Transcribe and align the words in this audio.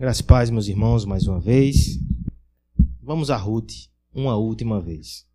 Graças 0.00 0.22
paz, 0.22 0.48
meus 0.48 0.66
irmãos, 0.66 1.04
mais 1.04 1.26
uma 1.26 1.38
vez. 1.38 1.98
Vamos 3.02 3.30
a 3.30 3.36
Ruth, 3.36 3.70
uma 4.14 4.34
última 4.34 4.80
vez. 4.80 5.26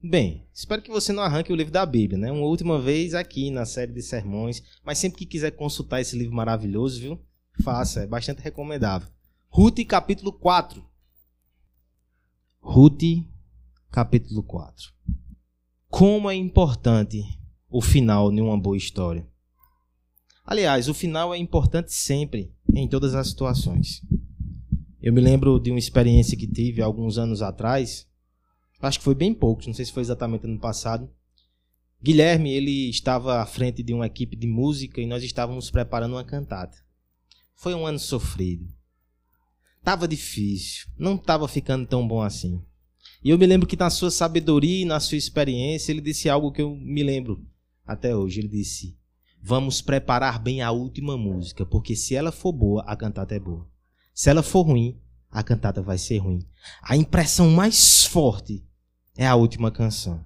Bem, 0.00 0.46
espero 0.54 0.80
que 0.80 0.88
você 0.88 1.12
não 1.12 1.20
arranque 1.20 1.52
o 1.52 1.56
livro 1.56 1.72
da 1.72 1.84
Bíblia, 1.84 2.16
né? 2.16 2.30
Uma 2.30 2.46
última 2.46 2.80
vez 2.80 3.12
aqui 3.12 3.50
na 3.50 3.66
série 3.66 3.90
de 3.90 4.02
sermões, 4.02 4.62
mas 4.84 4.98
sempre 4.98 5.18
que 5.18 5.26
quiser 5.26 5.50
consultar 5.50 6.00
esse 6.00 6.16
livro 6.16 6.32
maravilhoso, 6.32 7.00
viu? 7.00 7.20
Faça, 7.60 8.04
é 8.04 8.06
bastante 8.06 8.40
recomendável. 8.40 9.08
Ruth, 9.48 9.84
capítulo 9.84 10.32
4. 10.32 10.80
Ruth, 12.60 13.02
capítulo 13.90 14.44
4. 14.44 14.92
Como 15.88 16.30
é 16.30 16.36
importante 16.36 17.20
o 17.68 17.80
final 17.80 18.30
de 18.30 18.40
uma 18.40 18.56
boa 18.56 18.76
história. 18.76 19.26
Aliás, 20.44 20.88
o 20.88 20.94
final 20.94 21.34
é 21.34 21.38
importante 21.38 21.92
sempre, 21.92 22.52
em 22.74 22.86
todas 22.86 23.14
as 23.14 23.28
situações. 23.28 24.02
Eu 25.00 25.12
me 25.12 25.20
lembro 25.20 25.58
de 25.58 25.70
uma 25.70 25.78
experiência 25.78 26.36
que 26.36 26.46
tive 26.46 26.82
alguns 26.82 27.16
anos 27.16 27.40
atrás, 27.40 28.06
acho 28.80 28.98
que 28.98 29.04
foi 29.04 29.14
bem 29.14 29.32
pouco, 29.32 29.66
não 29.66 29.72
sei 29.72 29.86
se 29.86 29.92
foi 29.92 30.02
exatamente 30.02 30.46
ano 30.46 30.58
passado. 30.58 31.10
Guilherme, 32.02 32.52
ele 32.52 32.90
estava 32.90 33.40
à 33.40 33.46
frente 33.46 33.82
de 33.82 33.94
uma 33.94 34.06
equipe 34.06 34.36
de 34.36 34.46
música 34.46 35.00
e 35.00 35.06
nós 35.06 35.22
estávamos 35.22 35.70
preparando 35.70 36.12
uma 36.12 36.24
cantata. 36.24 36.76
Foi 37.54 37.74
um 37.74 37.86
ano 37.86 37.98
sofrido. 37.98 38.68
Tava 39.82 40.06
difícil, 40.06 40.86
não 40.98 41.14
estava 41.14 41.48
ficando 41.48 41.86
tão 41.86 42.06
bom 42.06 42.20
assim. 42.20 42.62
E 43.22 43.30
eu 43.30 43.38
me 43.38 43.46
lembro 43.46 43.66
que 43.66 43.76
na 43.76 43.88
sua 43.88 44.10
sabedoria 44.10 44.82
e 44.82 44.84
na 44.84 45.00
sua 45.00 45.16
experiência, 45.16 45.90
ele 45.90 46.02
disse 46.02 46.28
algo 46.28 46.52
que 46.52 46.60
eu 46.60 46.76
me 46.76 47.02
lembro 47.02 47.42
até 47.86 48.14
hoje. 48.14 48.40
Ele 48.40 48.48
disse: 48.48 48.94
vamos 49.46 49.82
preparar 49.82 50.38
bem 50.38 50.62
a 50.62 50.70
última 50.70 51.18
música, 51.18 51.66
porque 51.66 51.94
se 51.94 52.14
ela 52.14 52.32
for 52.32 52.50
boa, 52.50 52.82
a 52.86 52.96
cantata 52.96 53.34
é 53.34 53.38
boa. 53.38 53.68
Se 54.14 54.30
ela 54.30 54.42
for 54.42 54.62
ruim, 54.62 54.98
a 55.30 55.42
cantata 55.42 55.82
vai 55.82 55.98
ser 55.98 56.16
ruim. 56.16 56.48
A 56.82 56.96
impressão 56.96 57.50
mais 57.50 58.06
forte 58.06 58.64
é 59.14 59.26
a 59.26 59.34
última 59.34 59.70
canção. 59.70 60.24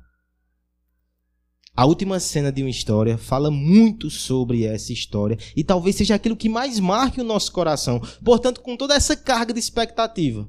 A 1.75 1.85
última 1.85 2.21
cena 2.21 2.53
de 2.53 2.63
uma 2.63 2.71
história 2.71 3.19
fala 3.19 3.51
muito 3.51 4.09
sobre 4.09 4.65
essa 4.65 4.93
história 4.93 5.37
e 5.57 5.65
talvez 5.65 5.97
seja 5.97 6.15
aquilo 6.15 6.37
que 6.37 6.49
mais 6.49 6.79
marque 6.79 7.21
o 7.21 7.25
nosso 7.25 7.51
coração. 7.51 8.01
Portanto, 8.25 8.61
com 8.61 8.77
toda 8.77 8.95
essa 8.95 9.17
carga 9.17 9.53
de 9.53 9.59
expectativa, 9.59 10.49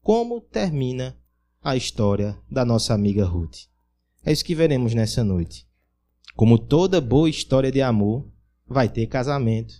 como 0.00 0.40
termina 0.40 1.16
a 1.62 1.76
história 1.76 2.36
da 2.50 2.64
nossa 2.64 2.94
amiga 2.94 3.24
Ruth? 3.24 3.66
É 4.24 4.32
isso 4.32 4.44
que 4.44 4.56
veremos 4.56 4.92
nessa 4.92 5.22
noite. 5.22 5.70
Como 6.34 6.58
toda 6.58 7.00
boa 7.00 7.28
história 7.28 7.70
de 7.70 7.82
amor, 7.82 8.26
vai 8.66 8.88
ter 8.88 9.06
casamento, 9.06 9.74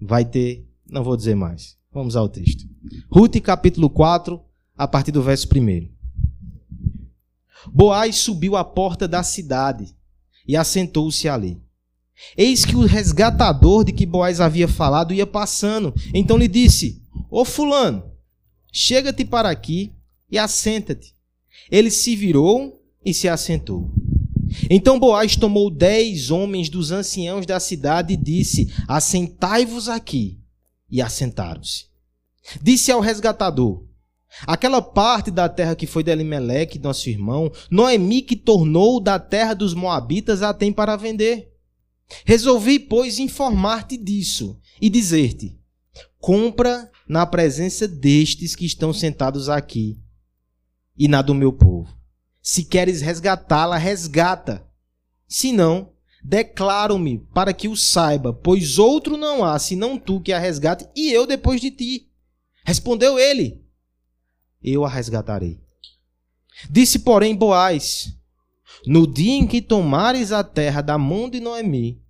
vai 0.00 0.24
ter. 0.24 0.66
Não 0.88 1.02
vou 1.02 1.16
dizer 1.16 1.34
mais. 1.34 1.76
Vamos 1.92 2.14
ao 2.14 2.28
texto. 2.28 2.64
Ruth, 3.10 3.40
capítulo 3.40 3.90
4, 3.90 4.40
a 4.76 4.86
partir 4.86 5.10
do 5.10 5.22
verso 5.22 5.48
1. 5.48 5.90
Boaz 7.72 8.16
subiu 8.16 8.54
à 8.56 8.64
porta 8.64 9.08
da 9.08 9.22
cidade 9.22 9.94
e 10.46 10.56
assentou-se 10.56 11.28
ali. 11.28 11.60
Eis 12.36 12.64
que 12.64 12.76
o 12.76 12.86
resgatador 12.86 13.84
de 13.84 13.92
que 13.92 14.06
Boaz 14.06 14.40
havia 14.40 14.68
falado 14.68 15.12
ia 15.12 15.26
passando. 15.26 15.92
Então 16.14 16.36
lhe 16.36 16.48
disse: 16.48 17.02
Ô 17.30 17.44
Fulano, 17.44 18.04
chega-te 18.72 19.24
para 19.24 19.50
aqui 19.50 19.92
e 20.30 20.38
assenta-te. 20.38 21.14
Ele 21.70 21.90
se 21.90 22.14
virou 22.14 22.82
e 23.04 23.12
se 23.12 23.28
assentou. 23.28 23.90
Então 24.70 24.98
Boaz 24.98 25.36
tomou 25.36 25.70
dez 25.70 26.30
homens 26.30 26.68
dos 26.68 26.90
anciãos 26.92 27.46
da 27.46 27.60
cidade 27.60 28.14
e 28.14 28.16
disse: 28.16 28.72
Assentai-vos 28.88 29.88
aqui. 29.88 30.38
E 30.90 31.02
assentaram-se. 31.02 31.86
Disse 32.62 32.92
ao 32.92 33.00
resgatador: 33.00 33.84
Aquela 34.46 34.82
parte 34.82 35.30
da 35.30 35.48
terra 35.48 35.74
que 35.74 35.86
foi 35.86 36.02
de 36.02 36.10
Elimeleque, 36.10 36.78
nosso 36.78 37.08
irmão, 37.08 37.50
Noemi 37.70 38.22
que 38.22 38.36
tornou 38.36 39.00
da 39.00 39.18
terra 39.18 39.54
dos 39.54 39.74
Moabitas 39.74 40.42
a 40.42 40.52
tem 40.52 40.72
para 40.72 40.96
vender. 40.96 41.52
Resolvi, 42.24 42.78
pois, 42.78 43.18
informar-te 43.18 43.96
disso 43.96 44.58
e 44.80 44.88
dizer-te: 44.88 45.58
compra 46.18 46.90
na 47.08 47.26
presença 47.26 47.88
destes 47.88 48.54
que 48.54 48.66
estão 48.66 48.92
sentados 48.92 49.48
aqui 49.48 49.98
e 50.96 51.08
na 51.08 51.22
do 51.22 51.34
meu 51.34 51.52
povo. 51.52 51.96
Se 52.48 52.62
queres 52.62 53.00
resgatá-la, 53.00 53.76
resgata. 53.76 54.64
Se 55.26 55.50
não, 55.50 55.90
declaro-me 56.22 57.18
para 57.34 57.52
que 57.52 57.66
o 57.66 57.74
saiba, 57.74 58.32
pois 58.32 58.78
outro 58.78 59.16
não 59.16 59.44
há 59.44 59.58
senão 59.58 59.98
tu 59.98 60.20
que 60.20 60.32
a 60.32 60.38
resgate 60.38 60.86
e 60.94 61.10
eu 61.10 61.26
depois 61.26 61.60
de 61.60 61.72
ti. 61.72 62.08
Respondeu 62.64 63.18
ele: 63.18 63.66
Eu 64.62 64.84
a 64.84 64.88
resgatarei. 64.88 65.60
Disse, 66.70 67.00
porém, 67.00 67.34
Boaz: 67.34 68.16
No 68.86 69.12
dia 69.12 69.34
em 69.34 69.44
que 69.44 69.60
tomares 69.60 70.30
a 70.30 70.44
terra 70.44 70.82
da 70.82 70.96
mão 70.96 71.28
de 71.28 71.40
Noemi, 71.40 72.00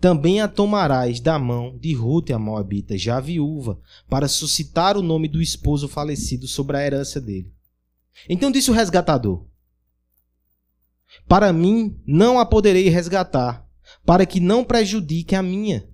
também 0.00 0.40
a 0.40 0.48
tomarás 0.48 1.20
da 1.20 1.38
mão 1.38 1.76
de 1.76 1.92
Ruth 1.92 2.30
a 2.30 2.38
Moabita, 2.38 2.96
já 2.96 3.20
viúva, 3.20 3.78
para 4.08 4.28
suscitar 4.28 4.96
o 4.96 5.02
nome 5.02 5.28
do 5.28 5.42
esposo 5.42 5.88
falecido 5.88 6.48
sobre 6.48 6.78
a 6.78 6.86
herança 6.86 7.20
dele. 7.20 7.52
Então 8.26 8.50
disse 8.50 8.70
o 8.70 8.74
resgatador: 8.74 9.44
para 11.28 11.52
mim 11.52 11.98
não 12.06 12.38
a 12.38 12.46
poderei 12.46 12.88
resgatar, 12.88 13.66
para 14.04 14.26
que 14.26 14.40
não 14.40 14.64
prejudique 14.64 15.34
a 15.34 15.42
minha. 15.42 15.88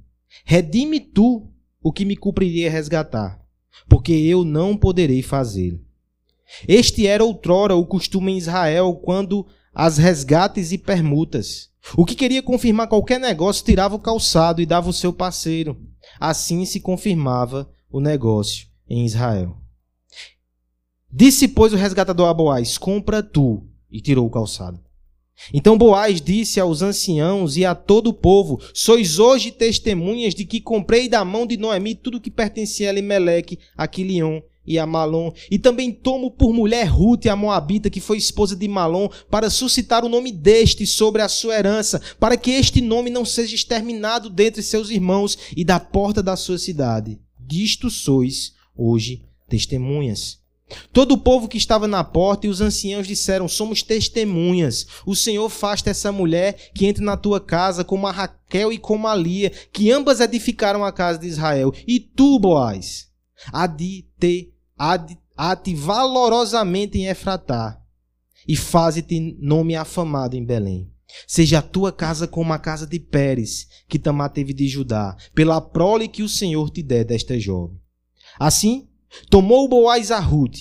Redime 0.44 1.00
tu 1.00 1.50
o 1.82 1.92
que 1.92 2.04
me 2.04 2.16
cumpriria 2.16 2.70
resgatar, 2.70 3.41
porque 3.88 4.12
eu 4.12 4.44
não 4.44 4.76
poderei 4.76 5.22
fazê-lo. 5.22 5.80
Este 6.66 7.06
era 7.06 7.25
outrora 7.25 7.75
o 7.75 7.86
costume 7.86 8.32
em 8.32 8.38
Israel 8.38 8.94
quando 8.94 9.47
as 9.72 9.98
resgates 9.98 10.72
e 10.72 10.78
permutas. 10.78 11.70
O 11.97 12.04
que 12.04 12.14
queria 12.14 12.42
confirmar 12.42 12.88
qualquer 12.88 13.19
negócio 13.19 13.64
tirava 13.64 13.94
o 13.94 14.00
calçado 14.00 14.60
e 14.60 14.66
dava 14.66 14.91
o 14.91 14.92
seu 14.92 15.12
parceiro. 15.12 15.80
Assim 16.19 16.64
se 16.64 16.80
confirmava 16.80 17.70
o 17.91 18.00
negócio 18.00 18.66
em 18.88 19.06
Israel. 19.06 19.56
Disse, 21.10 21.48
pois, 21.48 21.72
o 21.72 21.76
resgatador 21.76 22.28
a 22.28 22.34
Boaz: 22.34 22.76
Compra 22.76 23.22
tu, 23.22 23.66
e 23.91 24.00
tirou 24.00 24.26
o 24.26 24.30
calçado. 24.30 24.80
Então 25.53 25.78
Boaz 25.78 26.21
disse 26.21 26.61
aos 26.61 26.83
anciãos 26.83 27.56
e 27.56 27.65
a 27.65 27.75
todo 27.75 28.09
o 28.09 28.15
povo: 28.15 28.61
Sois 28.75 29.19
hoje 29.19 29.51
testemunhas 29.51 30.34
de 30.34 30.45
que 30.45 30.61
comprei 30.61 31.09
da 31.09 31.25
mão 31.25 31.47
de 31.47 31.56
Noemi 31.56 31.95
tudo 31.95 32.21
que 32.21 32.31
pertencia 32.31 32.89
a 32.89 32.93
Elimeleque, 32.93 33.59
a 33.77 33.87
Quilion 33.89 34.41
e 34.67 34.78
a 34.78 34.87
Malom, 34.87 35.33
e 35.51 35.59
também 35.59 35.91
tomo 35.91 36.31
por 36.31 36.53
mulher 36.53 36.84
Ruth, 36.84 37.27
a 37.27 37.34
Moabita, 37.34 37.91
que 37.91 38.01
foi 38.01 38.19
esposa 38.19 38.55
de 38.55 38.69
Malom, 38.69 39.09
para 39.31 39.51
suscitar 39.51 40.05
o 40.05 40.09
nome 40.09 40.31
deste 40.31 40.87
sobre 40.87 41.23
a 41.23 41.28
sua 41.28 41.57
herança, 41.57 42.01
para 42.21 42.37
que 42.37 42.51
este 42.51 42.81
nome 42.81 43.11
não 43.11 43.25
seja 43.25 43.55
exterminado 43.55 44.28
dentre 44.31 44.62
seus 44.62 44.91
irmãos 44.91 45.37
e 45.57 45.65
da 45.65 45.81
porta 45.81 46.22
da 46.22 46.37
sua 46.37 46.59
cidade. 46.59 47.19
Disto 47.39 47.91
sois 47.91 48.53
hoje 48.77 49.25
testemunhas. 49.49 50.40
Todo 50.92 51.12
o 51.12 51.19
povo 51.19 51.48
que 51.48 51.56
estava 51.56 51.86
na 51.86 52.04
porta 52.04 52.47
e 52.47 52.50
os 52.50 52.60
anciãos 52.60 53.06
disseram: 53.06 53.48
Somos 53.48 53.82
testemunhas. 53.82 54.86
O 55.06 55.14
Senhor 55.14 55.48
faça 55.48 55.91
essa 55.91 56.12
mulher 56.12 56.70
que 56.75 56.86
entre 56.86 57.04
na 57.04 57.16
tua 57.16 57.41
casa, 57.41 57.84
como 57.84 58.06
a 58.06 58.12
Raquel 58.12 58.72
e 58.72 58.78
como 58.78 59.06
a 59.06 59.14
Lia, 59.14 59.50
que 59.72 59.91
ambas 59.91 60.20
edificaram 60.20 60.84
a 60.84 60.92
casa 60.92 61.19
de 61.19 61.26
Israel. 61.26 61.72
E 61.86 62.00
tu, 62.00 62.38
Boaz, 62.38 63.09
há 63.53 63.66
de 63.66 64.06
te, 64.19 64.53
há 64.78 65.56
te 65.56 65.75
valorosamente 65.75 66.98
em 66.98 67.06
Efratá, 67.06 67.80
e 68.47 68.56
faze-te 68.56 69.36
nome 69.41 69.76
afamado 69.76 70.36
em 70.36 70.44
Belém. 70.44 70.91
Seja 71.26 71.59
a 71.59 71.62
tua 71.62 71.92
casa 71.92 72.27
como 72.27 72.53
a 72.53 72.59
casa 72.59 72.86
de 72.86 72.98
Pérez, 72.98 73.66
que 73.89 73.98
Tamar 73.98 74.30
teve 74.30 74.53
de 74.53 74.68
Judá, 74.68 75.16
pela 75.34 75.60
prole 75.60 76.09
que 76.09 76.22
o 76.22 76.28
Senhor 76.28 76.71
te 76.71 76.83
der 76.83 77.04
desta 77.04 77.39
jovem. 77.39 77.78
Assim, 78.39 78.89
Tomou 79.28 79.68
Boaz 79.68 80.10
a 80.10 80.18
Ruth, 80.18 80.59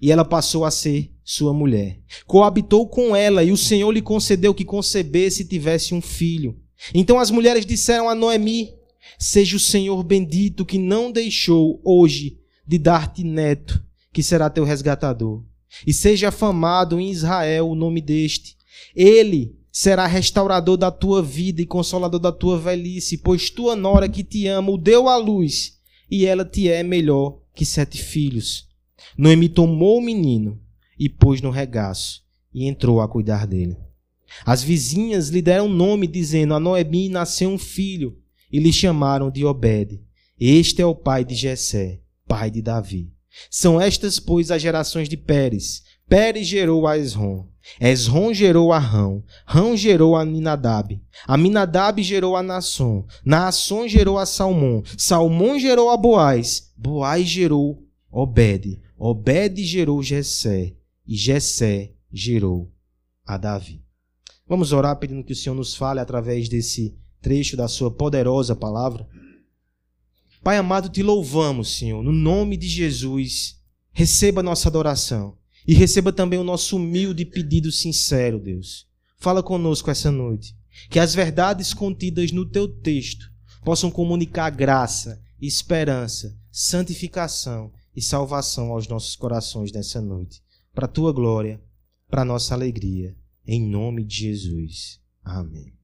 e 0.00 0.10
ela 0.10 0.24
passou 0.24 0.64
a 0.64 0.70
ser 0.70 1.12
sua 1.24 1.52
mulher. 1.52 2.00
Coabitou 2.26 2.88
com 2.88 3.14
ela, 3.14 3.44
e 3.44 3.52
o 3.52 3.56
Senhor 3.56 3.90
lhe 3.90 4.02
concedeu 4.02 4.54
que 4.54 4.64
concebesse 4.64 5.42
e 5.42 5.48
tivesse 5.48 5.94
um 5.94 6.00
filho. 6.00 6.58
Então 6.94 7.18
as 7.18 7.30
mulheres 7.30 7.66
disseram 7.66 8.08
a 8.08 8.14
Noemi: 8.14 8.74
Seja 9.18 9.56
o 9.56 9.60
Senhor 9.60 10.02
bendito 10.02 10.64
que 10.64 10.78
não 10.78 11.12
deixou 11.12 11.80
hoje 11.84 12.38
de 12.66 12.78
dar-te 12.78 13.22
neto, 13.22 13.82
que 14.12 14.22
será 14.22 14.48
teu 14.48 14.64
resgatador. 14.64 15.44
E 15.86 15.92
seja 15.92 16.28
afamado 16.28 16.98
em 16.98 17.10
Israel 17.10 17.68
o 17.68 17.74
nome 17.74 18.00
deste. 18.00 18.56
Ele 18.94 19.56
será 19.70 20.06
restaurador 20.06 20.76
da 20.76 20.90
tua 20.90 21.22
vida 21.22 21.62
e 21.62 21.66
consolador 21.66 22.18
da 22.18 22.32
tua 22.32 22.58
velhice, 22.58 23.18
pois 23.18 23.50
tua 23.50 23.76
nora 23.76 24.08
que 24.08 24.24
te 24.24 24.46
ama 24.46 24.72
o 24.72 24.78
deu 24.78 25.08
à 25.08 25.16
luz, 25.16 25.74
e 26.10 26.26
ela 26.26 26.44
te 26.44 26.68
é 26.68 26.82
melhor 26.82 27.39
que 27.54 27.64
sete 27.64 28.02
filhos. 28.02 28.68
Noemi 29.16 29.48
tomou 29.48 29.98
o 29.98 30.02
menino 30.02 30.60
e 30.98 31.08
pôs 31.08 31.40
no 31.40 31.50
regaço 31.50 32.22
e 32.52 32.66
entrou 32.66 33.00
a 33.00 33.08
cuidar 33.08 33.46
dele. 33.46 33.76
As 34.44 34.62
vizinhas 34.62 35.28
lhe 35.28 35.42
deram 35.42 35.68
nome, 35.68 36.06
dizendo: 36.06 36.54
A 36.54 36.60
Noemi 36.60 37.08
nasceu 37.08 37.50
um 37.50 37.58
filho, 37.58 38.16
e 38.52 38.58
lhe 38.58 38.72
chamaram 38.72 39.30
de 39.30 39.44
Obed. 39.44 40.00
Este 40.38 40.82
é 40.82 40.86
o 40.86 40.94
pai 40.94 41.24
de 41.24 41.34
Jessé, 41.34 42.00
pai 42.26 42.50
de 42.50 42.62
Davi. 42.62 43.12
São 43.50 43.80
estas, 43.80 44.18
pois, 44.18 44.50
as 44.50 44.60
gerações 44.60 45.08
de 45.08 45.16
Pérez. 45.16 45.82
Pérez 46.08 46.46
gerou 46.46 46.86
a 46.86 46.98
Esrom. 46.98 47.46
Esrom 47.80 48.34
gerou 48.34 48.72
a 48.72 48.78
Rão. 48.78 49.22
Rão 49.46 49.76
gerou 49.76 50.16
a 50.16 50.24
Minadab. 50.24 51.00
A 51.26 51.36
Minadab 51.36 52.02
gerou 52.02 52.34
a 52.34 52.42
Nasson. 52.42 53.06
Naasson 53.24 53.86
gerou 53.86 54.18
a 54.18 54.26
Salmão. 54.26 54.82
Salmão 54.96 55.58
gerou 55.58 55.90
a 55.90 55.96
Boaz. 55.96 56.69
Boaz 56.82 57.28
gerou 57.28 57.86
Obed. 58.10 58.80
Obed 58.96 59.62
gerou 59.64 60.02
Jessé. 60.02 60.74
E 61.06 61.14
Jessé 61.14 61.92
gerou 62.10 62.72
a 63.26 63.36
Davi. 63.36 63.84
Vamos 64.48 64.72
orar 64.72 64.96
pedindo 64.96 65.22
que 65.22 65.34
o 65.34 65.36
Senhor 65.36 65.54
nos 65.54 65.74
fale 65.74 66.00
através 66.00 66.48
desse 66.48 66.96
trecho 67.20 67.54
da 67.54 67.68
sua 67.68 67.90
poderosa 67.90 68.56
palavra. 68.56 69.06
Pai 70.42 70.56
amado, 70.56 70.88
te 70.88 71.02
louvamos, 71.02 71.76
Senhor, 71.76 72.02
no 72.02 72.12
nome 72.12 72.56
de 72.56 72.66
Jesus. 72.66 73.60
Receba 73.92 74.42
nossa 74.42 74.70
adoração 74.70 75.36
e 75.68 75.74
receba 75.74 76.10
também 76.10 76.38
o 76.38 76.44
nosso 76.44 76.76
humilde 76.76 77.26
pedido 77.26 77.70
sincero, 77.70 78.40
Deus. 78.40 78.86
Fala 79.18 79.42
conosco 79.42 79.90
essa 79.90 80.10
noite. 80.10 80.56
Que 80.88 80.98
as 80.98 81.14
verdades 81.14 81.74
contidas 81.74 82.32
no 82.32 82.46
teu 82.46 82.66
texto 82.66 83.30
possam 83.62 83.90
comunicar 83.90 84.48
graça, 84.48 85.20
esperança, 85.38 86.39
santificação 86.50 87.72
e 87.94 88.02
salvação 88.02 88.72
aos 88.72 88.88
nossos 88.88 89.14
corações 89.16 89.70
nessa 89.72 90.00
noite. 90.00 90.42
Para 90.74 90.86
a 90.86 90.88
tua 90.88 91.12
glória, 91.12 91.62
para 92.08 92.22
a 92.22 92.24
nossa 92.24 92.54
alegria. 92.54 93.14
Em 93.46 93.62
nome 93.62 94.02
de 94.04 94.16
Jesus. 94.16 94.98
Amém. 95.24 95.74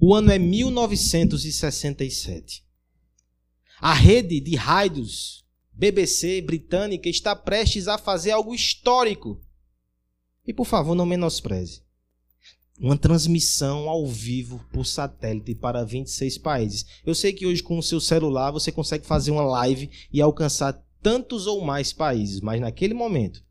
O 0.00 0.14
ano 0.14 0.30
é 0.30 0.38
1967. 0.38 2.64
A 3.80 3.92
rede 3.92 4.40
de 4.40 4.56
rádios 4.56 5.44
BBC 5.72 6.40
britânica 6.42 7.08
está 7.08 7.34
prestes 7.34 7.88
a 7.88 7.98
fazer 7.98 8.30
algo 8.30 8.54
histórico. 8.54 9.42
E 10.46 10.52
por 10.52 10.66
favor, 10.66 10.94
não 10.94 11.06
menospreze. 11.06 11.82
Uma 12.78 12.96
transmissão 12.96 13.88
ao 13.88 14.06
vivo 14.06 14.64
por 14.72 14.84
satélite 14.84 15.54
para 15.54 15.84
26 15.84 16.38
países. 16.38 16.84
Eu 17.06 17.14
sei 17.14 17.32
que 17.32 17.46
hoje 17.46 17.62
com 17.62 17.78
o 17.78 17.82
seu 17.82 18.00
celular 18.00 18.50
você 18.50 18.72
consegue 18.72 19.06
fazer 19.06 19.30
uma 19.30 19.44
live 19.44 19.88
e 20.12 20.20
alcançar 20.20 20.82
tantos 21.00 21.46
ou 21.46 21.60
mais 21.60 21.92
países, 21.92 22.40
mas 22.40 22.60
naquele 22.60 22.94
momento, 22.94 23.44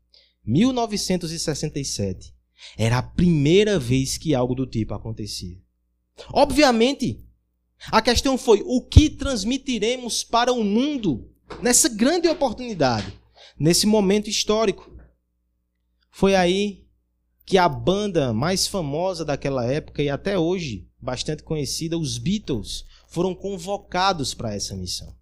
1967, 0.44 2.34
era 2.76 2.98
a 2.98 3.02
primeira 3.02 3.78
vez 3.78 4.18
que 4.18 4.34
algo 4.34 4.54
do 4.54 4.66
tipo 4.66 4.92
acontecia. 4.92 5.56
Obviamente, 6.32 7.24
a 7.90 8.02
questão 8.02 8.36
foi 8.36 8.62
o 8.64 8.82
que 8.82 9.08
transmitiremos 9.08 10.22
para 10.22 10.52
o 10.52 10.62
mundo 10.62 11.30
nessa 11.62 11.88
grande 11.88 12.28
oportunidade, 12.28 13.12
nesse 13.58 13.86
momento 13.86 14.28
histórico. 14.28 14.94
Foi 16.10 16.34
aí 16.34 16.83
que 17.44 17.58
a 17.58 17.68
banda 17.68 18.32
mais 18.32 18.66
famosa 18.66 19.24
daquela 19.24 19.64
época 19.64 20.02
e 20.02 20.08
até 20.08 20.38
hoje 20.38 20.88
bastante 21.04 21.42
conhecida, 21.42 21.98
os 21.98 22.16
Beatles, 22.16 22.84
foram 23.08 23.34
convocados 23.34 24.32
para 24.32 24.54
essa 24.54 24.74
missão. 24.74 25.14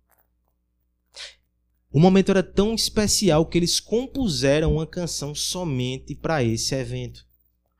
O 1.91 2.01
momento 2.01 2.31
era 2.31 2.43
tão 2.43 2.75
especial 2.75 3.45
que 3.45 3.59
eles 3.59 3.79
compuseram 3.81 4.77
uma 4.77 4.87
canção 4.87 5.35
somente 5.35 6.15
para 6.15 6.43
esse 6.43 6.75
evento. 6.75 7.27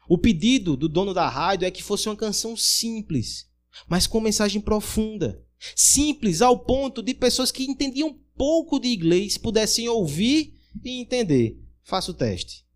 O 0.09 0.19
pedido 0.19 0.77
do 0.77 0.89
dono 0.89 1.15
da 1.15 1.29
rádio 1.29 1.65
é 1.65 1.71
que 1.71 1.83
fosse 1.83 2.09
uma 2.09 2.17
canção 2.17 2.57
simples, 2.57 3.49
mas 3.89 4.07
com 4.07 4.21
mensagem 4.21 4.61
profunda. 4.61 5.41
Simples 5.77 6.43
ao 6.43 6.59
ponto 6.59 7.03
de 7.03 7.15
pessoas 7.15 7.53
que 7.53 7.65
entendiam 7.65 8.19
pouco 8.37 8.81
de 8.81 8.89
inglês 8.89 9.39
pudessem 9.39 9.89
ouvir 9.89 10.59
e 10.85 11.01
entender. 11.01 11.59
Faça 11.85 12.11
o 12.11 12.15
teste. 12.15 12.67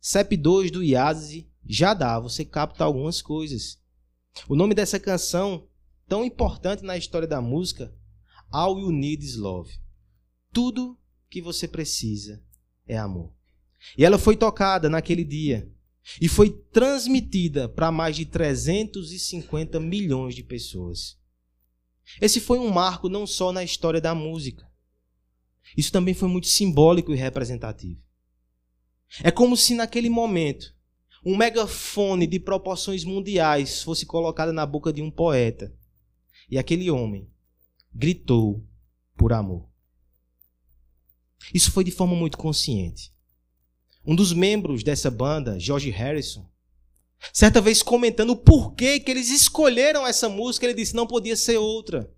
CEP 0.00 0.36
2 0.36 0.70
do 0.70 0.82
IASE 0.82 1.50
já 1.66 1.92
dá, 1.92 2.18
você 2.18 2.44
capta 2.44 2.84
algumas 2.84 3.20
coisas. 3.20 3.78
O 4.48 4.56
nome 4.56 4.74
dessa 4.74 4.98
canção, 4.98 5.68
tão 6.08 6.24
importante 6.24 6.82
na 6.82 6.96
história 6.96 7.28
da 7.28 7.40
música, 7.40 7.94
All 8.50 8.78
You 8.78 8.90
Need 8.90 9.24
Is 9.24 9.36
Love. 9.36 9.78
Tudo 10.52 10.98
que 11.28 11.42
você 11.42 11.68
precisa 11.68 12.42
é 12.86 12.96
amor. 12.96 13.32
E 13.96 14.04
ela 14.04 14.18
foi 14.18 14.36
tocada 14.36 14.88
naquele 14.88 15.22
dia 15.22 15.70
e 16.20 16.28
foi 16.28 16.50
transmitida 16.50 17.68
para 17.68 17.92
mais 17.92 18.16
de 18.16 18.24
350 18.24 19.78
milhões 19.78 20.34
de 20.34 20.42
pessoas. 20.42 21.18
Esse 22.20 22.40
foi 22.40 22.58
um 22.58 22.70
marco 22.70 23.08
não 23.08 23.26
só 23.26 23.52
na 23.52 23.62
história 23.62 24.00
da 24.00 24.14
música. 24.14 24.68
Isso 25.76 25.92
também 25.92 26.14
foi 26.14 26.28
muito 26.28 26.48
simbólico 26.48 27.12
e 27.12 27.16
representativo. 27.16 28.00
É 29.22 29.30
como 29.30 29.56
se 29.56 29.74
naquele 29.74 30.08
momento 30.08 30.74
um 31.24 31.36
megafone 31.36 32.26
de 32.26 32.38
proporções 32.38 33.04
mundiais 33.04 33.82
fosse 33.82 34.06
colocado 34.06 34.52
na 34.52 34.64
boca 34.64 34.92
de 34.92 35.02
um 35.02 35.10
poeta 35.10 35.74
e 36.48 36.58
aquele 36.58 36.90
homem 36.90 37.30
gritou 37.92 38.66
por 39.16 39.32
amor. 39.32 39.68
Isso 41.52 41.70
foi 41.70 41.84
de 41.84 41.90
forma 41.90 42.14
muito 42.14 42.38
consciente. 42.38 43.12
Um 44.04 44.14
dos 44.14 44.32
membros 44.32 44.82
dessa 44.82 45.10
banda, 45.10 45.58
George 45.58 45.90
Harrison, 45.90 46.50
certa 47.32 47.60
vez 47.60 47.82
comentando 47.82 48.30
o 48.30 48.36
porquê 48.36 48.98
que 48.98 49.10
eles 49.10 49.30
escolheram 49.30 50.06
essa 50.06 50.28
música, 50.28 50.64
ele 50.64 50.74
disse: 50.74 50.94
não 50.94 51.06
podia 51.06 51.36
ser 51.36 51.58
outra. 51.58 52.10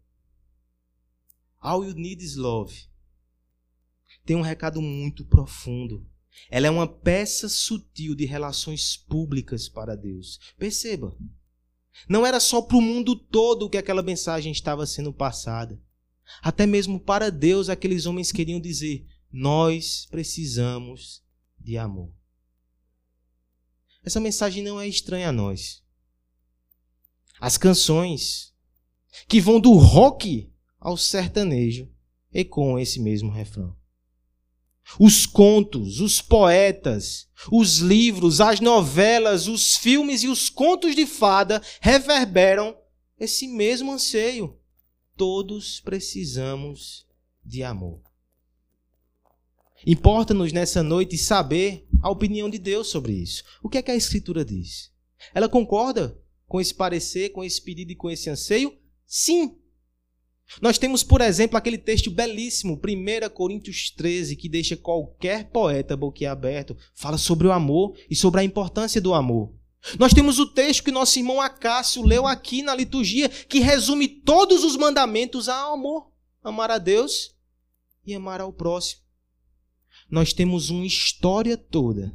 All 1.59 1.85
You 1.85 1.95
Need 1.95 2.25
Is 2.25 2.37
Love. 2.37 2.89
Tem 4.25 4.37
um 4.37 4.43
recado 4.43 4.81
muito 4.81 5.25
profundo. 5.25 6.07
Ela 6.51 6.67
é 6.67 6.71
uma 6.71 6.87
peça 6.87 7.49
sutil 7.49 8.15
de 8.15 8.25
relações 8.25 8.97
públicas 8.97 9.69
para 9.69 9.97
Deus. 9.97 10.39
Perceba. 10.59 11.17
Não 12.09 12.27
era 12.27 12.41
só 12.41 12.63
para 12.63 12.77
o 12.77 12.83
mundo 12.83 13.15
todo 13.15 13.69
que 13.69 13.77
aquela 13.77 14.03
mensagem 14.03 14.53
estava 14.53 14.87
sendo 14.87 15.13
passada. 15.13 15.81
Até 16.41 16.67
mesmo 16.67 16.99
para 17.01 17.31
Deus, 17.31 17.69
aqueles 17.69 18.07
homens 18.07 18.33
queriam 18.33 18.61
dizer: 18.61 19.07
Nós 19.31 20.07
precisamos 20.11 21.23
de 21.59 21.77
amor. 21.77 22.13
Essa 24.05 24.21
mensagem 24.21 24.63
não 24.63 24.81
é 24.81 24.89
estranha 24.89 25.29
a 25.29 25.33
nós. 25.33 25.83
As 27.41 27.57
canções 27.57 28.53
que 29.29 29.41
vão 29.41 29.61
do 29.61 29.73
rock 29.75 30.53
ao 30.79 30.97
sertanejo 30.97 31.91
ecoam 32.33 32.79
esse 32.79 33.01
mesmo 33.01 33.31
refrão. 33.31 33.77
Os 34.99 35.27
contos, 35.27 36.01
os 36.01 36.21
poetas, 36.21 37.29
os 37.51 37.79
livros, 37.79 38.41
as 38.41 38.61
novelas, 38.61 39.47
os 39.47 39.77
filmes 39.77 40.23
e 40.23 40.29
os 40.29 40.51
contos 40.51 40.95
de 40.95 41.07
fada 41.07 41.63
reverberam 41.81 42.77
esse 43.19 43.49
mesmo 43.49 43.93
anseio. 43.93 44.59
Todos 45.17 45.81
precisamos 45.81 47.07
de 47.45 47.63
amor. 47.63 48.01
Importa-nos 49.87 50.53
nessa 50.53 50.83
noite 50.83 51.19
saber 51.19 51.87
a 52.01 52.11
opinião 52.11 52.49
de 52.49 52.59
Deus 52.59 52.89
sobre 52.89 53.13
isso. 53.13 53.43
O 53.63 53.69
que 53.69 53.79
é 53.79 53.83
que 53.83 53.91
a 53.91 53.97
Escritura 53.97 54.45
diz? 54.45 54.93
Ela 55.35 55.49
concorda 55.49 56.19
com 56.47 56.61
esse 56.61 56.75
parecer, 56.75 57.31
com 57.31 57.43
esse 57.43 57.61
pedido 57.63 57.93
e 57.93 57.97
com 57.97 58.11
esse 58.11 58.29
anseio? 58.29 58.77
Sim. 59.07 59.57
Nós 60.61 60.79
temos, 60.79 61.03
por 61.03 61.21
exemplo, 61.21 61.57
aquele 61.57 61.79
texto 61.79 62.11
belíssimo, 62.11 62.75
1 62.75 63.31
Coríntios 63.31 63.91
13, 63.91 64.37
que 64.37 64.49
deixa 64.49 64.77
qualquer 64.77 65.51
poeta 65.51 65.97
boquiaberto, 65.97 66.77
fala 66.95 67.19
sobre 67.19 67.47
o 67.47 67.53
amor 67.53 67.97
e 68.11 68.15
sobre 68.15 68.41
a 68.41 68.45
importância 68.45 69.01
do 69.01 69.15
amor. 69.15 69.53
Nós 69.99 70.13
temos 70.13 70.39
o 70.39 70.47
texto 70.47 70.85
que 70.85 70.93
nosso 70.93 71.19
irmão 71.19 71.41
Acácio 71.41 72.05
leu 72.05 72.27
aqui 72.27 72.63
na 72.63 72.75
liturgia, 72.75 73.29
que 73.29 73.59
resume 73.59 74.07
todos 74.07 74.63
os 74.63 74.77
mandamentos 74.77 75.49
ao 75.49 75.75
amor: 75.75 76.11
amar 76.43 76.71
a 76.71 76.79
Deus 76.79 77.35
e 78.07 78.15
amar 78.15 78.41
ao 78.41 78.53
próximo 78.53 79.03
nós 80.13 80.35
temos 80.35 80.69
uma 80.69 80.85
história 80.85 81.57
toda 81.57 82.15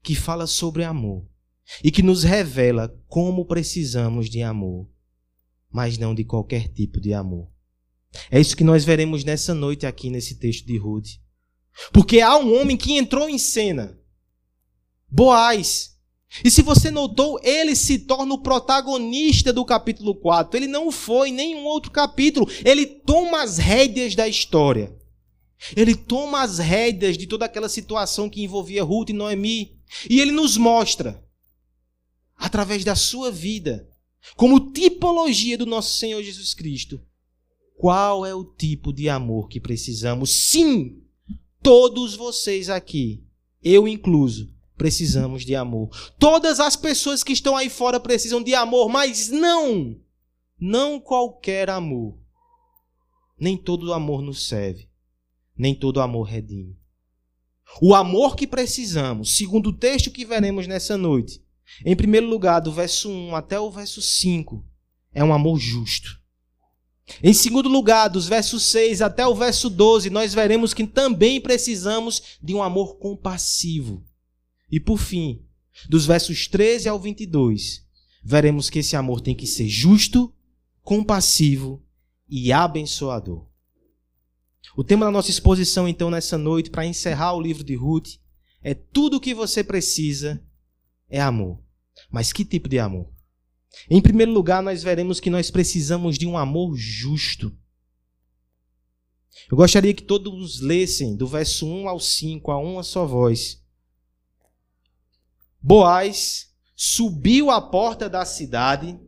que 0.00 0.14
fala 0.14 0.46
sobre 0.46 0.84
amor 0.84 1.26
e 1.82 1.90
que 1.90 2.02
nos 2.02 2.22
revela 2.22 2.88
como 3.08 3.44
precisamos 3.44 4.30
de 4.30 4.42
amor, 4.42 4.88
mas 5.68 5.98
não 5.98 6.14
de 6.14 6.24
qualquer 6.24 6.68
tipo 6.68 7.00
de 7.00 7.12
amor. 7.12 7.51
É 8.30 8.40
isso 8.40 8.56
que 8.56 8.64
nós 8.64 8.84
veremos 8.84 9.24
nessa 9.24 9.54
noite 9.54 9.86
aqui 9.86 10.10
nesse 10.10 10.36
texto 10.36 10.66
de 10.66 10.76
Ruth. 10.76 11.08
Porque 11.92 12.20
há 12.20 12.36
um 12.36 12.60
homem 12.60 12.76
que 12.76 12.92
entrou 12.92 13.28
em 13.28 13.38
cena, 13.38 13.98
Boaz. 15.08 15.92
E 16.42 16.50
se 16.50 16.62
você 16.62 16.90
notou, 16.90 17.38
ele 17.42 17.76
se 17.76 17.98
torna 17.98 18.32
o 18.32 18.38
protagonista 18.38 19.52
do 19.52 19.62
capítulo 19.62 20.14
4. 20.14 20.56
Ele 20.56 20.66
não 20.66 20.90
foi 20.90 21.28
em 21.28 21.34
nenhum 21.34 21.64
outro 21.64 21.90
capítulo. 21.90 22.48
Ele 22.64 22.86
toma 22.86 23.42
as 23.42 23.58
rédeas 23.58 24.14
da 24.14 24.26
história. 24.26 24.96
Ele 25.76 25.94
toma 25.94 26.40
as 26.40 26.58
rédeas 26.58 27.18
de 27.18 27.26
toda 27.26 27.44
aquela 27.44 27.68
situação 27.68 28.30
que 28.30 28.42
envolvia 28.42 28.82
Ruth 28.82 29.10
e 29.10 29.12
Noemi. 29.12 29.78
E 30.08 30.20
ele 30.20 30.32
nos 30.32 30.56
mostra, 30.56 31.22
através 32.34 32.82
da 32.82 32.96
sua 32.96 33.30
vida, 33.30 33.86
como 34.34 34.72
tipologia 34.72 35.58
do 35.58 35.66
nosso 35.66 35.98
Senhor 35.98 36.22
Jesus 36.22 36.54
Cristo, 36.54 36.98
qual 37.82 38.24
é 38.24 38.32
o 38.32 38.44
tipo 38.44 38.92
de 38.92 39.08
amor 39.08 39.48
que 39.48 39.58
precisamos. 39.58 40.30
Sim, 40.30 41.02
todos 41.60 42.14
vocês 42.14 42.70
aqui, 42.70 43.26
eu 43.60 43.88
incluso, 43.88 44.54
precisamos 44.76 45.44
de 45.44 45.56
amor. 45.56 45.90
Todas 46.16 46.60
as 46.60 46.76
pessoas 46.76 47.24
que 47.24 47.32
estão 47.32 47.56
aí 47.56 47.68
fora 47.68 47.98
precisam 47.98 48.40
de 48.40 48.54
amor, 48.54 48.88
mas 48.88 49.30
não, 49.30 49.96
não 50.60 51.00
qualquer 51.00 51.68
amor. 51.68 52.16
Nem 53.36 53.56
todo 53.56 53.92
amor 53.92 54.22
nos 54.22 54.46
serve, 54.46 54.88
nem 55.58 55.74
todo 55.74 56.00
amor 56.00 56.22
redime. 56.22 56.78
O 57.80 57.96
amor 57.96 58.36
que 58.36 58.46
precisamos, 58.46 59.34
segundo 59.34 59.70
o 59.70 59.76
texto 59.76 60.12
que 60.12 60.24
veremos 60.24 60.68
nessa 60.68 60.96
noite, 60.96 61.42
em 61.84 61.96
primeiro 61.96 62.28
lugar, 62.28 62.60
do 62.60 62.70
verso 62.70 63.10
1 63.10 63.34
até 63.34 63.58
o 63.58 63.72
verso 63.72 64.00
5, 64.00 64.64
é 65.12 65.24
um 65.24 65.34
amor 65.34 65.58
justo. 65.58 66.21
Em 67.22 67.32
segundo 67.32 67.68
lugar, 67.68 68.08
dos 68.08 68.28
versos 68.28 68.62
6 68.64 69.02
até 69.02 69.26
o 69.26 69.34
verso 69.34 69.68
12, 69.68 70.08
nós 70.10 70.32
veremos 70.32 70.72
que 70.72 70.86
também 70.86 71.40
precisamos 71.40 72.22
de 72.42 72.54
um 72.54 72.62
amor 72.62 72.96
compassivo. 72.96 74.04
E 74.70 74.78
por 74.78 74.98
fim, 74.98 75.44
dos 75.88 76.06
versos 76.06 76.46
13 76.46 76.88
ao 76.88 76.98
22, 76.98 77.84
veremos 78.24 78.70
que 78.70 78.78
esse 78.78 78.96
amor 78.96 79.20
tem 79.20 79.34
que 79.34 79.46
ser 79.46 79.68
justo, 79.68 80.32
compassivo 80.82 81.84
e 82.28 82.52
abençoador. 82.52 83.46
O 84.76 84.84
tema 84.84 85.04
da 85.04 85.12
nossa 85.12 85.30
exposição, 85.30 85.86
então, 85.86 86.10
nessa 86.10 86.38
noite, 86.38 86.70
para 86.70 86.86
encerrar 86.86 87.34
o 87.34 87.40
livro 87.42 87.62
de 87.62 87.74
Ruth, 87.74 88.16
é 88.62 88.74
tudo 88.74 89.16
o 89.16 89.20
que 89.20 89.34
você 89.34 89.62
precisa 89.62 90.42
é 91.10 91.20
amor. 91.20 91.60
Mas 92.10 92.32
que 92.32 92.44
tipo 92.44 92.68
de 92.68 92.78
amor? 92.78 93.11
Em 93.90 94.00
primeiro 94.00 94.32
lugar, 94.32 94.62
nós 94.62 94.82
veremos 94.82 95.20
que 95.20 95.30
nós 95.30 95.50
precisamos 95.50 96.18
de 96.18 96.26
um 96.26 96.36
amor 96.36 96.76
justo. 96.76 97.56
Eu 99.50 99.56
gostaria 99.56 99.94
que 99.94 100.02
todos 100.02 100.60
lessem 100.60 101.16
do 101.16 101.26
verso 101.26 101.66
1 101.66 101.88
ao 101.88 101.98
5 101.98 102.50
a 102.50 102.58
uma 102.58 102.82
só 102.82 103.06
voz. 103.06 103.62
Boaz 105.60 106.52
subiu 106.74 107.50
à 107.50 107.60
porta 107.60 108.08
da 108.08 108.24
cidade 108.24 108.98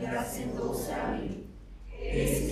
e 0.00 0.06
assentou-se 0.06 0.90
ali. 0.90 1.46
Esse 2.00 2.51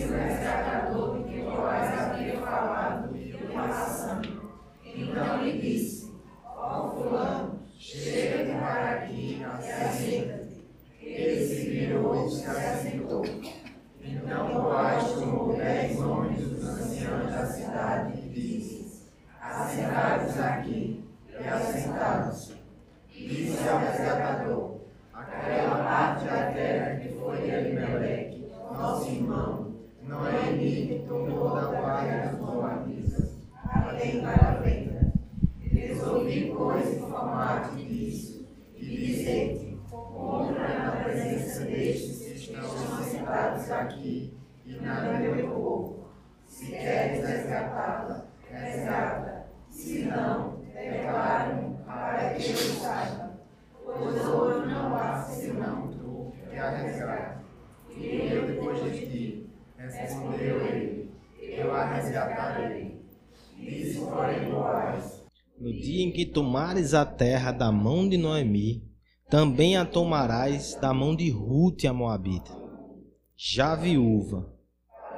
saiba. 52.91 53.41
Pois 53.85 54.25
não 54.67 55.25
senão 55.25 55.89
tu 55.89 56.33
que 56.51 56.57
a. 56.57 57.41
E 57.97 58.33
eu 58.33 58.47
depois 58.47 58.83
de 58.83 59.07
ti, 59.07 59.51
respondeu 59.77 60.67
ele, 60.67 61.11
eu 61.39 61.73
a 61.75 61.95
resgatarei. 61.95 63.01
Disse, 63.57 64.01
porém, 64.01 64.51
Boaz. 64.51 65.23
No 65.59 65.73
dia 65.73 66.05
em 66.05 66.11
que 66.11 66.25
tomares 66.25 66.95
a 66.95 67.05
terra 67.05 67.53
da 67.53 67.71
mão 67.71 68.09
de 68.09 68.17
Noemi, 68.17 68.83
também 69.29 69.77
a 69.77 69.85
tomarás 69.85 70.75
da 70.77 70.95
mão 70.95 71.15
de 71.15 71.29
Ruth 71.31 71.85
a 71.85 71.93
Moabita, 71.93 72.51
já 73.37 73.75
viúva, 73.75 74.51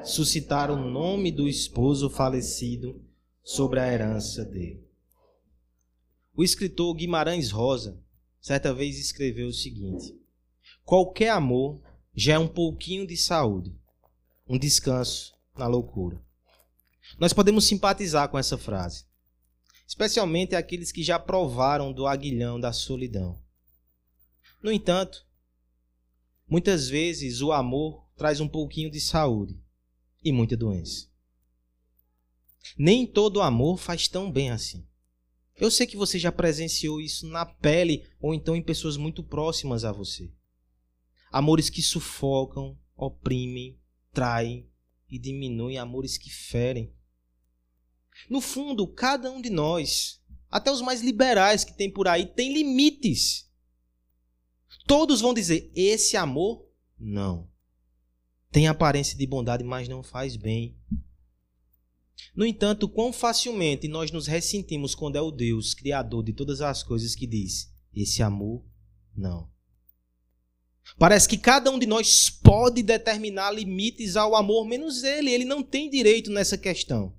suscitar 0.02 0.70
o 0.70 0.76
nome 0.76 1.30
do 1.30 1.48
esposo 1.48 2.10
falecido 2.10 3.00
sobre 3.44 3.78
a 3.78 3.92
herança 3.92 4.44
dele. 4.44 4.81
O 6.34 6.42
escritor 6.42 6.94
Guimarães 6.94 7.50
Rosa 7.50 8.02
certa 8.40 8.72
vez 8.72 8.98
escreveu 8.98 9.48
o 9.48 9.52
seguinte: 9.52 10.18
Qualquer 10.82 11.30
amor 11.30 11.82
já 12.14 12.34
é 12.34 12.38
um 12.38 12.48
pouquinho 12.48 13.06
de 13.06 13.16
saúde, 13.16 13.78
um 14.46 14.58
descanso 14.58 15.34
na 15.56 15.66
loucura. 15.66 16.22
Nós 17.18 17.34
podemos 17.34 17.66
simpatizar 17.66 18.28
com 18.30 18.38
essa 18.38 18.56
frase, 18.56 19.04
especialmente 19.86 20.54
aqueles 20.54 20.90
que 20.90 21.02
já 21.02 21.18
provaram 21.18 21.92
do 21.92 22.06
aguilhão 22.06 22.58
da 22.58 22.72
solidão. 22.72 23.38
No 24.62 24.72
entanto, 24.72 25.26
muitas 26.48 26.88
vezes 26.88 27.42
o 27.42 27.52
amor 27.52 28.06
traz 28.16 28.40
um 28.40 28.48
pouquinho 28.48 28.90
de 28.90 29.00
saúde 29.00 29.60
e 30.24 30.32
muita 30.32 30.56
doença. 30.56 31.08
Nem 32.78 33.06
todo 33.06 33.42
amor 33.42 33.76
faz 33.76 34.08
tão 34.08 34.30
bem 34.30 34.50
assim. 34.50 34.86
Eu 35.56 35.70
sei 35.70 35.86
que 35.86 35.96
você 35.96 36.18
já 36.18 36.32
presenciou 36.32 37.00
isso 37.00 37.26
na 37.26 37.44
pele 37.44 38.06
ou 38.20 38.34
então 38.34 38.56
em 38.56 38.62
pessoas 38.62 38.96
muito 38.96 39.22
próximas 39.22 39.84
a 39.84 39.92
você. 39.92 40.32
Amores 41.30 41.70
que 41.70 41.82
sufocam, 41.82 42.78
oprimem, 42.96 43.78
traem 44.12 44.68
e 45.08 45.18
diminuem, 45.18 45.78
amores 45.78 46.16
que 46.16 46.30
ferem. 46.30 46.94
No 48.28 48.40
fundo, 48.40 48.86
cada 48.86 49.30
um 49.30 49.40
de 49.40 49.50
nós, 49.50 50.22
até 50.50 50.70
os 50.70 50.82
mais 50.82 51.00
liberais 51.00 51.64
que 51.64 51.76
tem 51.76 51.90
por 51.90 52.08
aí, 52.08 52.26
tem 52.26 52.52
limites. 52.52 53.50
Todos 54.86 55.20
vão 55.20 55.32
dizer: 55.34 55.70
esse 55.74 56.16
amor, 56.16 56.68
não. 56.98 57.50
Tem 58.50 58.68
aparência 58.68 59.16
de 59.16 59.26
bondade, 59.26 59.64
mas 59.64 59.88
não 59.88 60.02
faz 60.02 60.36
bem. 60.36 60.76
No 62.34 62.44
entanto, 62.46 62.88
quão 62.88 63.12
facilmente 63.12 63.88
nós 63.88 64.10
nos 64.10 64.26
ressentimos 64.26 64.94
quando 64.94 65.16
é 65.16 65.20
o 65.20 65.30
Deus, 65.30 65.74
Criador 65.74 66.24
de 66.24 66.32
todas 66.32 66.60
as 66.60 66.82
coisas, 66.82 67.14
que 67.14 67.26
diz: 67.26 67.72
esse 67.94 68.22
amor, 68.22 68.64
não. 69.16 69.50
Parece 70.98 71.28
que 71.28 71.38
cada 71.38 71.70
um 71.70 71.78
de 71.78 71.86
nós 71.86 72.28
pode 72.28 72.82
determinar 72.82 73.52
limites 73.52 74.16
ao 74.16 74.34
amor, 74.34 74.66
menos 74.66 75.02
ele. 75.02 75.30
Ele 75.30 75.44
não 75.44 75.62
tem 75.62 75.88
direito 75.88 76.30
nessa 76.30 76.58
questão. 76.58 77.16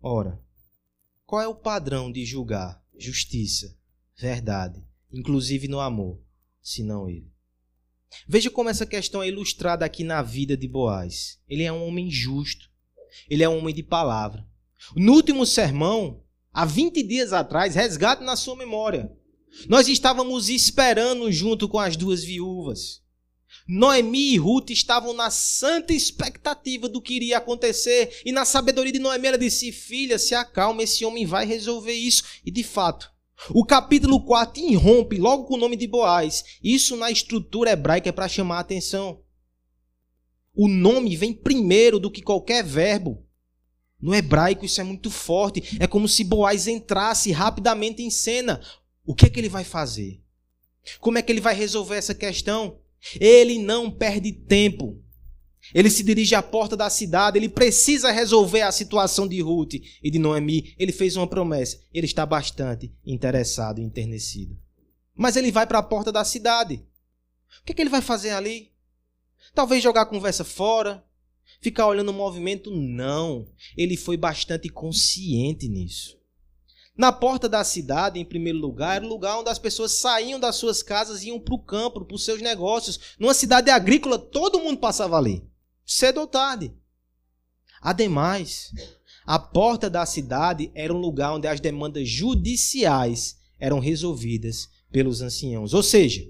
Ora, 0.00 0.40
qual 1.24 1.42
é 1.42 1.48
o 1.48 1.54
padrão 1.54 2.12
de 2.12 2.24
julgar 2.24 2.84
justiça, 2.96 3.76
verdade, 4.16 4.84
inclusive 5.10 5.66
no 5.66 5.80
amor? 5.80 6.20
senão 6.66 7.08
ele. 7.08 7.30
Veja 8.26 8.50
como 8.50 8.68
essa 8.68 8.84
questão 8.84 9.22
é 9.22 9.28
ilustrada 9.28 9.84
aqui 9.84 10.02
na 10.02 10.20
vida 10.20 10.56
de 10.56 10.66
Boaz. 10.66 11.40
Ele 11.48 11.62
é 11.62 11.72
um 11.72 11.86
homem 11.86 12.10
justo. 12.10 12.68
Ele 13.28 13.42
é 13.42 13.48
um 13.48 13.58
homem 13.58 13.74
de 13.74 13.82
palavra. 13.82 14.46
No 14.94 15.14
último 15.14 15.46
sermão, 15.46 16.22
há 16.52 16.64
20 16.64 17.02
dias 17.02 17.32
atrás, 17.32 17.74
resgate 17.74 18.22
na 18.22 18.36
sua 18.36 18.56
memória. 18.56 19.10
Nós 19.68 19.88
estávamos 19.88 20.48
esperando 20.48 21.30
junto 21.32 21.68
com 21.68 21.78
as 21.78 21.96
duas 21.96 22.22
viúvas. 22.22 23.02
Noemi 23.66 24.34
e 24.34 24.36
Ruth 24.36 24.70
estavam 24.70 25.12
na 25.12 25.30
santa 25.30 25.92
expectativa 25.92 26.88
do 26.88 27.00
que 27.00 27.14
iria 27.14 27.38
acontecer. 27.38 28.20
E 28.24 28.30
na 28.30 28.44
sabedoria 28.44 28.92
de 28.92 28.98
Noemi, 28.98 29.26
ela 29.26 29.38
disse: 29.38 29.72
Filha, 29.72 30.18
se 30.18 30.34
acalma, 30.34 30.82
esse 30.82 31.04
homem 31.04 31.26
vai 31.26 31.46
resolver 31.46 31.92
isso. 31.92 32.22
E 32.44 32.50
de 32.50 32.62
fato, 32.62 33.10
o 33.50 33.64
capítulo 33.64 34.24
4 34.24 34.62
irrompe 34.62 35.16
logo 35.18 35.44
com 35.44 35.54
o 35.54 35.58
nome 35.58 35.76
de 35.76 35.86
Boaz. 35.86 36.44
Isso 36.62 36.96
na 36.96 37.10
estrutura 37.10 37.70
hebraica 37.70 38.08
é 38.08 38.12
para 38.12 38.28
chamar 38.28 38.58
a 38.58 38.60
atenção. 38.60 39.20
O 40.56 40.66
nome 40.66 41.14
vem 41.14 41.34
primeiro 41.34 42.00
do 42.00 42.10
que 42.10 42.22
qualquer 42.22 42.64
verbo. 42.64 43.22
No 44.00 44.14
hebraico 44.14 44.64
isso 44.64 44.80
é 44.80 44.84
muito 44.84 45.10
forte. 45.10 45.76
É 45.78 45.86
como 45.86 46.08
se 46.08 46.24
Boaz 46.24 46.66
entrasse 46.66 47.30
rapidamente 47.30 48.02
em 48.02 48.10
cena. 48.10 48.60
O 49.04 49.14
que 49.14 49.26
é 49.26 49.30
que 49.30 49.38
ele 49.38 49.50
vai 49.50 49.64
fazer? 49.64 50.22
Como 50.98 51.18
é 51.18 51.22
que 51.22 51.30
ele 51.30 51.40
vai 51.40 51.54
resolver 51.54 51.96
essa 51.96 52.14
questão? 52.14 52.78
Ele 53.20 53.58
não 53.58 53.90
perde 53.90 54.32
tempo. 54.32 55.02
Ele 55.74 55.90
se 55.90 56.02
dirige 56.02 56.34
à 56.34 56.42
porta 56.42 56.76
da 56.76 56.88
cidade, 56.88 57.38
ele 57.38 57.48
precisa 57.48 58.12
resolver 58.12 58.62
a 58.62 58.70
situação 58.70 59.26
de 59.26 59.40
Ruth 59.40 59.74
e 60.02 60.10
de 60.10 60.18
Noemi. 60.18 60.74
Ele 60.78 60.92
fez 60.92 61.16
uma 61.16 61.26
promessa, 61.26 61.80
ele 61.92 62.06
está 62.06 62.24
bastante 62.24 62.94
interessado 63.04 63.80
e 63.80 63.84
enternecido. 63.84 64.56
Mas 65.14 65.34
ele 65.34 65.50
vai 65.50 65.66
para 65.66 65.78
a 65.78 65.82
porta 65.82 66.12
da 66.12 66.24
cidade. 66.24 66.86
O 67.60 67.64
que, 67.64 67.72
é 67.72 67.74
que 67.74 67.82
ele 67.82 67.90
vai 67.90 68.00
fazer 68.00 68.30
ali? 68.30 68.70
Talvez 69.54 69.82
jogar 69.82 70.02
a 70.02 70.06
conversa 70.06 70.44
fora, 70.44 71.04
ficar 71.60 71.86
olhando 71.86 72.10
o 72.10 72.14
movimento, 72.14 72.70
não. 72.70 73.46
Ele 73.76 73.96
foi 73.96 74.16
bastante 74.16 74.68
consciente 74.68 75.68
nisso. 75.68 76.16
Na 76.96 77.12
porta 77.12 77.48
da 77.48 77.62
cidade, 77.62 78.18
em 78.18 78.24
primeiro 78.24 78.58
lugar, 78.58 78.96
era 78.96 79.04
o 79.04 79.08
lugar 79.08 79.38
onde 79.38 79.50
as 79.50 79.58
pessoas 79.58 79.92
saíam 79.92 80.40
das 80.40 80.56
suas 80.56 80.82
casas 80.82 81.22
e 81.22 81.28
iam 81.28 81.38
para 81.38 81.54
o 81.54 81.62
campo, 81.62 82.04
para 82.04 82.14
os 82.14 82.24
seus 82.24 82.40
negócios. 82.40 82.98
Numa 83.18 83.34
cidade 83.34 83.70
agrícola, 83.70 84.18
todo 84.18 84.60
mundo 84.60 84.78
passava 84.78 85.16
ali, 85.18 85.46
cedo 85.84 86.20
ou 86.20 86.26
tarde. 86.26 86.72
Ademais, 87.82 88.72
a 89.26 89.38
porta 89.38 89.90
da 89.90 90.06
cidade 90.06 90.70
era 90.74 90.92
um 90.92 90.98
lugar 90.98 91.34
onde 91.34 91.46
as 91.46 91.60
demandas 91.60 92.08
judiciais 92.08 93.36
eram 93.58 93.78
resolvidas 93.78 94.68
pelos 94.90 95.20
anciãos. 95.20 95.74
Ou 95.74 95.82
seja, 95.82 96.26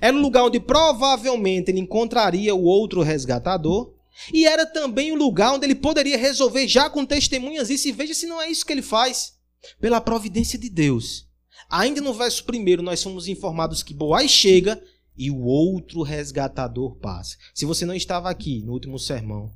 era 0.00 0.16
um 0.16 0.20
lugar 0.20 0.44
onde 0.44 0.58
provavelmente 0.58 1.70
ele 1.70 1.80
encontraria 1.80 2.54
o 2.54 2.62
outro 2.62 3.02
resgatador. 3.02 3.94
E 4.32 4.46
era 4.46 4.66
também 4.66 5.12
um 5.12 5.16
lugar 5.16 5.54
onde 5.54 5.66
ele 5.66 5.74
poderia 5.74 6.18
resolver 6.18 6.68
já 6.68 6.88
com 6.88 7.04
testemunhas 7.04 7.70
isso. 7.70 7.88
E 7.88 7.92
veja 7.92 8.14
se 8.14 8.26
não 8.26 8.40
é 8.40 8.50
isso 8.50 8.64
que 8.64 8.72
ele 8.72 8.82
faz 8.82 9.34
pela 9.80 10.00
providência 10.00 10.58
de 10.58 10.68
Deus. 10.68 11.26
Ainda 11.68 12.00
no 12.00 12.12
verso 12.12 12.44
primeiro, 12.44 12.82
nós 12.82 13.00
somos 13.00 13.28
informados 13.28 13.82
que 13.82 13.94
Boaz 13.94 14.30
chega 14.30 14.82
e 15.16 15.30
o 15.30 15.40
outro 15.42 16.02
resgatador 16.02 16.96
passa. 16.96 17.36
Se 17.54 17.64
você 17.64 17.84
não 17.86 17.94
estava 17.94 18.30
aqui 18.30 18.62
no 18.62 18.72
último 18.72 18.98
sermão, 18.98 19.52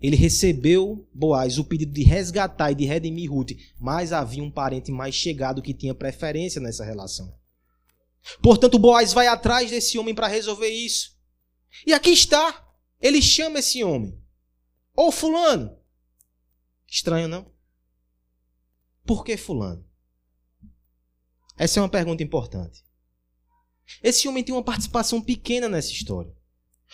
ele 0.00 0.16
recebeu 0.16 1.08
Boaz 1.14 1.58
o 1.58 1.64
pedido 1.64 1.92
de 1.92 2.02
resgatar 2.02 2.70
e 2.70 2.74
de 2.74 2.84
redimir 2.84 3.30
Ruth, 3.30 3.52
mas 3.78 4.12
havia 4.12 4.42
um 4.42 4.50
parente 4.50 4.92
mais 4.92 5.14
chegado 5.14 5.62
que 5.62 5.72
tinha 5.72 5.94
preferência 5.94 6.60
nessa 6.60 6.84
relação. 6.84 7.34
Portanto, 8.42 8.78
Boaz 8.78 9.12
vai 9.12 9.26
atrás 9.26 9.70
desse 9.70 9.98
homem 9.98 10.14
para 10.14 10.26
resolver 10.26 10.68
isso. 10.68 11.16
E 11.86 11.92
aqui 11.92 12.10
está. 12.10 12.64
Ele 13.00 13.20
chama 13.20 13.58
esse 13.58 13.84
homem. 13.84 14.18
Ô 14.96 15.10
fulano. 15.12 15.76
Estranho, 16.88 17.28
não? 17.28 17.56
Por 19.06 19.24
que 19.24 19.36
Fulano? 19.36 19.84
Essa 21.56 21.78
é 21.78 21.82
uma 21.82 21.88
pergunta 21.88 22.22
importante. 22.22 22.84
Esse 24.02 24.26
homem 24.26 24.42
tem 24.42 24.54
uma 24.54 24.64
participação 24.64 25.22
pequena 25.22 25.68
nessa 25.68 25.92
história. 25.92 26.34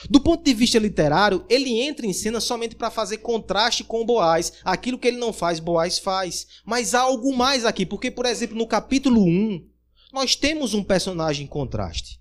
Do 0.08 0.20
ponto 0.20 0.42
de 0.42 0.54
vista 0.54 0.78
literário, 0.78 1.44
ele 1.48 1.80
entra 1.80 2.06
em 2.06 2.12
cena 2.12 2.40
somente 2.40 2.76
para 2.76 2.90
fazer 2.90 3.18
contraste 3.18 3.84
com 3.84 4.04
Boaz. 4.04 4.52
Aquilo 4.64 4.98
que 4.98 5.08
ele 5.08 5.18
não 5.18 5.32
faz, 5.32 5.58
Boaz 5.58 5.98
faz. 5.98 6.46
Mas 6.64 6.94
há 6.94 7.00
algo 7.00 7.34
mais 7.34 7.64
aqui, 7.64 7.84
porque, 7.84 8.10
por 8.10 8.26
exemplo, 8.26 8.56
no 8.56 8.66
capítulo 8.66 9.22
1, 9.22 9.68
nós 10.12 10.36
temos 10.36 10.74
um 10.74 10.84
personagem 10.84 11.46
em 11.46 11.48
contraste: 11.48 12.20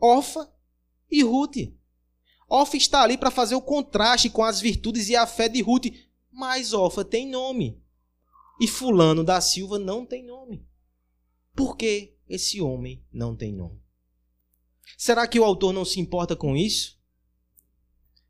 Orfa 0.00 0.50
e 1.10 1.22
Ruth. 1.22 1.72
Orfa 2.48 2.76
está 2.76 3.02
ali 3.02 3.18
para 3.18 3.30
fazer 3.30 3.54
o 3.54 3.62
contraste 3.62 4.30
com 4.30 4.42
as 4.42 4.60
virtudes 4.60 5.08
e 5.08 5.16
a 5.16 5.26
fé 5.26 5.48
de 5.48 5.60
Ruth, 5.60 5.86
mas 6.32 6.72
Orfa 6.72 7.04
tem 7.04 7.28
nome. 7.28 7.82
E 8.60 8.66
Fulano 8.66 9.22
da 9.22 9.40
Silva 9.40 9.78
não 9.78 10.06
tem 10.06 10.24
nome. 10.24 10.66
Por 11.54 11.76
que 11.76 12.16
esse 12.28 12.60
homem 12.60 13.04
não 13.12 13.36
tem 13.36 13.52
nome? 13.52 13.82
Será 14.96 15.26
que 15.26 15.38
o 15.38 15.44
autor 15.44 15.72
não 15.72 15.84
se 15.84 16.00
importa 16.00 16.34
com 16.34 16.56
isso? 16.56 16.98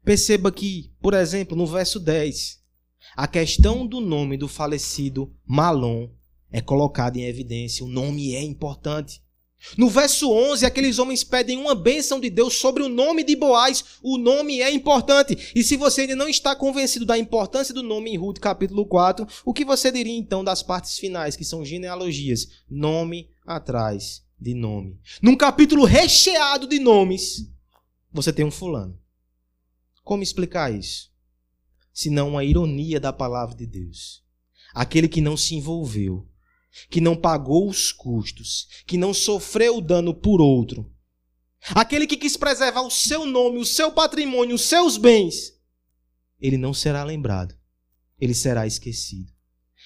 Perceba 0.03 0.51
que, 0.51 0.93
por 1.01 1.15
exemplo, 1.15 1.57
no 1.57 1.67
verso 1.67 2.01
10, 2.01 2.65
a 3.17 3.29
questão 3.29 3.87
do 3.87 4.01
nome 4.01 4.37
do 4.37 4.49
falecido 4.49 5.33
Malom 5.45 6.11
é 6.51 6.61
colocada 6.61 7.19
em 7.19 7.25
evidência. 7.25 7.85
O 7.85 7.89
nome 7.89 8.35
é 8.35 8.43
importante. 8.43 9.23
No 9.77 9.89
verso 9.89 10.31
11, 10.31 10.65
aqueles 10.65 10.99
homens 10.99 11.25
pedem 11.25 11.59
uma 11.59 11.75
bênção 11.75 12.21
de 12.21 12.31
Deus 12.31 12.55
sobre 12.55 12.83
o 12.83 12.89
nome 12.89 13.25
de 13.25 13.35
Boaz. 13.35 13.99
O 14.03 14.19
nome 14.19 14.61
é 14.61 14.71
importante. 14.71 15.53
E 15.55 15.65
se 15.65 15.77
você 15.77 16.03
ainda 16.03 16.15
não 16.15 16.29
está 16.29 16.55
convencido 16.55 17.05
da 17.05 17.19
importância 17.19 17.75
do 17.75 17.83
nome 17.83 18.11
em 18.11 18.17
Ruth 18.17 18.39
capítulo 18.39 18.87
4, 18.87 19.27
o 19.45 19.53
que 19.53 19.65
você 19.65 19.91
diria 19.91 20.17
então 20.17 20.45
das 20.45 20.63
partes 20.63 20.99
finais, 20.99 21.37
que 21.37 21.45
são 21.45 21.65
genealogias? 21.65 22.49
Nome 22.71 23.31
atrás 23.45 24.25
de 24.39 24.55
nome. 24.55 25.01
Num 25.21 25.37
capítulo 25.37 25.85
recheado 25.85 26.67
de 26.67 26.79
nomes, 26.79 27.51
você 28.13 28.33
tem 28.33 28.45
um 28.45 28.51
fulano. 28.51 28.99
Como 30.05 30.23
explicar 30.23 30.73
isso? 30.73 31.11
Se 31.93 32.11
não 32.11 32.31
uma 32.31 32.45
ironia 32.45 33.01
da 33.01 33.13
palavra 33.13 33.57
de 33.57 33.67
Deus. 33.67 34.23
Aquele 34.75 35.09
que 35.09 35.23
não 35.23 35.37
se 35.37 35.55
envolveu 35.55 36.29
que 36.91 37.01
não 37.01 37.17
pagou 37.17 37.69
os 37.69 37.93
custos, 37.93 38.69
que 38.87 38.97
não 38.97 39.13
sofreu 39.13 39.79
o 39.79 39.81
dano 39.81 40.15
por 40.15 40.41
outro. 40.41 40.93
Aquele 41.71 42.07
que 42.07 42.17
quis 42.17 42.37
preservar 42.37 42.83
o 42.83 42.91
seu 42.91 43.25
nome, 43.25 43.59
o 43.59 43.65
seu 43.65 43.91
patrimônio, 43.91 44.55
os 44.55 44.63
seus 44.63 44.97
bens, 44.97 45.57
ele 46.41 46.57
não 46.57 46.73
será 46.73 47.03
lembrado, 47.03 47.57
ele 48.21 48.35
será 48.35 48.67
esquecido. 48.67 49.33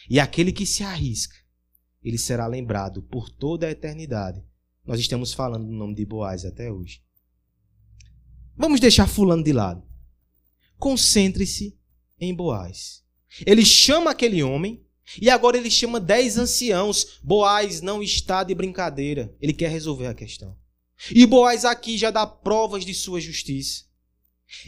E 0.08 0.18
aquele 0.18 0.52
que 0.52 0.66
se 0.66 0.82
arrisca, 0.82 1.36
ele 2.02 2.18
será 2.18 2.46
lembrado 2.46 3.02
por 3.02 3.30
toda 3.30 3.66
a 3.66 3.70
eternidade. 3.70 4.44
Nós 4.84 4.98
estamos 4.98 5.32
falando 5.32 5.66
do 5.66 5.72
nome 5.72 5.94
de 5.94 6.04
Boaz 6.04 6.44
até 6.44 6.70
hoje. 6.70 7.02
Vamos 8.56 8.80
deixar 8.80 9.06
Fulano 9.06 9.42
de 9.42 9.52
lado. 9.52 9.82
Concentre-se 10.78 11.78
em 12.18 12.34
Boaz. 12.34 13.04
Ele 13.46 13.64
chama 13.64 14.10
aquele 14.10 14.42
homem 14.42 14.84
e 15.18 15.30
agora 15.30 15.56
ele 15.56 15.70
chama 15.70 15.98
dez 15.98 16.36
anciãos. 16.36 17.18
Boaz 17.22 17.80
não 17.80 18.02
está 18.02 18.44
de 18.44 18.54
brincadeira. 18.54 19.34
Ele 19.40 19.52
quer 19.52 19.70
resolver 19.70 20.06
a 20.06 20.14
questão. 20.14 20.56
E 21.10 21.24
Boaz 21.24 21.64
aqui 21.64 21.96
já 21.96 22.10
dá 22.10 22.26
provas 22.26 22.84
de 22.84 22.92
sua 22.92 23.20
justiça. 23.20 23.84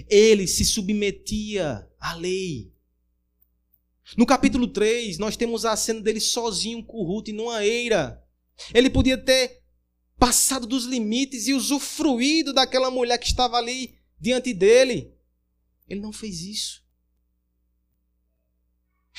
Ele 0.08 0.46
se 0.46 0.64
submetia 0.64 1.86
à 2.00 2.14
lei. 2.14 2.72
No 4.16 4.26
capítulo 4.26 4.66
3, 4.66 5.18
nós 5.18 5.36
temos 5.36 5.64
a 5.64 5.76
cena 5.76 6.00
dele 6.00 6.20
sozinho 6.20 6.84
com 6.84 7.04
Ruth 7.04 7.28
numa 7.28 7.64
eira. 7.64 8.22
Ele 8.74 8.90
podia 8.90 9.18
ter 9.18 9.62
passado 10.18 10.66
dos 10.66 10.84
limites 10.84 11.46
e 11.48 11.54
usufruído 11.54 12.52
daquela 12.52 12.90
mulher 12.90 13.18
que 13.18 13.26
estava 13.26 13.56
ali 13.56 13.96
diante 14.18 14.52
dele. 14.54 15.14
Ele 15.88 16.00
não 16.00 16.12
fez 16.12 16.42
isso. 16.42 16.81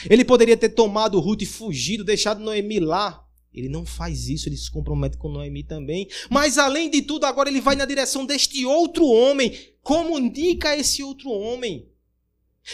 Ele 0.10 0.25
poderia 0.25 0.58
ter 0.58 0.69
tomado 0.69 1.19
Ruth 1.19 1.41
e 1.41 1.45
fugido, 1.45 2.03
deixado 2.03 2.43
Noemi 2.43 2.79
lá. 2.79 3.23
Ele 3.53 3.69
não 3.69 3.86
faz 3.86 4.27
isso, 4.27 4.49
ele 4.49 4.58
se 4.58 4.71
compromete 4.71 5.17
com 5.17 5.29
Noemi 5.29 5.63
também. 5.63 6.08
Mas 6.29 6.58
além 6.58 6.89
de 6.89 7.03
tudo, 7.03 7.25
agora 7.25 7.49
ele 7.49 7.62
vai 7.62 7.75
na 7.75 7.86
direção 7.86 8.25
deste 8.25 8.65
outro 8.65 9.06
homem. 9.06 9.56
Comunica 9.82 10.75
esse 10.75 11.03
outro 11.03 11.29
homem. 11.29 11.88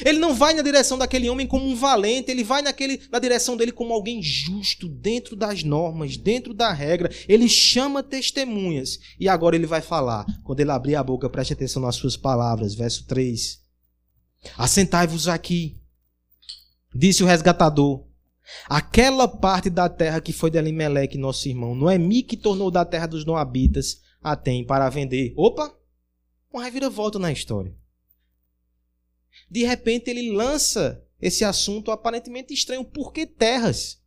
Ele 0.06 0.20
não 0.20 0.36
vai 0.36 0.54
na 0.54 0.62
direção 0.62 0.98
daquele 0.98 1.30
homem 1.30 1.48
como 1.48 1.66
um 1.66 1.76
valente, 1.76 2.30
ele 2.30 2.44
vai 2.44 2.62
naquele, 2.62 3.02
na 3.12 3.18
direção 3.18 3.58
dele 3.58 3.72
como 3.72 3.92
alguém 3.92 4.22
justo, 4.22 4.88
dentro 4.88 5.36
das 5.36 5.64
normas, 5.64 6.16
dentro 6.16 6.54
da 6.54 6.72
regra. 6.72 7.12
Ele 7.28 7.50
chama 7.50 8.04
testemunhas. 8.04 9.00
E 9.20 9.28
agora 9.28 9.56
ele 9.56 9.66
vai 9.66 9.82
falar. 9.82 10.26
Quando 10.44 10.60
ele 10.60 10.72
abrir 10.72 10.96
a 10.96 11.04
boca, 11.04 11.30
preste 11.30 11.54
atenção 11.54 11.82
nas 11.82 11.96
suas 11.96 12.16
palavras. 12.16 12.76
Verso 12.76 13.06
3. 13.06 13.60
Assentai-vos 14.58 15.28
aqui 15.28 15.79
Disse 16.94 17.24
o 17.24 17.28
resgatador: 17.28 18.06
Aquela 18.66 19.28
parte 19.28 19.70
da 19.70 19.88
terra 19.88 20.22
que 20.22 20.34
foi 20.34 20.50
de 20.50 20.58
Elimeleque, 20.58 21.18
nosso 21.18 21.48
irmão, 21.48 21.76
Noemi 21.76 22.24
que 22.24 22.36
tornou 22.36 22.72
da 22.72 22.84
terra 22.84 23.08
dos 23.08 23.26
Noabitas, 23.26 24.02
a 24.22 24.36
tem 24.36 24.66
para 24.66 24.90
vender. 24.90 25.34
Opa! 25.36 25.76
Uma 26.52 26.64
reviravolta 26.64 27.20
na 27.20 27.32
história. 27.32 27.76
De 29.50 29.64
repente 29.64 30.10
ele 30.10 30.32
lança 30.32 31.06
esse 31.22 31.44
assunto 31.44 31.92
aparentemente 31.92 32.54
estranho. 32.54 32.84
Por 32.84 33.14
que 33.14 33.26
terras? 33.26 34.02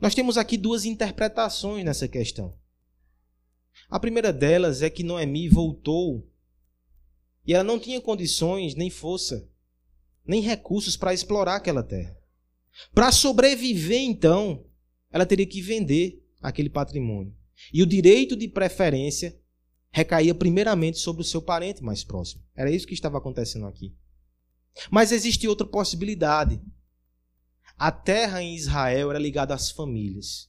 Nós 0.00 0.14
temos 0.14 0.38
aqui 0.38 0.56
duas 0.56 0.86
interpretações 0.86 1.84
nessa 1.84 2.08
questão. 2.08 2.58
A 3.88 4.00
primeira 4.00 4.32
delas 4.32 4.80
é 4.80 4.88
que 4.88 5.02
Noemi 5.02 5.48
voltou 5.48 6.26
e 7.46 7.52
ela 7.52 7.64
não 7.64 7.78
tinha 7.78 8.00
condições 8.00 8.74
nem 8.74 8.88
força 8.88 9.49
nem 10.26 10.40
recursos 10.40 10.96
para 10.96 11.14
explorar 11.14 11.56
aquela 11.56 11.82
terra. 11.82 12.16
Para 12.94 13.12
sobreviver, 13.12 14.00
então, 14.00 14.64
ela 15.10 15.26
teria 15.26 15.46
que 15.46 15.60
vender 15.60 16.24
aquele 16.40 16.70
patrimônio. 16.70 17.34
E 17.72 17.82
o 17.82 17.86
direito 17.86 18.36
de 18.36 18.48
preferência 18.48 19.38
recaía 19.90 20.34
primeiramente 20.34 20.98
sobre 20.98 21.22
o 21.22 21.24
seu 21.24 21.42
parente 21.42 21.82
mais 21.82 22.04
próximo. 22.04 22.42
Era 22.54 22.70
isso 22.70 22.86
que 22.86 22.94
estava 22.94 23.18
acontecendo 23.18 23.66
aqui. 23.66 23.94
Mas 24.90 25.12
existe 25.12 25.48
outra 25.48 25.66
possibilidade. 25.66 26.60
A 27.76 27.90
terra 27.90 28.42
em 28.42 28.54
Israel 28.54 29.10
era 29.10 29.18
ligada 29.18 29.54
às 29.54 29.70
famílias. 29.70 30.48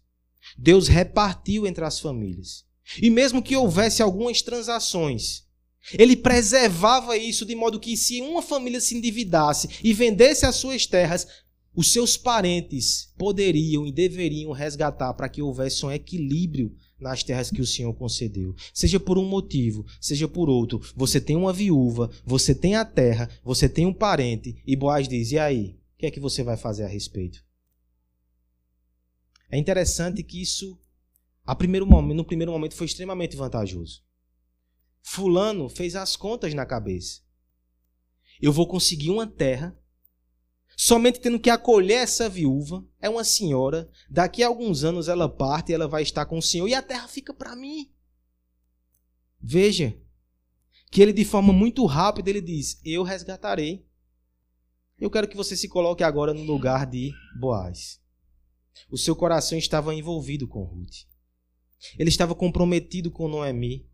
Deus 0.58 0.88
repartiu 0.88 1.66
entre 1.66 1.84
as 1.84 2.00
famílias. 2.00 2.66
E 3.02 3.10
mesmo 3.10 3.42
que 3.42 3.56
houvesse 3.56 4.02
algumas 4.02 4.42
transações, 4.42 5.48
ele 5.94 6.15
preservava 6.15 7.17
isso 7.17 7.46
de 7.46 7.56
modo 7.56 7.80
que, 7.80 7.98
se 7.98 8.22
uma 8.22 8.41
família 8.41 8.80
se 8.80 8.96
endividasse 8.96 9.70
e 9.84 9.94
vendesse 9.94 10.46
as 10.46 10.56
suas 10.56 10.86
terras, 10.86 11.28
os 11.74 11.91
seus 11.91 12.17
parentes 12.17 13.13
poderiam 13.17 13.88
e 13.88 13.91
deveriam 13.91 14.52
resgatar 14.52 15.13
para 15.13 15.30
que 15.30 15.41
houvesse 15.41 15.86
um 15.86 15.91
equilíbrio 15.91 16.76
nas 17.00 17.24
terras 17.24 17.50
que 17.50 17.62
o 17.62 17.65
Senhor 17.65 17.94
concedeu. 17.94 18.54
Seja 18.74 19.00
por 19.00 19.17
um 19.17 19.26
motivo, 19.26 19.86
seja 20.00 20.28
por 20.28 20.50
outro. 20.50 20.80
Você 20.96 21.20
tem 21.20 21.36
uma 21.36 21.54
viúva, 21.54 22.12
você 22.26 22.54
tem 22.54 22.76
a 22.76 22.86
terra, 22.86 23.30
você 23.44 23.67
tem 23.67 23.86
um 23.86 23.94
parente. 23.94 24.62
E 24.65 24.76
Boaz 24.76 25.08
diz: 25.08 25.32
e 25.32 25.39
aí? 25.39 25.78
O 25.96 26.02
que 26.02 26.06
é 26.06 26.12
que 26.12 26.20
você 26.20 26.44
vai 26.44 26.58
fazer 26.58 26.84
a 26.84 26.88
respeito? 26.88 27.44
É 29.50 29.58
interessante 29.58 30.24
que 30.24 30.41
isso, 30.41 30.78
a 31.46 31.56
primeiro 31.56 31.86
momento, 31.86 32.17
no 32.17 32.26
primeiro 32.26 32.52
momento, 32.52 32.76
foi 32.76 32.86
extremamente 32.86 33.36
vantajoso. 33.36 34.02
Fulano 35.02 35.68
fez 35.70 35.96
as 35.96 36.16
contas 36.16 36.54
na 36.54 36.66
cabeça. 36.66 37.22
Eu 38.42 38.52
vou 38.52 38.68
conseguir 38.68 39.10
uma 39.10 39.28
terra 39.28 39.78
somente 40.76 41.20
tendo 41.20 41.40
que 41.40 41.50
acolher 41.50 41.98
essa 41.98 42.28
viúva, 42.28 42.84
é 43.00 43.08
uma 43.08 43.24
senhora, 43.24 43.88
daqui 44.10 44.42
a 44.42 44.48
alguns 44.48 44.84
anos 44.84 45.08
ela 45.08 45.30
parte 45.30 45.72
e 45.72 45.76
ela 45.76 45.88
vai 45.88 46.02
estar 46.02 46.26
com 46.26 46.40
o 46.40 46.42
Senhor 46.42 46.68
e 46.68 46.74
a 46.74 46.82
terra 46.82 47.08
fica 47.08 47.34
para 47.34 47.56
mim. 47.56 47.92
Veja 49.40 49.96
que 50.90 51.02
ele 51.02 51.14
de 51.14 51.24
forma 51.24 51.54
muito 51.54 51.86
rápida 51.86 52.30
ele 52.30 52.42
diz: 52.42 52.82
"Eu 52.84 53.04
resgatarei". 53.04 53.86
Eu 55.00 55.10
quero 55.10 55.28
que 55.28 55.38
você 55.38 55.56
se 55.56 55.68
coloque 55.68 56.04
agora 56.04 56.34
no 56.34 56.44
lugar 56.44 56.86
de 56.86 57.12
Boaz. 57.40 58.00
O 58.90 58.98
seu 58.98 59.16
coração 59.16 59.58
estava 59.58 59.94
envolvido 59.94 60.48
com 60.48 60.64
Ruth. 60.64 61.06
Ele 61.98 62.10
estava 62.10 62.36
comprometido 62.36 63.10
com 63.12 63.28
Noemi. 63.28 63.90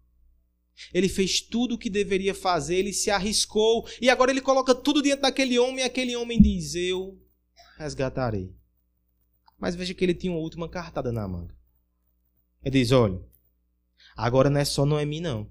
Ele 0.94 1.10
fez 1.10 1.42
tudo 1.42 1.76
o 1.76 1.78
que 1.78 1.90
deveria 1.90 2.34
fazer, 2.34 2.76
ele 2.76 2.94
se 2.94 3.10
arriscou 3.10 3.88
e 4.02 4.10
agora 4.10 4.32
ele 4.32 4.42
coloca 4.42 4.76
tudo 4.76 5.02
diante 5.02 5.22
daquele 5.22 5.58
homem 5.58 5.80
e 5.80 5.84
aquele 5.84 6.16
homem 6.16 6.42
diz: 6.42 6.76
Eu 6.76 7.20
resgatarei. 7.78 8.56
Mas 9.58 9.76
veja 9.76 9.94
que 9.94 10.04
ele 10.04 10.14
tinha 10.14 10.32
uma 10.32 10.42
última 10.42 10.70
cartada 10.70 11.12
na 11.12 11.28
manga. 11.28 11.56
Ele 12.64 12.80
diz: 12.80 12.92
Olha, 12.92 13.20
agora 14.16 14.50
não 14.50 14.60
é 14.60 14.66
só 14.66 14.86
Noemi, 14.86 15.20
não. 15.20 15.50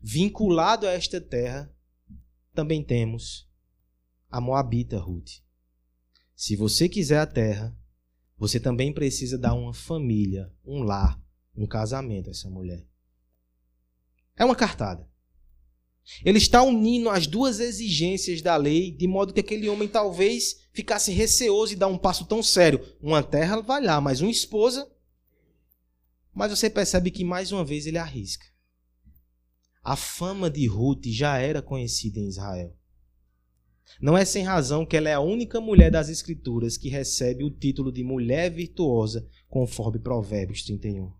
Vinculado 0.00 0.86
a 0.86 0.92
esta 0.92 1.20
terra, 1.20 1.72
também 2.54 2.82
temos 2.82 3.48
a 4.30 4.40
Moabita 4.40 4.98
Ruth. 4.98 5.40
Se 6.34 6.56
você 6.56 6.88
quiser 6.88 7.18
a 7.18 7.26
terra, 7.26 7.76
você 8.36 8.60
também 8.60 8.92
precisa 8.92 9.38
dar 9.38 9.54
uma 9.54 9.72
família, 9.72 10.52
um 10.64 10.82
lar, 10.82 11.20
um 11.56 11.66
casamento 11.66 12.28
a 12.28 12.30
essa 12.32 12.50
mulher. 12.50 12.86
É 14.36 14.44
uma 14.44 14.56
cartada. 14.56 15.08
Ele 16.24 16.38
está 16.38 16.62
unindo 16.62 17.08
as 17.10 17.26
duas 17.26 17.58
exigências 17.58 18.40
da 18.40 18.56
lei, 18.56 18.92
de 18.92 19.08
modo 19.08 19.34
que 19.34 19.40
aquele 19.40 19.68
homem 19.68 19.88
talvez 19.88 20.68
ficasse 20.72 21.10
receoso 21.10 21.72
e 21.72 21.76
dar 21.76 21.88
um 21.88 21.98
passo 21.98 22.26
tão 22.26 22.42
sério. 22.42 22.80
Uma 23.00 23.22
terra 23.22 23.60
vai 23.60 23.82
lá, 23.82 24.00
mas 24.00 24.20
uma 24.20 24.30
esposa. 24.30 24.88
Mas 26.32 26.50
você 26.50 26.70
percebe 26.70 27.10
que 27.10 27.24
mais 27.24 27.50
uma 27.50 27.64
vez 27.64 27.86
ele 27.86 27.98
arrisca. 27.98 28.46
A 29.82 29.96
fama 29.96 30.50
de 30.50 30.66
Ruth 30.66 31.06
já 31.06 31.38
era 31.38 31.62
conhecida 31.62 32.20
em 32.20 32.28
Israel. 32.28 32.76
Não 34.00 34.16
é 34.16 34.24
sem 34.24 34.44
razão 34.44 34.84
que 34.84 34.96
ela 34.96 35.08
é 35.08 35.14
a 35.14 35.20
única 35.20 35.60
mulher 35.60 35.90
das 35.90 36.08
Escrituras 36.08 36.76
que 36.76 36.88
recebe 36.88 37.44
o 37.44 37.50
título 37.50 37.90
de 37.90 38.02
mulher 38.02 38.50
virtuosa, 38.50 39.26
conforme 39.48 39.98
Provérbios 39.98 40.64
31. 40.64 41.12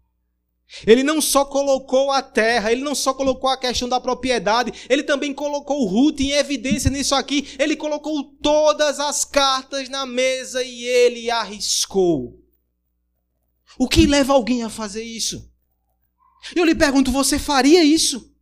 Ele 0.87 1.02
não 1.02 1.20
só 1.20 1.44
colocou 1.44 2.11
a 2.11 2.20
terra, 2.20 2.72
ele 2.72 2.83
não 2.83 2.94
só 2.94 3.14
colocou 3.14 3.48
a 3.48 3.57
questão 3.57 3.88
da 3.88 4.00
propriedade, 4.00 4.72
ele 4.88 5.05
também 5.05 5.33
colocou 5.33 5.87
Ruth 5.87 6.20
em 6.20 6.33
evidência 6.33 6.90
nisso 6.90 7.14
aqui. 7.14 7.55
Ele 7.59 7.76
colocou 7.76 8.24
todas 8.42 8.98
as 8.98 9.24
cartas 9.24 9.88
na 9.88 10.05
mesa 10.05 10.62
e 10.62 10.85
ele 10.85 11.31
arriscou. 11.31 12.42
O 13.79 13.88
que 13.88 14.07
leva 14.07 14.33
alguém 14.33 14.64
a 14.64 14.70
fazer 14.70 15.05
isso? 15.05 15.50
Eu 16.55 16.64
lhe 16.64 16.74
pergunto, 16.74 17.12
você 17.12 17.38
faria 17.38 17.83
isso? 17.85 18.35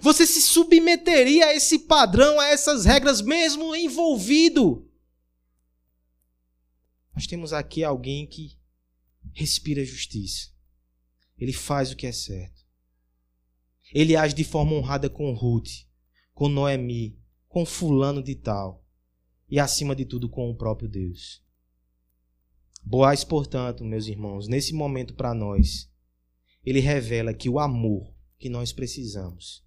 Você 0.00 0.26
se 0.26 0.42
submeteria 0.42 1.46
a 1.46 1.54
esse 1.54 1.80
padrão, 1.80 2.38
a 2.38 2.46
essas 2.48 2.84
regras, 2.84 3.20
mesmo 3.20 3.74
envolvido? 3.74 4.86
Nós 7.14 7.26
temos 7.26 7.52
aqui 7.52 7.82
alguém 7.82 8.26
que 8.26 8.56
respira 9.32 9.84
justiça. 9.84 10.49
Ele 11.40 11.54
faz 11.54 11.90
o 11.90 11.96
que 11.96 12.06
é 12.06 12.12
certo. 12.12 12.60
Ele 13.92 14.14
age 14.14 14.34
de 14.34 14.44
forma 14.44 14.74
honrada 14.74 15.08
com 15.08 15.32
Ruth, 15.32 15.86
com 16.34 16.48
Noemi, 16.48 17.18
com 17.48 17.64
fulano 17.64 18.22
de 18.22 18.34
tal. 18.34 18.84
E 19.48 19.58
acima 19.58 19.96
de 19.96 20.04
tudo 20.04 20.28
com 20.28 20.50
o 20.50 20.56
próprio 20.56 20.88
Deus. 20.88 21.42
Boaz, 22.84 23.24
portanto, 23.24 23.84
meus 23.84 24.06
irmãos, 24.06 24.46
nesse 24.46 24.72
momento 24.72 25.14
para 25.14 25.34
nós, 25.34 25.90
ele 26.64 26.78
revela 26.78 27.34
que 27.34 27.48
o 27.48 27.58
amor 27.58 28.14
que 28.38 28.48
nós 28.48 28.72
precisamos, 28.72 29.64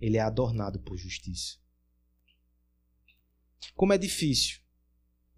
ele 0.00 0.16
é 0.16 0.20
adornado 0.20 0.80
por 0.80 0.96
justiça. 0.96 1.58
Como 3.74 3.92
é 3.92 3.98
difícil 3.98 4.60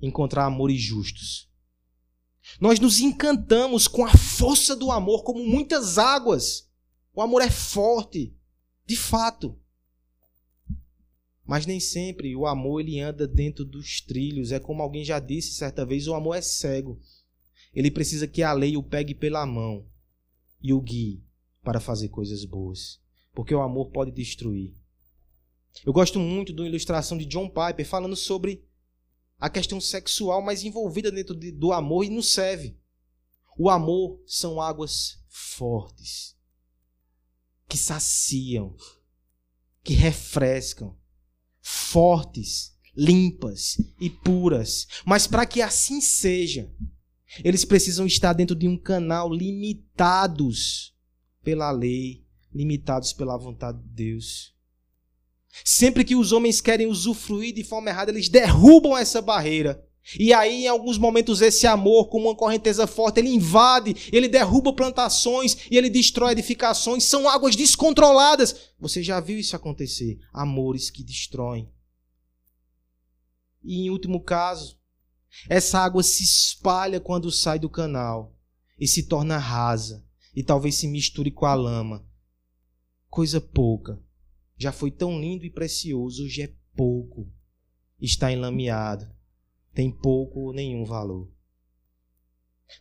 encontrar 0.00 0.44
amores 0.44 0.80
justos 0.80 1.47
nós 2.60 2.80
nos 2.80 3.00
encantamos 3.00 3.86
com 3.86 4.04
a 4.04 4.16
força 4.16 4.74
do 4.74 4.90
amor, 4.90 5.22
como 5.22 5.44
muitas 5.44 5.98
águas. 5.98 6.68
O 7.14 7.20
amor 7.20 7.42
é 7.42 7.50
forte, 7.50 8.34
de 8.86 8.96
fato. 8.96 9.58
Mas 11.44 11.66
nem 11.66 11.80
sempre 11.80 12.36
o 12.36 12.46
amor 12.46 12.80
ele 12.80 13.00
anda 13.00 13.26
dentro 13.26 13.64
dos 13.64 14.00
trilhos. 14.00 14.52
É 14.52 14.60
como 14.60 14.82
alguém 14.82 15.04
já 15.04 15.18
disse 15.18 15.54
certa 15.54 15.84
vez: 15.84 16.06
o 16.06 16.14
amor 16.14 16.34
é 16.36 16.42
cego. 16.42 17.00
Ele 17.74 17.90
precisa 17.90 18.26
que 18.26 18.42
a 18.42 18.52
lei 18.52 18.76
o 18.76 18.82
pegue 18.82 19.14
pela 19.14 19.46
mão 19.46 19.86
e 20.62 20.72
o 20.72 20.80
guie 20.80 21.22
para 21.62 21.80
fazer 21.80 22.08
coisas 22.08 22.44
boas. 22.44 23.00
Porque 23.32 23.54
o 23.54 23.62
amor 23.62 23.90
pode 23.90 24.10
destruir. 24.10 24.74
Eu 25.84 25.92
gosto 25.92 26.18
muito 26.18 26.52
da 26.52 26.66
ilustração 26.66 27.16
de 27.16 27.24
John 27.24 27.48
Piper 27.48 27.86
falando 27.86 28.16
sobre 28.16 28.67
a 29.38 29.48
questão 29.48 29.80
sexual 29.80 30.42
mais 30.42 30.64
envolvida 30.64 31.12
dentro 31.12 31.34
de, 31.34 31.52
do 31.52 31.72
amor 31.72 32.04
e 32.04 32.10
nos 32.10 32.32
serve. 32.32 32.76
O 33.56 33.70
amor 33.70 34.20
são 34.26 34.60
águas 34.60 35.22
fortes, 35.28 36.36
que 37.68 37.78
saciam, 37.78 38.76
que 39.82 39.94
refrescam, 39.94 40.96
fortes, 41.60 42.76
limpas 42.96 43.76
e 44.00 44.10
puras. 44.10 44.86
Mas 45.04 45.26
para 45.26 45.46
que 45.46 45.62
assim 45.62 46.00
seja, 46.00 46.72
eles 47.44 47.64
precisam 47.64 48.06
estar 48.06 48.32
dentro 48.32 48.56
de 48.56 48.66
um 48.66 48.76
canal 48.76 49.32
limitados 49.32 50.94
pela 51.42 51.70
lei, 51.70 52.26
limitados 52.52 53.12
pela 53.12 53.36
vontade 53.36 53.78
de 53.78 53.88
Deus. 53.88 54.57
Sempre 55.64 56.04
que 56.04 56.16
os 56.16 56.32
homens 56.32 56.60
querem 56.60 56.86
usufruir 56.86 57.54
de 57.54 57.64
forma 57.64 57.90
errada, 57.90 58.10
eles 58.10 58.28
derrubam 58.28 58.96
essa 58.96 59.20
barreira. 59.20 59.84
E 60.18 60.32
aí, 60.32 60.64
em 60.64 60.68
alguns 60.68 60.96
momentos, 60.96 61.42
esse 61.42 61.66
amor, 61.66 62.08
com 62.08 62.18
uma 62.18 62.34
correnteza 62.34 62.86
forte, 62.86 63.20
ele 63.20 63.28
invade, 63.28 64.08
ele 64.10 64.26
derruba 64.26 64.72
plantações 64.72 65.66
e 65.70 65.76
ele 65.76 65.90
destrói 65.90 66.32
edificações. 66.32 67.04
São 67.04 67.28
águas 67.28 67.54
descontroladas. 67.54 68.72
Você 68.78 69.02
já 69.02 69.20
viu 69.20 69.38
isso 69.38 69.54
acontecer? 69.54 70.18
Amores 70.32 70.88
que 70.88 71.02
destroem. 71.02 71.70
E 73.62 73.86
em 73.86 73.90
último 73.90 74.22
caso, 74.22 74.78
essa 75.48 75.78
água 75.78 76.02
se 76.02 76.22
espalha 76.22 77.00
quando 77.00 77.30
sai 77.30 77.58
do 77.58 77.68
canal 77.68 78.34
e 78.80 78.88
se 78.88 79.02
torna 79.02 79.36
rasa 79.36 80.02
e 80.34 80.42
talvez 80.42 80.76
se 80.76 80.88
misture 80.88 81.30
com 81.30 81.44
a 81.44 81.54
lama. 81.54 82.06
Coisa 83.10 83.40
pouca 83.40 84.00
já 84.58 84.72
foi 84.72 84.90
tão 84.90 85.20
lindo 85.20 85.46
e 85.46 85.50
precioso, 85.50 86.24
hoje 86.24 86.42
é 86.42 86.52
pouco. 86.76 87.30
Está 88.00 88.32
enlameado, 88.32 89.08
tem 89.72 89.90
pouco 89.90 90.40
ou 90.40 90.52
nenhum 90.52 90.84
valor. 90.84 91.30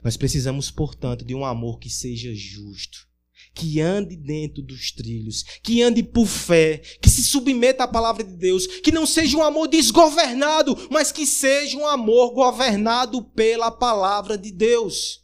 Nós 0.04 0.18
precisamos, 0.18 0.72
portanto, 0.72 1.24
de 1.24 1.36
um 1.36 1.46
amor 1.46 1.80
que 1.80 1.90
seja 1.90 2.34
justo, 2.34 3.08
que 3.54 3.80
ande 3.80 4.16
dentro 4.16 4.62
dos 4.62 4.92
trilhos, 4.92 5.44
que 5.64 5.82
ande 5.82 6.04
por 6.04 6.26
fé, 6.26 6.80
que 7.02 7.10
se 7.10 7.24
submeta 7.24 7.84
à 7.84 7.88
palavra 7.88 8.24
de 8.24 8.36
Deus, 8.36 8.68
que 8.68 8.92
não 8.92 9.06
seja 9.06 9.38
um 9.38 9.44
amor 9.44 9.68
desgovernado, 9.68 10.76
mas 10.92 11.12
que 11.12 11.26
seja 11.26 11.78
um 11.78 11.88
amor 11.88 12.32
governado 12.32 13.24
pela 13.24 13.72
palavra 13.72 14.38
de 14.38 14.52
Deus. 14.52 15.24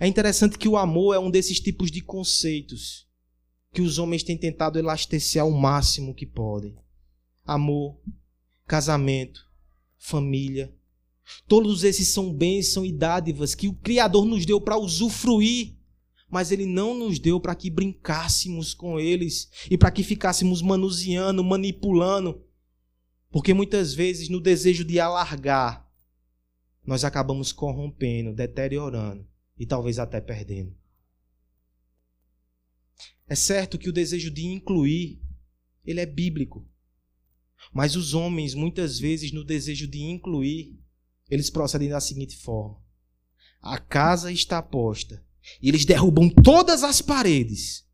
É 0.00 0.06
interessante 0.06 0.58
que 0.58 0.68
o 0.68 0.76
amor 0.76 1.14
é 1.14 1.18
um 1.18 1.30
desses 1.30 1.60
tipos 1.60 1.90
de 1.90 2.00
conceitos 2.00 3.07
que 3.72 3.82
os 3.82 3.98
homens 3.98 4.22
têm 4.22 4.36
tentado 4.36 4.78
elastecer 4.78 5.42
ao 5.42 5.50
máximo 5.50 6.14
que 6.14 6.26
podem. 6.26 6.76
Amor, 7.44 7.98
casamento, 8.66 9.46
família. 9.98 10.74
Todos 11.46 11.84
esses 11.84 12.08
são 12.08 12.32
bênçãos 12.32 12.88
e 12.88 12.92
dádivas 12.92 13.54
que 13.54 13.68
o 13.68 13.74
Criador 13.74 14.24
nos 14.24 14.46
deu 14.46 14.60
para 14.60 14.78
usufruir, 14.78 15.76
mas 16.30 16.50
Ele 16.52 16.66
não 16.66 16.96
nos 16.96 17.18
deu 17.18 17.40
para 17.40 17.54
que 17.54 17.70
brincássemos 17.70 18.74
com 18.74 18.98
eles 18.98 19.50
e 19.70 19.76
para 19.76 19.90
que 19.90 20.02
ficássemos 20.02 20.62
manuseando, 20.62 21.44
manipulando. 21.44 22.42
Porque 23.30 23.52
muitas 23.52 23.92
vezes, 23.92 24.28
no 24.28 24.40
desejo 24.40 24.84
de 24.84 24.98
alargar, 24.98 25.86
nós 26.86 27.04
acabamos 27.04 27.52
corrompendo, 27.52 28.32
deteriorando 28.32 29.26
e 29.58 29.66
talvez 29.66 29.98
até 29.98 30.20
perdendo. 30.20 30.74
É 33.28 33.34
certo 33.34 33.78
que 33.78 33.88
o 33.88 33.92
desejo 33.92 34.30
de 34.30 34.46
incluir, 34.46 35.20
ele 35.84 36.00
é 36.00 36.06
bíblico. 36.06 36.66
Mas 37.72 37.94
os 37.94 38.14
homens, 38.14 38.54
muitas 38.54 38.98
vezes, 38.98 39.32
no 39.32 39.44
desejo 39.44 39.86
de 39.86 40.00
incluir, 40.00 40.80
eles 41.28 41.50
procedem 41.50 41.88
da 41.88 42.00
seguinte 42.00 42.36
forma: 42.36 42.80
a 43.60 43.78
casa 43.78 44.32
está 44.32 44.62
posta, 44.62 45.22
e 45.60 45.68
eles 45.68 45.84
derrubam 45.84 46.30
todas 46.30 46.82
as 46.82 47.02
paredes. 47.02 47.86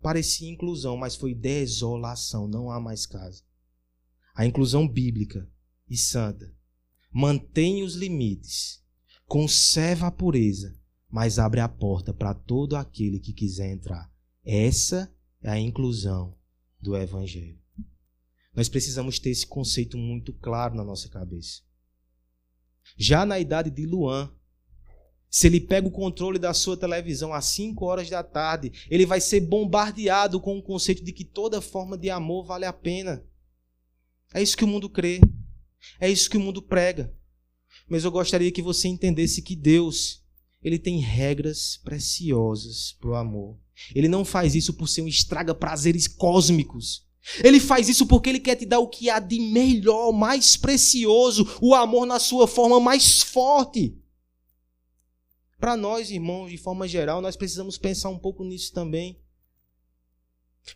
Parecia 0.00 0.48
inclusão, 0.48 0.96
mas 0.96 1.16
foi 1.16 1.34
desolação, 1.34 2.46
não 2.46 2.70
há 2.70 2.78
mais 2.78 3.04
casa. 3.04 3.42
A 4.34 4.46
inclusão 4.46 4.86
bíblica 4.86 5.50
e 5.88 5.96
santa 5.96 6.54
mantém 7.10 7.82
os 7.82 7.94
limites, 7.94 8.80
conserva 9.26 10.06
a 10.06 10.10
pureza, 10.12 10.78
mas 11.10 11.38
abre 11.38 11.58
a 11.58 11.68
porta 11.68 12.12
para 12.12 12.34
todo 12.34 12.76
aquele 12.76 13.18
que 13.18 13.32
quiser 13.32 13.72
entrar. 13.72 14.08
Essa 14.50 15.14
é 15.42 15.50
a 15.50 15.60
inclusão 15.60 16.34
do 16.80 16.96
Evangelho. 16.96 17.60
Nós 18.54 18.66
precisamos 18.66 19.18
ter 19.18 19.28
esse 19.28 19.46
conceito 19.46 19.98
muito 19.98 20.32
claro 20.32 20.74
na 20.74 20.82
nossa 20.82 21.06
cabeça. 21.06 21.60
Já 22.96 23.26
na 23.26 23.38
idade 23.38 23.68
de 23.68 23.84
Luan, 23.84 24.32
se 25.28 25.48
ele 25.48 25.60
pega 25.60 25.86
o 25.86 25.90
controle 25.90 26.38
da 26.38 26.54
sua 26.54 26.78
televisão 26.78 27.34
às 27.34 27.44
5 27.44 27.84
horas 27.84 28.08
da 28.08 28.22
tarde, 28.22 28.72
ele 28.88 29.04
vai 29.04 29.20
ser 29.20 29.40
bombardeado 29.40 30.40
com 30.40 30.56
o 30.56 30.62
conceito 30.62 31.04
de 31.04 31.12
que 31.12 31.26
toda 31.26 31.60
forma 31.60 31.98
de 31.98 32.08
amor 32.08 32.46
vale 32.46 32.64
a 32.64 32.72
pena. 32.72 33.22
É 34.32 34.42
isso 34.42 34.56
que 34.56 34.64
o 34.64 34.68
mundo 34.68 34.88
crê. 34.88 35.20
É 36.00 36.08
isso 36.08 36.30
que 36.30 36.38
o 36.38 36.40
mundo 36.40 36.62
prega. 36.62 37.14
Mas 37.86 38.02
eu 38.02 38.10
gostaria 38.10 38.50
que 38.50 38.62
você 38.62 38.88
entendesse 38.88 39.42
que 39.42 39.54
Deus, 39.54 40.24
ele 40.62 40.78
tem 40.78 41.00
regras 41.00 41.76
preciosas 41.84 42.96
para 42.98 43.10
o 43.10 43.14
amor. 43.14 43.58
Ele 43.94 44.08
não 44.08 44.24
faz 44.24 44.54
isso 44.54 44.74
por 44.74 44.88
ser 44.88 45.02
um 45.02 45.08
estraga 45.08 45.54
prazeres 45.54 46.06
cósmicos. 46.06 47.06
Ele 47.42 47.60
faz 47.60 47.88
isso 47.88 48.06
porque 48.06 48.28
ele 48.28 48.40
quer 48.40 48.56
te 48.56 48.64
dar 48.64 48.78
o 48.78 48.88
que 48.88 49.10
há 49.10 49.18
de 49.18 49.38
melhor, 49.38 50.12
mais 50.12 50.56
precioso, 50.56 51.46
o 51.60 51.74
amor 51.74 52.06
na 52.06 52.18
sua 52.18 52.48
forma 52.48 52.80
mais 52.80 53.22
forte. 53.22 53.96
Para 55.58 55.76
nós, 55.76 56.10
irmãos, 56.10 56.50
de 56.50 56.56
forma 56.56 56.86
geral, 56.86 57.20
nós 57.20 57.36
precisamos 57.36 57.76
pensar 57.76 58.08
um 58.08 58.18
pouco 58.18 58.44
nisso 58.44 58.72
também. 58.72 59.20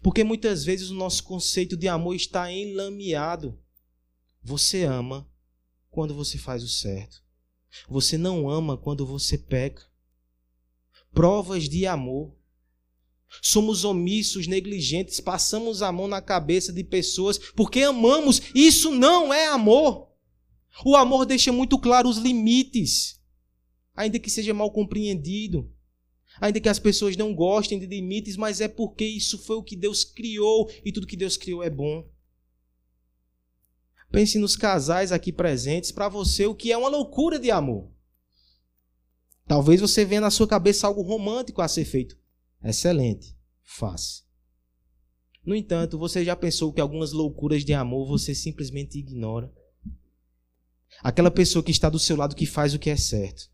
Porque 0.03 0.25
muitas 0.25 0.65
vezes 0.65 0.91
o 0.91 0.95
nosso 0.95 1.23
conceito 1.25 1.77
de 1.77 1.89
amor 1.89 2.15
está 2.15 2.51
enlameado. 2.51 3.59
Você 4.43 4.85
ama 4.85 5.29
quando 5.91 6.15
você 6.15 6.39
faz 6.39 6.63
o 6.63 6.69
certo. 6.69 7.23
Você 7.89 8.19
não 8.19 8.51
ama 8.51 8.77
quando 8.77 9.07
você 9.07 9.39
peca. 9.39 9.83
Provas 11.13 11.69
de 11.69 11.87
amor. 11.87 12.35
Somos 13.41 13.85
omissos, 13.85 14.47
negligentes, 14.47 15.21
passamos 15.21 15.81
a 15.81 15.91
mão 15.91 16.07
na 16.07 16.21
cabeça 16.21 16.73
de 16.73 16.85
pessoas 16.85 17.39
porque 17.39 17.81
amamos. 17.81 18.43
Isso 18.55 18.91
não 18.91 19.33
é 19.33 19.47
amor. 19.47 20.09
O 20.85 20.97
amor 20.97 21.25
deixa 21.25 21.53
muito 21.53 21.79
claro 21.79 22.09
os 22.09 22.19
limites, 22.19 23.21
ainda 23.95 24.19
que 24.19 24.31
seja 24.31 24.55
mal 24.55 24.71
compreendido, 24.71 25.71
ainda 26.41 26.61
que 26.61 26.69
as 26.69 26.79
pessoas 26.79 27.17
não 27.17 27.35
gostem 27.35 27.79
de 27.79 27.87
limites, 27.87 28.37
mas 28.37 28.61
é 28.61 28.69
porque 28.69 29.05
isso 29.05 29.39
foi 29.39 29.57
o 29.57 29.63
que 29.63 29.77
Deus 29.77 30.05
criou 30.05 30.71
e 30.85 30.91
tudo 30.91 31.07
que 31.07 31.17
Deus 31.17 31.37
criou 31.37 31.63
é 31.63 31.69
bom. 31.69 32.09
Pense 34.11 34.39
nos 34.39 34.57
casais 34.57 35.11
aqui 35.11 35.33
presentes, 35.33 35.91
para 35.91 36.09
você 36.09 36.47
o 36.47 36.55
que 36.55 36.71
é 36.71 36.77
uma 36.77 36.89
loucura 36.89 37.39
de 37.39 37.51
amor. 37.51 37.91
Talvez 39.47 39.81
você 39.81 40.05
venha 40.05 40.21
na 40.21 40.31
sua 40.31 40.47
cabeça 40.47 40.87
algo 40.87 41.03
romântico 41.03 41.61
a 41.61 41.69
ser 41.69 41.85
feito. 41.85 42.22
Excelente, 42.65 43.37
faça. 43.63 44.23
No 45.45 45.55
entanto, 45.55 45.99
você 45.99 46.25
já 46.25 46.37
pensou 46.37 46.73
que 46.73 46.81
algumas 46.81 47.13
loucuras 47.13 47.65
de 47.65 47.75
amor 47.75 48.07
você 48.07 48.35
simplesmente 48.35 48.99
ignora? 48.99 49.53
Aquela 51.03 51.31
pessoa 51.31 51.63
que 51.63 51.73
está 51.73 51.89
do 51.89 51.99
seu 51.99 52.17
lado 52.17 52.37
que 52.37 52.47
faz 52.47 52.75
o 52.75 52.79
que 52.79 52.91
é 52.91 52.97
certo. 52.97 53.51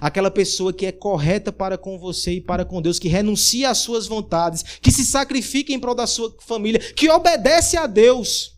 Aquela 0.00 0.30
pessoa 0.30 0.72
que 0.72 0.86
é 0.86 0.90
correta 0.90 1.52
para 1.52 1.78
com 1.78 1.98
você 1.98 2.32
e 2.32 2.40
para 2.40 2.64
com 2.64 2.82
Deus, 2.82 2.98
que 2.98 3.08
renuncia 3.08 3.70
às 3.70 3.78
suas 3.78 4.06
vontades, 4.06 4.62
que 4.80 4.90
se 4.90 5.04
sacrifica 5.04 5.72
em 5.72 5.78
prol 5.78 5.94
da 5.94 6.06
sua 6.06 6.34
família, 6.40 6.80
que 6.94 7.08
obedece 7.10 7.76
a 7.76 7.86
Deus. 7.86 8.56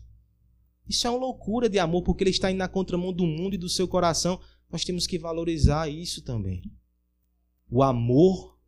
Isso 0.87 1.05
é 1.05 1.09
uma 1.09 1.19
loucura 1.19 1.69
de 1.69 1.77
amor, 1.77 2.01
porque 2.03 2.23
ele 2.23 2.31
está 2.31 2.49
indo 2.49 2.57
na 2.57 2.67
contramão 2.67 3.13
do 3.13 3.27
mundo 3.27 3.53
e 3.53 3.59
do 3.59 3.69
seu 3.69 3.87
coração. 3.87 4.39
Nós 4.71 4.83
temos 4.83 5.05
que 5.05 5.19
valorizar 5.19 5.87
isso 5.87 6.23
também. 6.23 6.63
O 7.69 7.83
amor 7.83 8.58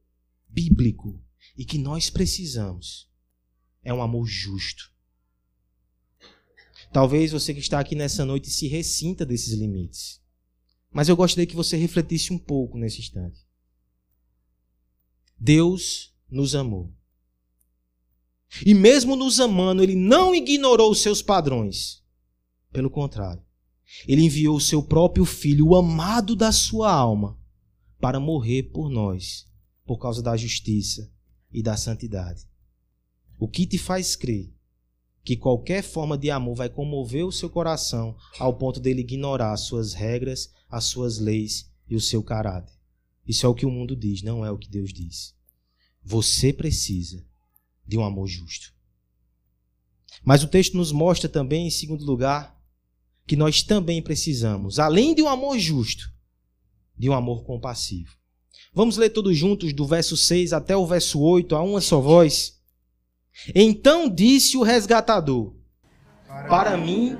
bíblico 0.51 1.23
e 1.57 1.65
que 1.65 1.77
nós 1.77 2.09
precisamos 2.09 3.09
é 3.83 3.93
um 3.93 4.01
amor 4.01 4.25
justo. 4.25 4.91
Talvez 6.91 7.31
você 7.31 7.53
que 7.53 7.59
está 7.59 7.79
aqui 7.79 7.95
nessa 7.95 8.25
noite 8.25 8.49
se 8.49 8.67
ressinta 8.67 9.25
desses 9.25 9.53
limites. 9.53 10.21
Mas 10.91 11.07
eu 11.07 11.15
gostaria 11.15 11.47
que 11.47 11.55
você 11.55 11.77
refletisse 11.77 12.33
um 12.33 12.37
pouco 12.37 12.77
nesse 12.77 12.99
instante. 12.99 13.39
Deus 15.39 16.13
nos 16.29 16.53
amou. 16.53 16.93
E 18.65 18.73
mesmo 18.73 19.15
nos 19.15 19.39
amando, 19.39 19.81
ele 19.81 19.95
não 19.95 20.35
ignorou 20.35 20.91
os 20.91 21.01
seus 21.01 21.21
padrões. 21.21 22.03
Pelo 22.71 22.89
contrário, 22.89 23.41
ele 24.05 24.23
enviou 24.23 24.57
o 24.57 24.61
seu 24.61 24.83
próprio 24.83 25.25
filho, 25.25 25.69
o 25.69 25.75
amado 25.75 26.35
da 26.35 26.51
sua 26.51 26.91
alma, 26.91 27.39
para 27.99 28.19
morrer 28.19 28.63
por 28.63 28.89
nós, 28.89 29.49
por 29.91 29.97
causa 29.97 30.23
da 30.23 30.37
justiça 30.37 31.11
e 31.51 31.61
da 31.61 31.75
santidade. 31.75 32.47
O 33.37 33.45
que 33.45 33.67
te 33.67 33.77
faz 33.77 34.15
crer 34.15 34.49
que 35.21 35.35
qualquer 35.35 35.83
forma 35.83 36.17
de 36.17 36.31
amor 36.31 36.55
vai 36.55 36.69
comover 36.69 37.25
o 37.25 37.31
seu 37.31 37.49
coração 37.49 38.15
ao 38.39 38.57
ponto 38.57 38.79
dele 38.79 39.01
ignorar 39.01 39.51
as 39.51 39.59
suas 39.65 39.91
regras, 39.91 40.49
as 40.69 40.85
suas 40.85 41.19
leis 41.19 41.69
e 41.89 41.95
o 41.97 41.99
seu 41.99 42.23
caráter? 42.23 42.73
Isso 43.27 43.45
é 43.45 43.49
o 43.49 43.53
que 43.53 43.65
o 43.65 43.69
mundo 43.69 43.93
diz, 43.93 44.21
não 44.21 44.45
é 44.45 44.49
o 44.49 44.57
que 44.57 44.69
Deus 44.69 44.93
diz. 44.93 45.35
Você 46.01 46.53
precisa 46.53 47.21
de 47.85 47.97
um 47.97 48.05
amor 48.05 48.27
justo. 48.27 48.73
Mas 50.23 50.41
o 50.41 50.47
texto 50.47 50.77
nos 50.77 50.93
mostra 50.93 51.27
também, 51.27 51.67
em 51.67 51.69
segundo 51.69 52.05
lugar, 52.05 52.57
que 53.27 53.35
nós 53.35 53.61
também 53.61 54.01
precisamos, 54.01 54.79
além 54.79 55.13
de 55.13 55.21
um 55.21 55.27
amor 55.27 55.59
justo, 55.59 56.09
de 56.97 57.09
um 57.09 57.13
amor 57.13 57.43
compassivo. 57.43 58.20
Vamos 58.73 58.95
ler 58.95 59.09
todos 59.09 59.37
juntos 59.37 59.73
do 59.73 59.85
verso 59.85 60.15
6 60.15 60.53
até 60.53 60.77
o 60.77 60.85
verso 60.85 61.19
8, 61.19 61.55
a 61.55 61.61
uma 61.61 61.81
só 61.81 61.99
voz. 61.99 62.57
Então 63.53 64.09
disse 64.09 64.55
o 64.55 64.63
resgatador: 64.63 65.53
Para, 66.25 66.47
para 66.47 66.77
mim 66.77 67.17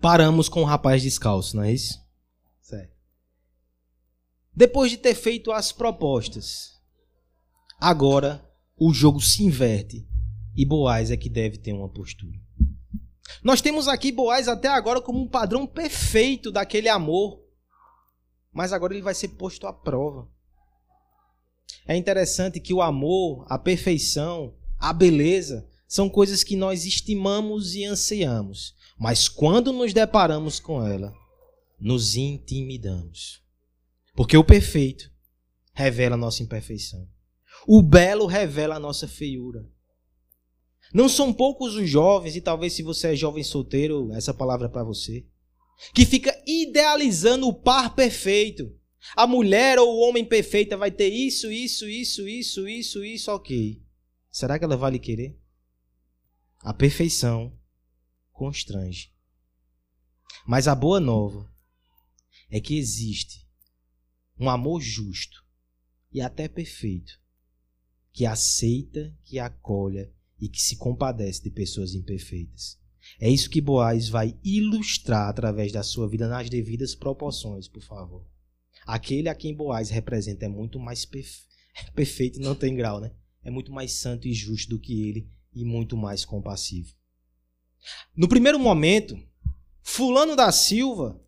Paramos 0.00 0.48
com 0.48 0.62
o 0.62 0.64
rapaz 0.64 1.02
descalço, 1.02 1.56
não 1.56 1.62
é 1.62 1.72
isso? 1.72 2.00
Certo. 2.62 2.96
Depois 4.54 4.90
de 4.90 4.96
ter 4.96 5.14
feito 5.14 5.52
as 5.52 5.72
propostas, 5.72 6.80
agora 7.78 8.44
o 8.76 8.94
jogo 8.94 9.20
se 9.20 9.42
inverte 9.42 10.08
e 10.56 10.64
Boaz 10.64 11.10
é 11.10 11.16
que 11.16 11.28
deve 11.28 11.58
ter 11.58 11.72
uma 11.72 11.88
postura. 11.88 12.38
Nós 13.42 13.60
temos 13.60 13.88
aqui 13.88 14.10
Boaz 14.10 14.48
até 14.48 14.68
agora 14.68 15.00
como 15.00 15.20
um 15.20 15.28
padrão 15.28 15.66
perfeito 15.66 16.50
daquele 16.50 16.88
amor, 16.88 17.42
mas 18.52 18.72
agora 18.72 18.94
ele 18.94 19.02
vai 19.02 19.14
ser 19.14 19.28
posto 19.28 19.66
à 19.66 19.72
prova. 19.72 20.28
É 21.86 21.94
interessante 21.94 22.58
que 22.58 22.72
o 22.72 22.82
amor, 22.82 23.46
a 23.48 23.58
perfeição, 23.58 24.54
a 24.78 24.92
beleza 24.92 25.68
são 25.86 26.08
coisas 26.08 26.42
que 26.42 26.56
nós 26.56 26.84
estimamos 26.84 27.74
e 27.74 27.84
ansiamos, 27.84 28.74
mas 29.00 29.30
quando 29.30 29.72
nos 29.72 29.94
deparamos 29.94 30.60
com 30.60 30.86
ela, 30.86 31.16
nos 31.80 32.16
intimidamos. 32.16 33.42
Porque 34.14 34.36
o 34.36 34.44
perfeito 34.44 35.10
revela 35.72 36.16
a 36.16 36.18
nossa 36.18 36.42
imperfeição. 36.42 37.08
O 37.66 37.80
belo 37.80 38.26
revela 38.26 38.76
a 38.76 38.78
nossa 38.78 39.08
feiura. 39.08 39.66
Não 40.92 41.08
são 41.08 41.32
poucos 41.32 41.76
os 41.76 41.88
jovens, 41.88 42.36
e 42.36 42.42
talvez 42.42 42.74
se 42.74 42.82
você 42.82 43.14
é 43.14 43.16
jovem 43.16 43.42
solteiro, 43.42 44.12
essa 44.12 44.34
palavra 44.34 44.66
é 44.66 44.70
para 44.70 44.84
você, 44.84 45.24
que 45.94 46.04
fica 46.04 46.38
idealizando 46.46 47.48
o 47.48 47.54
par 47.54 47.94
perfeito. 47.94 48.70
A 49.16 49.26
mulher 49.26 49.78
ou 49.78 49.96
o 49.96 50.00
homem 50.06 50.26
perfeita 50.26 50.76
vai 50.76 50.90
ter 50.90 51.08
isso, 51.08 51.50
isso, 51.50 51.88
isso, 51.88 52.28
isso, 52.28 52.68
isso, 52.68 53.02
isso, 53.02 53.32
ok. 53.32 53.80
Será 54.30 54.58
que 54.58 54.64
ela 54.66 54.76
vai 54.76 54.90
lhe 54.90 54.98
querer? 54.98 55.38
A 56.58 56.74
perfeição 56.74 57.58
constrange. 58.40 59.12
Mas 60.46 60.66
a 60.66 60.74
boa 60.74 60.98
nova 60.98 61.46
é 62.50 62.58
que 62.58 62.78
existe 62.78 63.46
um 64.38 64.48
amor 64.48 64.80
justo 64.80 65.44
e 66.10 66.22
até 66.22 66.48
perfeito 66.48 67.20
que 68.14 68.24
aceita, 68.24 69.14
que 69.24 69.38
acolhe 69.38 70.10
e 70.40 70.48
que 70.48 70.60
se 70.62 70.76
compadece 70.76 71.42
de 71.42 71.50
pessoas 71.50 71.94
imperfeitas. 71.94 72.80
É 73.20 73.28
isso 73.28 73.50
que 73.50 73.60
Boaz 73.60 74.08
vai 74.08 74.34
ilustrar 74.42 75.28
através 75.28 75.70
da 75.70 75.82
sua 75.82 76.08
vida 76.08 76.26
nas 76.26 76.48
devidas 76.48 76.94
proporções, 76.94 77.68
por 77.68 77.82
favor. 77.82 78.26
Aquele 78.86 79.28
a 79.28 79.34
quem 79.34 79.54
Boaz 79.54 79.90
representa 79.90 80.46
é 80.46 80.48
muito 80.48 80.80
mais 80.80 81.04
perfe... 81.04 81.42
perfeito, 81.94 82.40
não 82.40 82.54
tem 82.54 82.74
grau, 82.74 83.00
né? 83.00 83.12
É 83.42 83.50
muito 83.50 83.70
mais 83.70 83.92
santo 83.92 84.26
e 84.26 84.32
justo 84.32 84.70
do 84.70 84.80
que 84.80 85.02
ele 85.02 85.30
e 85.52 85.62
muito 85.62 85.94
mais 85.94 86.24
compassivo. 86.24 86.99
No 88.16 88.28
primeiro 88.28 88.58
momento, 88.58 89.18
Fulano 89.82 90.36
da 90.36 90.52
Silva, 90.52 91.20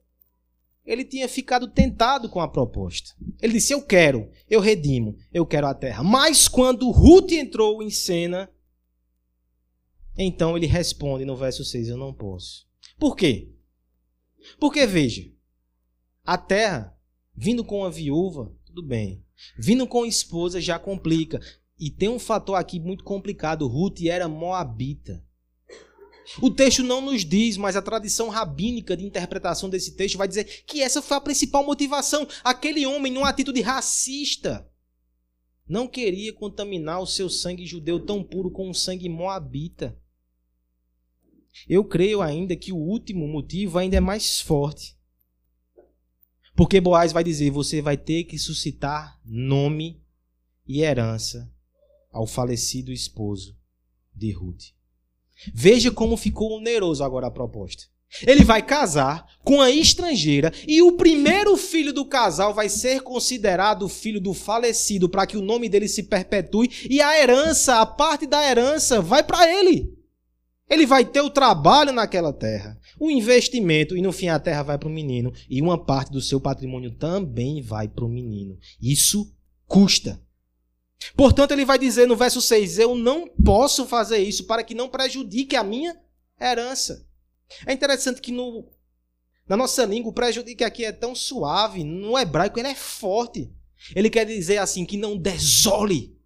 ele 0.85 1.05
tinha 1.05 1.29
ficado 1.29 1.69
tentado 1.69 2.29
com 2.29 2.41
a 2.41 2.49
proposta. 2.49 3.15
Ele 3.41 3.55
disse: 3.55 3.73
Eu 3.73 3.83
quero, 3.83 4.31
eu 4.49 4.61
redimo, 4.61 5.17
eu 5.33 5.47
quero 5.47 5.67
a 5.67 5.75
terra. 5.75 6.03
Mas 6.03 6.49
quando 6.49 6.91
Ruth 6.91 7.33
entrou 7.33 7.83
em 7.83 7.91
cena, 7.91 8.51
então 10.17 10.57
ele 10.57 10.67
responde 10.67 11.25
no 11.25 11.37
verso 11.37 11.65
6: 11.65 11.89
Eu 11.89 11.97
não 11.97 12.13
posso. 12.13 12.67
Por 12.99 13.17
quê? 13.17 13.53
Porque, 14.59 14.87
veja, 14.87 15.31
a 16.25 16.37
terra, 16.37 16.97
vindo 17.35 17.65
com 17.65 17.85
a 17.85 17.91
viúva, 17.91 18.55
tudo 18.65 18.83
bem. 18.83 19.25
Vindo 19.59 19.87
com 19.87 20.03
a 20.03 20.09
esposa 20.09 20.61
já 20.61 20.79
complica. 20.79 21.41
E 21.79 21.91
tem 21.91 22.09
um 22.09 22.19
fator 22.19 22.57
aqui 22.57 22.79
muito 22.79 23.05
complicado: 23.05 23.67
Ruth 23.67 24.03
era 24.03 24.29
moabita. 24.29 25.25
O 26.41 26.51
texto 26.51 26.83
não 26.83 27.01
nos 27.01 27.25
diz, 27.25 27.57
mas 27.57 27.77
a 27.77 27.83
tradição 27.83 28.29
rabínica 28.29 28.97
de 28.97 29.05
interpretação 29.05 29.69
desse 29.69 29.97
texto 29.97 30.17
vai 30.17 30.29
dizer 30.29 30.45
que 30.67 30.81
essa 30.81 31.03
foi 31.03 31.17
a 31.17 31.21
principal 31.21 31.65
motivação. 31.65 32.27
Aquele 32.45 32.87
homem, 32.87 33.13
numa 33.13 33.29
atitude 33.29 33.61
racista, 33.61 34.69
não 35.69 35.89
queria 35.89 36.33
contaminar 36.33 37.01
o 37.01 37.07
seu 37.07 37.29
sangue 37.29 37.67
judeu 37.67 38.05
tão 38.05 38.23
puro 38.23 38.51
com 38.51 38.71
o 38.71 38.75
sangue 38.75 39.09
moabita. 39.09 39.99
Eu 41.69 41.85
creio 41.85 42.23
ainda 42.23 42.57
que 42.57 42.73
o 42.73 42.77
último 42.77 43.27
motivo 43.27 43.79
ainda 43.79 43.97
é 43.97 44.01
mais 44.01 44.41
forte. 44.41 44.97
Porque 46.55 46.81
Boaz 46.81 47.13
vai 47.13 47.25
dizer: 47.25 47.51
você 47.51 47.81
vai 47.81 47.97
ter 47.97 48.25
que 48.25 48.39
suscitar 48.39 49.21
nome 49.25 50.03
e 50.67 50.83
herança 50.83 51.51
ao 52.11 52.27
falecido 52.27 52.93
esposo 52.93 53.57
de 54.15 54.31
Ruth. 54.33 54.73
Veja 55.55 55.91
como 55.91 56.17
ficou 56.17 56.59
oneroso 56.59 57.03
agora 57.03 57.27
a 57.27 57.31
proposta. 57.31 57.85
Ele 58.27 58.45
vai 58.45 58.63
casar 58.63 59.25
com 59.43 59.63
a 59.63 59.71
estrangeira 59.71 60.53
e 60.69 60.83
o 60.83 60.93
primeiro 60.93 61.57
filho 61.57 61.93
do 61.93 62.05
casal 62.05 62.53
vai 62.53 62.69
ser 62.69 63.01
considerado 63.01 63.89
filho 63.89 64.21
do 64.21 64.35
falecido 64.35 65.09
para 65.09 65.27
que 65.27 65.37
o 65.37 65.43
nome 65.43 65.69
dele 65.69 65.89
se 65.89 66.03
perpetue 66.03 66.71
e 66.91 67.01
a 67.01 67.19
herança, 67.19 67.81
a 67.81 67.87
parte 67.87 68.27
da 68.27 68.47
herança 68.47 69.01
vai 69.01 69.23
para 69.23 69.49
ele. 69.49 69.97
Ele 70.69 70.87
vai 70.87 71.05
ter 71.05 71.21
o 71.21 71.31
trabalho 71.31 71.93
naquela 71.93 72.33
terra, 72.33 72.79
o 72.99 73.11
investimento, 73.11 73.95
e 73.97 74.01
no 74.01 74.11
fim 74.11 74.29
a 74.29 74.39
terra 74.39 74.63
vai 74.63 74.79
para 74.79 74.89
o 74.89 74.93
menino, 74.93 75.31
e 75.49 75.61
uma 75.61 75.77
parte 75.77 76.11
do 76.11 76.21
seu 76.21 76.41
patrimônio 76.41 76.93
também 76.93 77.61
vai 77.61 77.89
para 77.89 78.07
o 78.07 78.09
menino. 78.09 78.57
Isso 78.81 79.35
custa. 79.67 80.19
Portanto, 81.17 81.53
ele 81.53 81.65
vai 81.65 81.79
dizer 81.79 82.07
no 82.07 82.17
verso 82.17 82.41
6: 82.41 82.79
Eu 82.79 82.95
não 82.95 83.29
posso 83.29 83.87
fazer 83.87 84.19
isso 84.19 84.45
para 84.47 84.63
que 84.63 84.75
não 84.75 84.89
prejudique 84.89 85.57
a 85.57 85.65
minha 85.65 85.99
herança. 86.41 87.07
É 87.67 87.73
interessante 87.73 88.21
que 88.21 88.33
no, 88.33 88.71
na 89.49 89.57
nossa 89.57 89.85
língua 89.85 90.11
o 90.11 90.15
prejudique 90.15 90.65
aqui 90.65 90.85
é 90.85 90.93
tão 90.93 91.15
suave, 91.15 91.85
no 91.85 92.19
hebraico 92.19 92.59
ele 92.59 92.69
é 92.69 92.75
forte. 92.75 93.53
Ele 93.95 94.09
quer 94.09 94.25
dizer 94.25 94.59
assim 94.59 94.87
que 94.87 94.97
não 94.97 95.17
desole. 95.17 96.17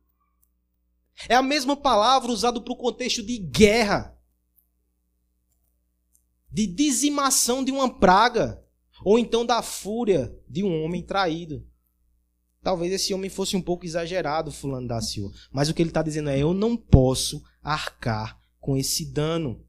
É 1.29 1.35
a 1.35 1.43
mesma 1.43 1.77
palavra 1.77 2.31
usada 2.31 2.61
para 2.61 2.73
o 2.73 2.77
contexto 2.77 3.23
de 3.23 3.39
guerra 3.39 4.17
de 6.57 6.67
dizimação 6.67 7.63
de 7.63 7.71
uma 7.71 7.99
praga, 7.99 8.65
ou 9.05 9.19
então 9.19 9.45
da 9.45 9.61
fúria 9.61 10.35
de 10.49 10.63
um 10.65 10.83
homem 10.83 11.03
traído. 11.03 11.67
Talvez 12.67 12.93
esse 12.93 13.15
homem 13.15 13.31
fosse 13.31 13.57
um 13.57 13.63
pouco 13.63 13.87
exagerado, 13.87 14.51
fulano 14.51 14.89
da 14.89 15.01
Silva. 15.01 15.33
Mas 15.53 15.69
o 15.69 15.73
que 15.73 15.81
ele 15.81 15.91
está 15.91 16.03
dizendo 16.03 16.31
é: 16.31 16.37
eu 16.43 16.53
não 16.53 16.77
posso 16.77 17.41
arcar 17.63 18.41
com 18.59 18.77
esse 18.77 19.07
dano. 19.13 19.65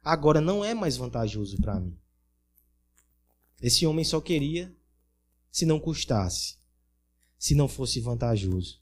Agora 0.00 0.40
não 0.40 0.64
é 0.64 0.72
mais 0.72 0.96
vantajoso 0.96 1.56
para 1.56 1.80
mim. 1.80 1.98
Esse 3.60 3.84
homem 3.84 4.04
só 4.04 4.20
queria 4.20 4.72
se 5.50 5.66
não 5.66 5.80
custasse, 5.80 6.56
se 7.36 7.52
não 7.52 7.66
fosse 7.66 7.98
vantajoso. 7.98 8.80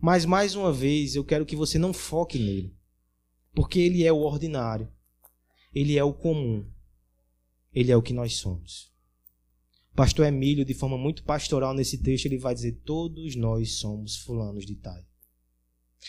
Mas 0.00 0.24
mais 0.24 0.56
uma 0.56 0.72
vez, 0.72 1.14
eu 1.14 1.24
quero 1.24 1.46
que 1.46 1.54
você 1.54 1.78
não 1.78 1.92
foque 1.92 2.36
nele, 2.36 2.76
porque 3.54 3.78
ele 3.78 4.02
é 4.02 4.12
o 4.12 4.22
ordinário, 4.22 4.92
ele 5.72 5.96
é 5.96 6.02
o 6.02 6.12
comum, 6.12 6.68
ele 7.72 7.92
é 7.92 7.96
o 7.96 8.02
que 8.02 8.12
nós 8.12 8.34
somos. 8.34 8.92
Pastor 9.98 10.26
Emílio, 10.26 10.64
de 10.64 10.74
forma 10.74 10.96
muito 10.96 11.24
pastoral 11.24 11.74
nesse 11.74 11.98
texto, 11.98 12.26
ele 12.26 12.38
vai 12.38 12.54
dizer: 12.54 12.80
todos 12.84 13.34
nós 13.34 13.80
somos 13.80 14.18
fulanos 14.18 14.64
de 14.64 14.76
tal. 14.76 14.96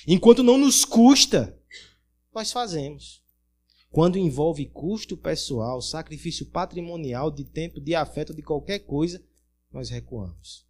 Enquanto 0.06 0.44
não 0.44 0.60
nos 0.60 0.86
custa, 0.86 1.60
nós 2.32 2.52
fazemos. 2.52 3.24
Quando 3.90 4.20
envolve 4.20 4.68
custo 4.68 5.18
pessoal, 5.18 5.82
sacrifício 5.82 6.46
patrimonial, 6.46 7.32
de 7.32 7.44
tempo, 7.44 7.82
de 7.82 7.96
afeto, 7.96 8.32
de 8.32 8.44
qualquer 8.44 8.78
coisa, 8.78 9.26
nós 9.72 9.90
recuamos. 9.90 10.68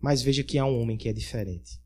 Mas 0.00 0.22
veja 0.22 0.42
que 0.42 0.58
há 0.58 0.66
um 0.66 0.80
homem 0.80 0.96
que 0.96 1.08
é 1.08 1.12
diferente. 1.12 1.80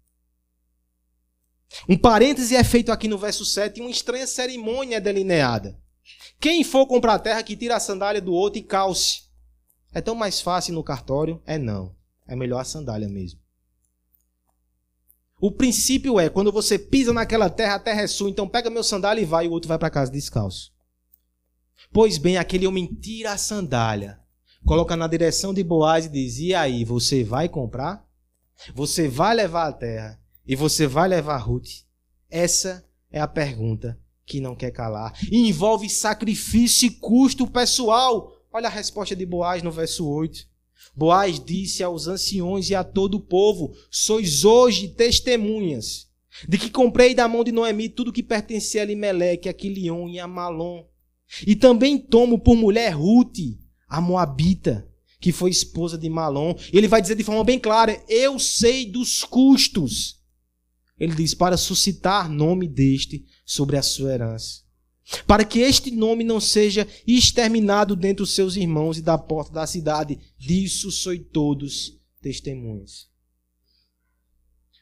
Um 1.86 1.98
parêntese 1.98 2.56
é 2.56 2.64
feito 2.64 2.90
aqui 2.90 3.08
no 3.08 3.18
verso 3.18 3.44
7 3.44 3.76
e 3.76 3.80
uma 3.82 3.90
estranha 3.90 4.26
cerimônia 4.26 4.96
é 4.96 5.00
delineada. 5.00 5.78
Quem 6.40 6.64
for 6.64 6.86
comprar 6.86 7.18
terra, 7.18 7.42
que 7.42 7.54
tira 7.54 7.76
a 7.76 7.80
sandália 7.80 8.22
do 8.22 8.32
outro 8.32 8.58
e 8.58 8.62
calce. 8.62 9.28
É 9.92 10.00
tão 10.00 10.14
mais 10.14 10.40
fácil 10.40 10.74
no 10.74 10.84
cartório? 10.84 11.42
É 11.44 11.58
não. 11.58 11.94
É 12.26 12.36
melhor 12.36 12.60
a 12.60 12.64
sandália 12.64 13.08
mesmo. 13.08 13.40
O 15.40 15.50
princípio 15.50 16.20
é, 16.20 16.28
quando 16.28 16.52
você 16.52 16.78
pisa 16.78 17.12
naquela 17.12 17.48
terra, 17.48 17.76
a 17.76 17.80
terra 17.80 18.02
é 18.02 18.06
sua, 18.06 18.28
então 18.28 18.46
pega 18.46 18.68
meu 18.68 18.84
sandália 18.84 19.22
e 19.22 19.24
vai, 19.24 19.46
e 19.46 19.48
o 19.48 19.52
outro 19.52 19.68
vai 19.68 19.78
para 19.78 19.88
casa 19.88 20.12
descalço. 20.12 20.70
Pois 21.90 22.18
bem, 22.18 22.36
aquele 22.36 22.66
homem 22.66 22.86
tira 22.86 23.32
a 23.32 23.38
sandália, 23.38 24.20
coloca 24.66 24.94
na 24.96 25.06
direção 25.06 25.54
de 25.54 25.64
Boaz 25.64 26.04
e 26.04 26.10
diz: 26.10 26.38
E 26.38 26.54
aí, 26.54 26.84
você 26.84 27.24
vai 27.24 27.48
comprar? 27.48 28.06
Você 28.74 29.08
vai 29.08 29.34
levar 29.34 29.68
a 29.68 29.72
terra? 29.72 30.20
E 30.46 30.54
você 30.54 30.86
vai 30.86 31.08
levar 31.08 31.38
Ruth? 31.38 31.70
Essa 32.28 32.84
é 33.10 33.18
a 33.18 33.26
pergunta 33.26 33.98
que 34.26 34.40
não 34.40 34.54
quer 34.54 34.70
calar. 34.70 35.18
E 35.30 35.48
envolve 35.48 35.88
sacrifício 35.88 36.86
e 36.86 36.90
custo 36.90 37.46
pessoal. 37.46 38.32
Olha 38.52 38.66
a 38.66 38.70
resposta 38.70 39.14
de 39.14 39.24
Boaz 39.24 39.62
no 39.62 39.70
verso 39.70 40.08
8. 40.08 40.48
Boaz 40.94 41.38
disse 41.38 41.84
aos 41.84 42.08
anciões 42.08 42.68
e 42.68 42.74
a 42.74 42.82
todo 42.82 43.16
o 43.16 43.20
povo: 43.20 43.72
Sois 43.90 44.44
hoje 44.44 44.88
testemunhas 44.88 46.08
de 46.48 46.58
que 46.58 46.70
comprei 46.70 47.14
da 47.14 47.28
mão 47.28 47.44
de 47.44 47.52
Noemi 47.52 47.88
tudo 47.88 48.12
que 48.12 48.22
pertencia 48.22 48.82
a 48.82 48.84
Limeleque, 48.84 49.48
a 49.48 49.52
Quilion 49.52 50.08
e 50.08 50.18
a 50.18 50.26
Malom. 50.26 50.84
E 51.46 51.54
também 51.54 51.96
tomo 51.96 52.40
por 52.40 52.56
mulher 52.56 52.90
Ruth, 52.90 53.38
a 53.88 54.00
Moabita, 54.00 54.88
que 55.20 55.30
foi 55.30 55.50
esposa 55.50 55.96
de 55.96 56.08
Malom. 56.08 56.54
Ele 56.72 56.88
vai 56.88 57.00
dizer 57.00 57.14
de 57.14 57.22
forma 57.22 57.44
bem 57.44 57.58
clara: 57.58 58.02
Eu 58.08 58.38
sei 58.40 58.84
dos 58.84 59.22
custos. 59.22 60.18
Ele 60.98 61.14
diz: 61.14 61.34
Para 61.34 61.56
suscitar 61.56 62.28
nome 62.28 62.66
deste, 62.66 63.24
sobre 63.44 63.76
a 63.76 63.82
sua 63.82 64.12
herança. 64.12 64.62
Para 65.26 65.44
que 65.44 65.60
este 65.60 65.90
nome 65.90 66.22
não 66.22 66.40
seja 66.40 66.86
exterminado 67.06 67.96
dentre 67.96 68.22
os 68.22 68.34
seus 68.34 68.56
irmãos 68.56 68.98
e 68.98 69.02
da 69.02 69.18
porta 69.18 69.52
da 69.52 69.66
cidade. 69.66 70.18
Disso 70.38 70.90
sois 70.90 71.20
todos 71.32 71.98
testemunhas. 72.20 73.08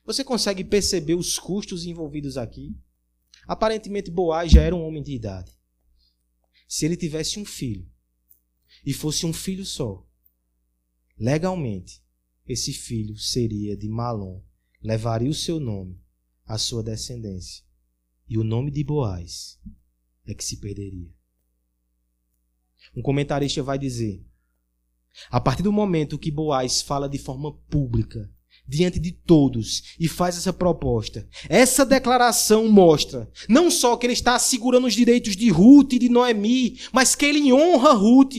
Você 0.05 0.25
consegue 0.25 0.65
perceber 0.65 1.15
os 1.15 1.39
custos 1.39 1.85
envolvidos 1.85 2.37
aqui? 2.37 2.77
Aparentemente, 3.47 4.11
Boaz 4.11 4.51
já 4.51 4.63
era 4.63 4.75
um 4.75 4.83
homem 4.83 5.03
de 5.03 5.13
idade. 5.13 5.53
Se 6.67 6.85
ele 6.85 6.97
tivesse 6.97 7.39
um 7.39 7.45
filho, 7.45 7.91
e 8.85 8.93
fosse 8.93 9.27
um 9.27 9.33
filho 9.33 9.65
só, 9.65 10.07
legalmente, 11.19 12.03
esse 12.47 12.73
filho 12.73 13.17
seria 13.17 13.77
de 13.77 13.89
Malom, 13.89 14.43
levaria 14.83 15.29
o 15.29 15.35
seu 15.35 15.59
nome, 15.59 16.01
a 16.47 16.57
sua 16.57 16.83
descendência 16.83 17.65
e 18.29 18.39
o 18.39 18.45
nome 18.45 18.71
de 18.71 18.85
Boaz 18.85 19.59
é 20.29 20.35
que 20.35 20.45
se 20.45 20.59
perderia. 20.59 21.09
Um 22.97 23.03
comentarista 23.03 23.63
vai 23.63 23.79
dizer: 23.79 24.25
a 25.31 25.41
partir 25.41 25.63
do 25.63 25.73
momento 25.73 26.19
que 26.19 26.31
Boaz 26.31 26.81
fala 26.81 27.09
de 27.09 27.19
forma 27.19 27.53
pública, 27.71 28.31
diante 28.67 28.99
de 28.99 29.13
todos, 29.13 29.95
e 29.99 30.07
faz 30.07 30.37
essa 30.37 30.53
proposta, 30.53 31.27
essa 31.49 31.85
declaração 31.85 32.69
mostra 32.69 33.31
não 33.49 33.71
só 33.71 33.97
que 33.97 34.07
ele 34.07 34.13
está 34.13 34.35
assegurando 34.35 34.87
os 34.87 34.95
direitos 34.95 35.35
de 35.35 35.49
Ruth 35.49 35.95
e 35.95 35.99
de 35.99 36.09
Noemi, 36.09 36.79
mas 36.93 37.15
que 37.15 37.25
ele 37.25 37.53
honra 37.53 37.93
Ruth. 37.93 38.35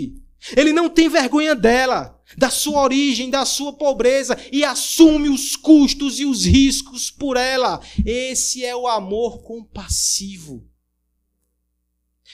Ele 0.56 0.72
não 0.72 0.90
tem 0.90 1.10
vergonha 1.10 1.54
dela, 1.54 2.18
da 2.38 2.50
sua 2.50 2.82
origem, 2.84 3.30
da 3.30 3.44
sua 3.44 3.74
pobreza 3.74 4.38
e 4.54 4.64
assume 4.64 5.28
os 5.28 5.58
custos 5.58 6.18
e 6.18 6.26
os 6.26 6.46
riscos 6.46 7.12
por 7.12 7.36
ela. 7.36 7.82
Esse 8.06 8.64
é 8.64 8.74
o 8.74 8.88
amor 8.88 9.42
compassivo. 9.44 10.69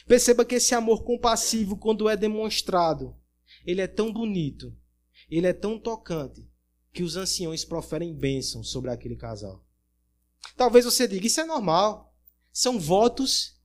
Perceba 0.08 0.45
que 0.45 0.56
esse 0.56 0.76
amor 0.76 1.03
compassivo, 1.03 1.78
quando 1.78 2.08
é 2.08 2.16
demonstrado, 2.16 3.16
ele 3.66 3.82
é 3.82 3.88
tão 3.88 4.14
bonito, 4.14 4.76
ele 5.30 5.47
é 5.47 5.53
tão 5.53 5.80
tocante, 5.80 6.47
que 6.93 7.03
os 7.03 7.18
anciões 7.18 7.66
proferem 7.66 8.14
bênção 8.14 8.64
sobre 8.64 8.89
aquele 8.91 9.16
casal. 9.16 9.66
Talvez 10.56 10.86
você 10.86 11.08
diga, 11.08 11.28
isso 11.28 11.41
é 11.41 11.45
normal. 11.45 12.16
São 12.53 12.80
votos 12.80 13.60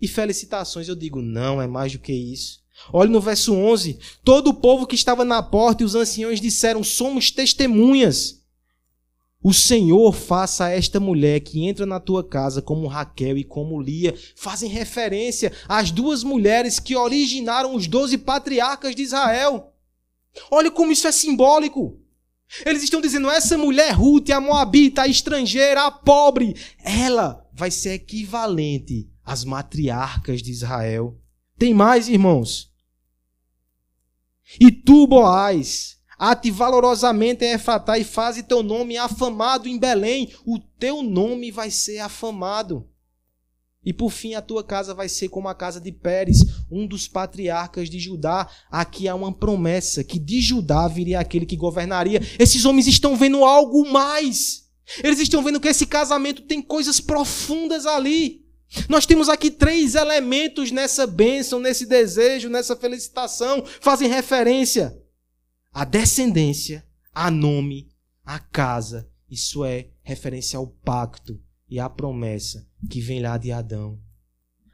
e 0.00 0.08
felicitações. 0.08 0.88
Eu 0.88 0.96
digo, 0.96 1.20
não, 1.20 1.60
é 1.60 1.66
mais 1.66 1.92
do 1.92 1.98
que 1.98 2.12
isso. 2.12 2.62
Olhe 2.92 3.10
no 3.10 3.20
verso 3.20 3.52
11: 3.54 3.98
todo 4.24 4.48
o 4.48 4.54
povo 4.54 4.86
que 4.86 4.94
estava 4.94 5.24
na 5.24 5.42
porta 5.42 5.82
e 5.82 5.86
os 5.86 5.94
anciões 5.94 6.40
disseram: 6.40 6.82
Somos 6.82 7.30
testemunhas. 7.30 8.41
O 9.42 9.52
Senhor 9.52 10.12
faça 10.12 10.66
a 10.66 10.70
esta 10.70 11.00
mulher 11.00 11.40
que 11.40 11.66
entra 11.66 11.84
na 11.84 11.98
tua 11.98 12.22
casa 12.22 12.62
como 12.62 12.86
Raquel 12.86 13.36
e 13.36 13.44
como 13.44 13.80
Lia, 13.80 14.14
fazem 14.36 14.68
referência 14.68 15.52
às 15.68 15.90
duas 15.90 16.22
mulheres 16.22 16.78
que 16.78 16.94
originaram 16.94 17.74
os 17.74 17.88
doze 17.88 18.16
patriarcas 18.16 18.94
de 18.94 19.02
Israel. 19.02 19.72
Olha 20.50 20.70
como 20.70 20.92
isso 20.92 21.08
é 21.08 21.12
simbólico. 21.12 21.98
Eles 22.64 22.82
estão 22.82 23.00
dizendo: 23.00 23.30
essa 23.30 23.58
mulher 23.58 23.92
Ruth, 23.92 24.30
a 24.30 24.40
moabita, 24.40 25.02
a 25.02 25.08
estrangeira, 25.08 25.86
a 25.86 25.90
pobre, 25.90 26.54
ela 26.84 27.44
vai 27.52 27.70
ser 27.70 27.94
equivalente 27.94 29.10
às 29.24 29.44
matriarcas 29.44 30.42
de 30.42 30.50
Israel. 30.52 31.18
Tem 31.58 31.74
mais, 31.74 32.08
irmãos. 32.08 32.70
E 34.60 34.70
tu, 34.70 35.06
Boaz, 35.06 35.98
Ate 36.24 36.52
valorosamente 36.52 37.44
em 37.44 37.50
Efratá 37.50 37.98
e 37.98 38.04
faze 38.04 38.44
teu 38.44 38.62
nome 38.62 38.96
afamado 38.96 39.68
em 39.68 39.76
Belém. 39.76 40.32
O 40.46 40.56
teu 40.56 41.02
nome 41.02 41.50
vai 41.50 41.68
ser 41.68 41.98
afamado. 41.98 42.88
E 43.84 43.92
por 43.92 44.12
fim 44.12 44.34
a 44.34 44.40
tua 44.40 44.62
casa 44.62 44.94
vai 44.94 45.08
ser 45.08 45.28
como 45.30 45.48
a 45.48 45.54
casa 45.56 45.80
de 45.80 45.90
Pérez, 45.90 46.38
um 46.70 46.86
dos 46.86 47.08
patriarcas 47.08 47.90
de 47.90 47.98
Judá. 47.98 48.48
Aqui 48.70 49.08
há 49.08 49.16
uma 49.16 49.32
promessa 49.32 50.04
que 50.04 50.16
de 50.16 50.40
Judá 50.40 50.86
viria 50.86 51.18
aquele 51.18 51.44
que 51.44 51.56
governaria. 51.56 52.22
Esses 52.38 52.64
homens 52.64 52.86
estão 52.86 53.16
vendo 53.16 53.44
algo 53.44 53.84
mais. 53.90 54.68
Eles 55.02 55.18
estão 55.18 55.42
vendo 55.42 55.58
que 55.58 55.66
esse 55.66 55.86
casamento 55.86 56.42
tem 56.42 56.62
coisas 56.62 57.00
profundas 57.00 57.84
ali. 57.84 58.46
Nós 58.88 59.06
temos 59.06 59.28
aqui 59.28 59.50
três 59.50 59.96
elementos 59.96 60.70
nessa 60.70 61.04
bênção, 61.04 61.58
nesse 61.58 61.84
desejo, 61.84 62.48
nessa 62.48 62.76
felicitação, 62.76 63.64
fazem 63.80 64.08
referência 64.08 65.01
a 65.72 65.84
descendência, 65.84 66.84
a 67.14 67.30
nome, 67.30 67.88
a 68.24 68.38
casa. 68.38 69.08
Isso 69.30 69.64
é 69.64 69.88
referência 70.02 70.58
ao 70.58 70.66
pacto 70.66 71.40
e 71.68 71.80
à 71.80 71.88
promessa 71.88 72.68
que 72.90 73.00
vem 73.00 73.22
lá 73.22 73.38
de 73.38 73.50
Adão. 73.50 73.98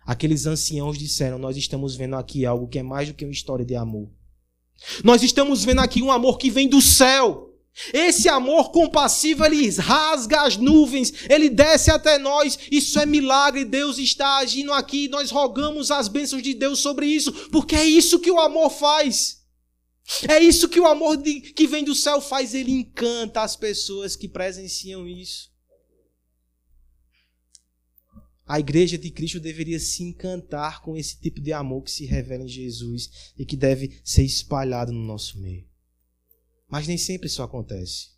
Aqueles 0.04 0.46
anciãos 0.46 0.98
disseram: 0.98 1.38
Nós 1.38 1.56
estamos 1.56 1.94
vendo 1.94 2.16
aqui 2.16 2.44
algo 2.44 2.66
que 2.66 2.78
é 2.78 2.82
mais 2.82 3.08
do 3.08 3.14
que 3.14 3.24
uma 3.24 3.32
história 3.32 3.64
de 3.64 3.76
amor. 3.76 4.10
Nós 5.04 5.22
estamos 5.22 5.64
vendo 5.64 5.80
aqui 5.80 6.02
um 6.02 6.10
amor 6.10 6.38
que 6.38 6.50
vem 6.50 6.68
do 6.68 6.80
céu. 6.80 7.44
Esse 7.92 8.28
amor 8.28 8.72
compassivo, 8.72 9.44
ele 9.44 9.70
rasga 9.76 10.42
as 10.42 10.56
nuvens, 10.56 11.12
ele 11.28 11.48
desce 11.48 11.92
até 11.92 12.18
nós. 12.18 12.58
Isso 12.72 12.98
é 12.98 13.06
milagre. 13.06 13.64
Deus 13.64 13.98
está 13.98 14.38
agindo 14.38 14.72
aqui. 14.72 15.08
Nós 15.08 15.30
rogamos 15.30 15.92
as 15.92 16.08
bênçãos 16.08 16.42
de 16.42 16.54
Deus 16.54 16.80
sobre 16.80 17.06
isso, 17.06 17.32
porque 17.50 17.76
é 17.76 17.84
isso 17.84 18.18
que 18.18 18.30
o 18.30 18.40
amor 18.40 18.70
faz. 18.70 19.37
É 20.28 20.38
isso 20.38 20.68
que 20.68 20.80
o 20.80 20.86
amor 20.86 21.16
de, 21.16 21.40
que 21.40 21.66
vem 21.66 21.84
do 21.84 21.94
céu 21.94 22.20
faz, 22.20 22.54
ele 22.54 22.72
encanta 22.72 23.42
as 23.42 23.54
pessoas 23.54 24.16
que 24.16 24.28
presenciam 24.28 25.06
isso. 25.06 25.52
A 28.46 28.58
igreja 28.58 28.96
de 28.96 29.10
Cristo 29.10 29.38
deveria 29.38 29.78
se 29.78 30.02
encantar 30.02 30.80
com 30.80 30.96
esse 30.96 31.20
tipo 31.20 31.38
de 31.38 31.52
amor 31.52 31.82
que 31.82 31.90
se 31.90 32.06
revela 32.06 32.44
em 32.44 32.48
Jesus 32.48 33.32
e 33.36 33.44
que 33.44 33.56
deve 33.56 34.00
ser 34.02 34.22
espalhado 34.22 34.90
no 34.90 35.04
nosso 35.04 35.38
meio. 35.38 35.68
Mas 36.66 36.88
nem 36.88 36.96
sempre 36.96 37.26
isso 37.26 37.42
acontece. 37.42 38.08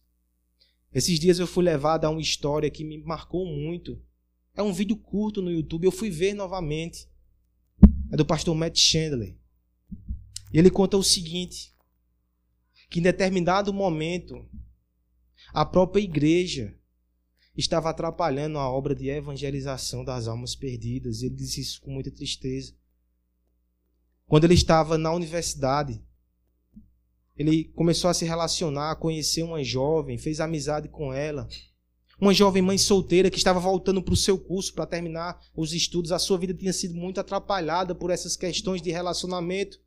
Esses 0.93 1.19
dias 1.19 1.41
eu 1.41 1.47
fui 1.49 1.65
levado 1.65 2.05
a 2.05 2.11
uma 2.11 2.21
história 2.21 2.71
que 2.71 2.85
me 2.85 2.99
marcou 2.99 3.45
muito. 3.45 4.01
É 4.55 4.63
um 4.63 4.73
vídeo 4.73 4.97
curto 4.97 5.43
no 5.43 5.51
YouTube, 5.51 5.85
eu 5.85 5.93
fui 5.93 6.11
ver 6.11 6.35
novamente. 6.35 7.09
É 8.13 8.17
do 8.17 8.25
pastor 8.25 8.55
Matt 8.55 8.79
Chandler. 8.79 9.37
E 10.53 10.59
ele 10.59 10.71
conta 10.71 10.97
o 10.97 11.03
seguinte: 11.03 11.75
que 12.91 12.99
em 12.99 13.03
determinado 13.03 13.73
momento 13.73 14.45
a 15.55 15.65
própria 15.65 16.03
igreja 16.03 16.77
estava 17.57 17.91
atrapalhando 17.91 18.59
a 18.59 18.69
obra 18.69 18.95
de 18.95 19.09
evangelização 19.09 20.05
das 20.05 20.27
almas 20.27 20.55
perdidas. 20.57 21.23
Ele 21.23 21.35
disse 21.35 21.61
isso 21.61 21.81
com 21.81 21.93
muita 21.93 22.11
tristeza. 22.11 22.75
Quando 24.27 24.45
ele 24.45 24.55
estava 24.55 24.99
na 24.99 25.13
universidade, 25.13 26.03
ele 27.37 27.65
começou 27.65 28.11
a 28.11 28.15
se 28.15 28.25
relacionar, 28.25 28.91
a 28.91 28.97
conhecer 28.97 29.43
uma 29.43 29.63
jovem, 29.63 30.19
fez 30.19 30.41
amizade 30.41 30.89
com 30.89 31.13
ela. 31.13 31.49
Uma 32.21 32.35
jovem 32.35 32.61
mãe 32.61 32.77
solteira 32.77 33.31
que 33.31 33.39
estava 33.39 33.59
voltando 33.59 34.03
para 34.03 34.13
o 34.13 34.17
seu 34.17 34.39
curso 34.39 34.75
para 34.75 34.87
terminar 34.87 35.41
os 35.57 35.73
estudos. 35.73 36.13
A 36.13 36.19
sua 36.19 36.39
vida 36.39 36.53
tinha 36.53 36.73
sido 36.73 36.95
muito 36.95 37.19
atrapalhada 37.19 37.95
por 37.95 38.11
essas 38.11 38.37
questões 38.37 38.83
de 38.83 38.91
relacionamento. 38.91 39.81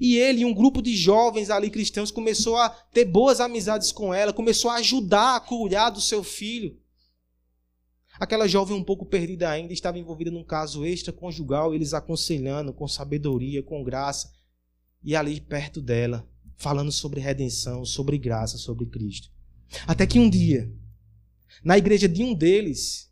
E 0.00 0.16
ele 0.16 0.40
e 0.40 0.44
um 0.44 0.52
grupo 0.52 0.82
de 0.82 0.96
jovens 0.96 1.50
ali 1.50 1.70
cristãos 1.70 2.10
começou 2.10 2.56
a 2.56 2.68
ter 2.68 3.04
boas 3.04 3.40
amizades 3.40 3.92
com 3.92 4.12
ela, 4.12 4.32
começou 4.32 4.70
a 4.70 4.76
ajudar 4.76 5.36
a 5.36 5.40
cuidar 5.40 5.90
do 5.90 6.00
seu 6.00 6.22
filho. 6.22 6.78
Aquela 8.18 8.48
jovem 8.48 8.76
um 8.76 8.82
pouco 8.82 9.06
perdida 9.06 9.48
ainda 9.48 9.72
estava 9.72 9.98
envolvida 9.98 10.30
num 10.30 10.42
caso 10.42 10.84
extraconjugal, 10.84 11.72
eles 11.72 11.94
aconselhando 11.94 12.72
com 12.72 12.88
sabedoria, 12.88 13.62
com 13.62 13.84
graça, 13.84 14.32
e 15.02 15.14
ali 15.14 15.40
perto 15.40 15.80
dela, 15.80 16.28
falando 16.56 16.90
sobre 16.90 17.20
redenção, 17.20 17.84
sobre 17.84 18.18
graça, 18.18 18.58
sobre 18.58 18.86
Cristo. 18.86 19.30
Até 19.86 20.06
que 20.06 20.18
um 20.18 20.28
dia, 20.28 20.72
na 21.62 21.78
igreja 21.78 22.08
de 22.08 22.24
um 22.24 22.34
deles, 22.34 23.07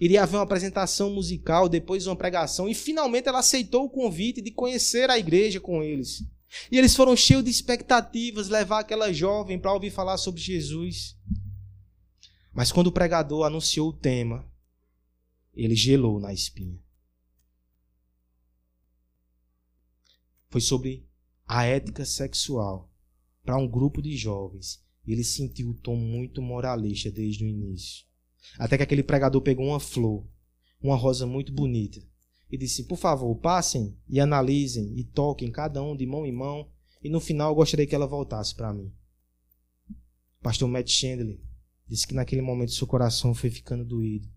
Iria 0.00 0.22
haver 0.22 0.36
uma 0.36 0.44
apresentação 0.44 1.12
musical, 1.12 1.68
depois 1.68 2.06
uma 2.06 2.14
pregação, 2.14 2.68
e 2.68 2.74
finalmente 2.74 3.28
ela 3.28 3.40
aceitou 3.40 3.84
o 3.84 3.90
convite 3.90 4.40
de 4.40 4.50
conhecer 4.50 5.10
a 5.10 5.18
igreja 5.18 5.60
com 5.60 5.82
eles. 5.82 6.24
E 6.70 6.78
eles 6.78 6.94
foram 6.94 7.16
cheios 7.16 7.44
de 7.44 7.50
expectativas 7.50 8.48
levar 8.48 8.80
aquela 8.80 9.12
jovem 9.12 9.58
para 9.58 9.72
ouvir 9.72 9.90
falar 9.90 10.16
sobre 10.16 10.40
Jesus. 10.40 11.16
Mas 12.54 12.72
quando 12.72 12.86
o 12.86 12.92
pregador 12.92 13.44
anunciou 13.44 13.88
o 13.88 13.92
tema, 13.92 14.50
ele 15.52 15.74
gelou 15.74 16.20
na 16.20 16.32
espinha. 16.32 16.80
Foi 20.48 20.60
sobre 20.60 21.06
a 21.46 21.64
ética 21.64 22.04
sexual 22.04 22.90
para 23.44 23.58
um 23.58 23.68
grupo 23.68 24.00
de 24.00 24.16
jovens. 24.16 24.82
Ele 25.06 25.24
sentiu 25.24 25.70
o 25.70 25.74
tom 25.74 25.96
muito 25.96 26.40
moralista 26.40 27.10
desde 27.10 27.44
o 27.44 27.48
início. 27.48 28.07
Até 28.58 28.76
que 28.76 28.82
aquele 28.82 29.02
pregador 29.02 29.40
pegou 29.42 29.66
uma 29.66 29.80
flor, 29.80 30.26
uma 30.80 30.96
rosa 30.96 31.26
muito 31.26 31.52
bonita, 31.52 32.00
e 32.50 32.56
disse: 32.56 32.84
Por 32.84 32.96
favor, 32.96 33.34
passem 33.36 33.96
e 34.08 34.20
analisem 34.20 34.98
e 34.98 35.04
toquem 35.04 35.50
cada 35.50 35.82
um 35.82 35.96
de 35.96 36.06
mão 36.06 36.24
em 36.26 36.32
mão, 36.32 36.70
e 37.02 37.08
no 37.08 37.20
final 37.20 37.50
eu 37.50 37.56
gostaria 37.56 37.86
que 37.86 37.94
ela 37.94 38.06
voltasse 38.06 38.54
para 38.54 38.72
mim. 38.72 38.92
pastor 40.40 40.68
Matt 40.68 40.88
Chandler 40.88 41.40
disse 41.86 42.06
que 42.06 42.14
naquele 42.14 42.42
momento 42.42 42.72
seu 42.72 42.86
coração 42.86 43.34
foi 43.34 43.50
ficando 43.50 43.84
doído. 43.84 44.28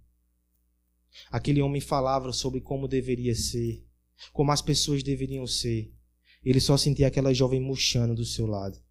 Aquele 1.30 1.62
homem 1.62 1.82
falava 1.82 2.32
sobre 2.32 2.62
como 2.62 2.88
deveria 2.88 3.36
ser, 3.36 3.86
como 4.32 4.52
as 4.52 4.62
pessoas 4.62 5.04
deveriam 5.04 5.45
ser. 5.45 5.93
Ele 6.43 6.60
só 6.60 6.78
sentia 6.78 7.08
aquela 7.08 7.34
jovem 7.34 7.60
murchando 7.60 8.16
do 8.16 8.26
seu 8.26 8.47
lado. 8.47 8.82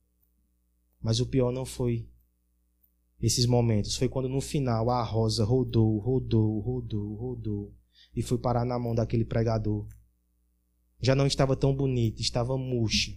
Mas 1.00 1.18
o 1.18 1.26
pior 1.26 1.50
não 1.50 1.64
foi 1.64 2.09
esses 3.20 3.46
momentos. 3.46 3.96
Foi 3.96 4.08
quando 4.08 4.28
no 4.28 4.40
final 4.40 4.90
a 4.90 5.02
rosa 5.02 5.44
rodou, 5.44 5.98
rodou, 5.98 6.60
rodou, 6.60 7.14
rodou 7.14 7.74
e 8.14 8.22
foi 8.22 8.38
parar 8.38 8.64
na 8.64 8.78
mão 8.78 8.94
daquele 8.94 9.24
pregador. 9.24 9.86
Já 11.00 11.14
não 11.14 11.26
estava 11.26 11.56
tão 11.56 11.74
bonita, 11.74 12.20
estava 12.20 12.56
murcha. 12.56 13.16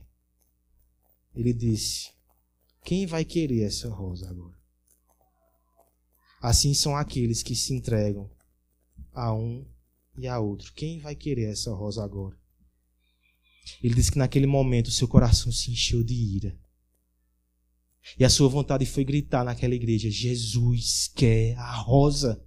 Ele 1.36 1.54
disse: 1.54 2.12
Quem 2.84 3.06
vai 3.06 3.26
querer 3.26 3.64
essa 3.64 3.89
rosa 3.89 4.30
agora? 4.30 4.58
Assim 6.41 6.74
são 6.74 6.95
aqueles 6.95 7.41
que 7.41 7.56
se 7.56 7.74
entregam 7.74 8.30
a 9.14 9.34
um 9.34 9.66
e 10.18 10.28
a 10.28 10.39
outro. 10.39 10.74
Quem 10.74 10.99
vai 10.99 11.16
querer 11.16 11.51
essa 11.51 11.74
rosa 11.74 12.04
agora? 12.04 12.38
Ele 13.82 13.95
disse 13.95 14.12
que 14.12 14.18
naquele 14.18 14.45
momento 14.45 14.91
seu 14.91 15.08
coração 15.08 15.51
se 15.51 15.72
encheu 15.72 16.04
de 16.04 16.14
ira. 16.14 16.60
E 18.20 18.26
a 18.26 18.30
sua 18.30 18.47
vontade 18.47 18.86
foi 18.86 19.04
gritar 19.04 19.43
naquela 19.43 19.74
igreja: 19.74 20.10
Jesus 20.10 21.12
quer 21.16 21.58
a 21.58 21.76
rosa. 21.76 22.41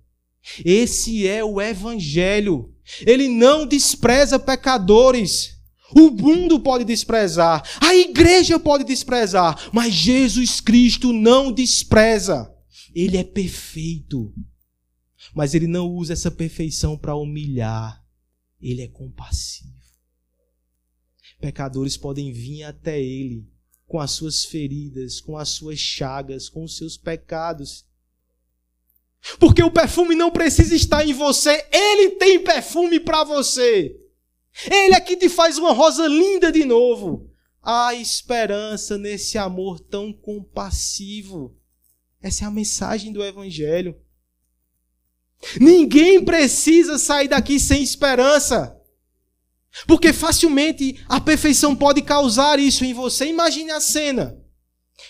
Esse 0.65 1.27
é 1.27 1.43
o 1.43 1.61
Evangelho. 1.61 2.73
Ele 3.07 3.29
não 3.29 3.67
despreza 3.67 4.39
pecadores. 4.39 5.57
O 5.95 6.11
mundo 6.11 6.59
pode 6.59 6.85
desprezar, 6.85 7.63
a 7.81 7.95
igreja 7.95 8.59
pode 8.59 8.83
desprezar, 8.83 9.71
mas 9.73 9.95
Jesus 9.95 10.61
Cristo 10.61 11.13
não 11.13 11.53
despreza. 11.53 12.53
Ele 12.93 13.17
é 13.17 13.23
perfeito. 13.23 14.35
Mas 15.33 15.55
ele 15.55 15.69
não 15.69 15.89
usa 15.89 16.13
essa 16.13 16.31
perfeição 16.31 16.99
para 16.99 17.15
humilhar. 17.15 18.05
Ele 18.61 18.83
é 18.83 18.89
compassivo. 18.89 19.77
Pecadores 21.41 21.97
podem 21.97 22.33
vir 22.33 22.65
até 22.65 23.01
ele 23.01 23.47
com 23.87 24.01
as 24.01 24.11
suas 24.11 24.45
feridas, 24.45 25.21
com 25.21 25.37
as 25.37 25.51
suas 25.51 25.79
chagas, 25.79 26.49
com 26.49 26.65
os 26.65 26.77
seus 26.77 26.97
pecados. 26.97 27.85
Porque 29.39 29.63
o 29.63 29.71
perfume 29.71 30.15
não 30.15 30.31
precisa 30.31 30.75
estar 30.75 31.07
em 31.07 31.13
você, 31.13 31.67
ele 31.73 32.11
tem 32.11 32.43
perfume 32.43 33.01
para 33.01 33.25
você. 33.25 33.99
Ele 34.65 34.95
é 34.95 35.01
que 35.01 35.17
te 35.17 35.29
faz 35.29 35.59
uma 35.59 35.73
rosa 35.73 36.07
linda 36.07 36.51
de 36.51 36.65
novo. 36.65 37.31
Há 37.63 37.95
esperança 37.95 38.97
nesse 38.97 39.37
amor 39.37 39.81
tão 39.81 40.13
compassivo. 40.13 41.57
Essa 42.23 42.45
é 42.45 42.47
a 42.47 42.51
mensagem 42.51 43.13
do 43.13 43.23
Evangelho. 43.23 43.97
Ninguém 45.61 46.25
precisa 46.25 46.99
sair 46.99 47.29
daqui 47.29 47.61
sem 47.61 47.83
esperança. 47.83 48.76
Porque 49.87 50.13
facilmente 50.13 51.05
a 51.09 51.21
perfeição 51.21 51.77
pode 51.77 52.03
causar 52.03 52.59
isso 52.59 52.85
em 52.85 52.95
você. 52.95 53.27
Imagine 53.27 53.71
a 53.73 53.81
cena: 53.81 54.39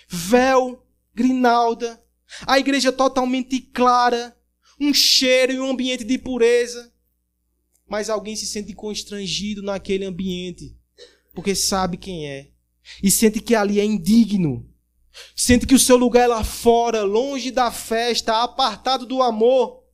véu, 0.09 0.85
grinalda, 1.15 2.03
a 2.47 2.59
igreja 2.59 2.93
totalmente 2.93 3.61
clara, 3.61 4.37
um 4.81 4.93
cheiro 4.93 5.53
e 5.53 5.61
um 5.61 5.71
ambiente 5.71 6.05
de 6.05 6.19
pureza. 6.19 6.93
Mas 7.89 8.11
alguém 8.11 8.35
se 8.35 8.47
sente 8.47 8.75
constrangido 8.75 9.63
naquele 9.63 10.05
ambiente, 10.05 10.77
porque 11.35 11.55
sabe 11.55 11.97
quem 11.97 12.29
é, 12.29 12.51
e 13.03 13.11
sente 13.11 13.41
que 13.41 13.55
ali 13.55 13.79
é 13.79 13.85
indigno. 13.85 14.69
Sente 15.35 15.67
que 15.67 15.75
o 15.75 15.79
seu 15.79 15.97
lugar 15.97 16.25
é 16.25 16.27
lá 16.27 16.45
fora, 16.45 17.03
longe 17.03 17.51
da 17.51 17.71
festa, 17.71 18.43
apartado 18.43 19.07
do 19.07 19.23
amor. 19.23 19.86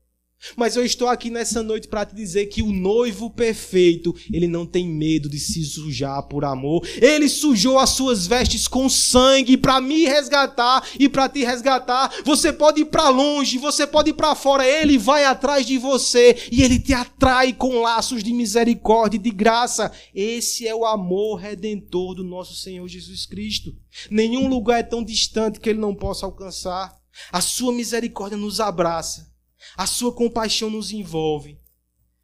Mas 0.56 0.76
eu 0.76 0.84
estou 0.84 1.08
aqui 1.08 1.30
nessa 1.30 1.62
noite 1.62 1.88
para 1.88 2.04
te 2.04 2.14
dizer 2.14 2.46
que 2.46 2.62
o 2.62 2.72
noivo 2.72 3.30
perfeito, 3.30 4.14
ele 4.32 4.46
não 4.46 4.66
tem 4.66 4.88
medo 4.88 5.28
de 5.28 5.38
se 5.38 5.64
sujar 5.64 6.22
por 6.24 6.44
amor. 6.44 6.86
Ele 7.00 7.28
sujou 7.28 7.78
as 7.78 7.90
suas 7.90 8.26
vestes 8.26 8.66
com 8.66 8.88
sangue 8.88 9.56
para 9.56 9.80
me 9.80 10.04
resgatar 10.04 10.86
e 10.98 11.08
para 11.08 11.28
te 11.28 11.44
resgatar. 11.44 12.12
Você 12.24 12.52
pode 12.52 12.82
ir 12.82 12.86
para 12.86 13.08
longe, 13.08 13.58
você 13.58 13.86
pode 13.86 14.10
ir 14.10 14.14
para 14.14 14.34
fora, 14.34 14.66
ele 14.66 14.98
vai 14.98 15.24
atrás 15.24 15.64
de 15.64 15.78
você 15.78 16.36
e 16.50 16.62
ele 16.62 16.78
te 16.78 16.92
atrai 16.92 17.52
com 17.52 17.80
laços 17.80 18.22
de 18.22 18.32
misericórdia 18.32 19.16
e 19.16 19.22
de 19.22 19.30
graça. 19.30 19.92
Esse 20.14 20.66
é 20.66 20.74
o 20.74 20.84
amor 20.84 21.36
redentor 21.36 22.14
do 22.14 22.24
nosso 22.24 22.54
Senhor 22.54 22.86
Jesus 22.88 23.26
Cristo. 23.26 23.74
Nenhum 24.10 24.48
lugar 24.48 24.80
é 24.80 24.82
tão 24.82 25.04
distante 25.04 25.60
que 25.60 25.70
ele 25.70 25.78
não 25.78 25.94
possa 25.94 26.26
alcançar. 26.26 27.00
A 27.30 27.40
sua 27.40 27.72
misericórdia 27.72 28.38
nos 28.38 28.58
abraça 28.58 29.31
a 29.76 29.86
sua 29.86 30.14
compaixão 30.14 30.70
nos 30.70 30.90
envolve. 30.92 31.58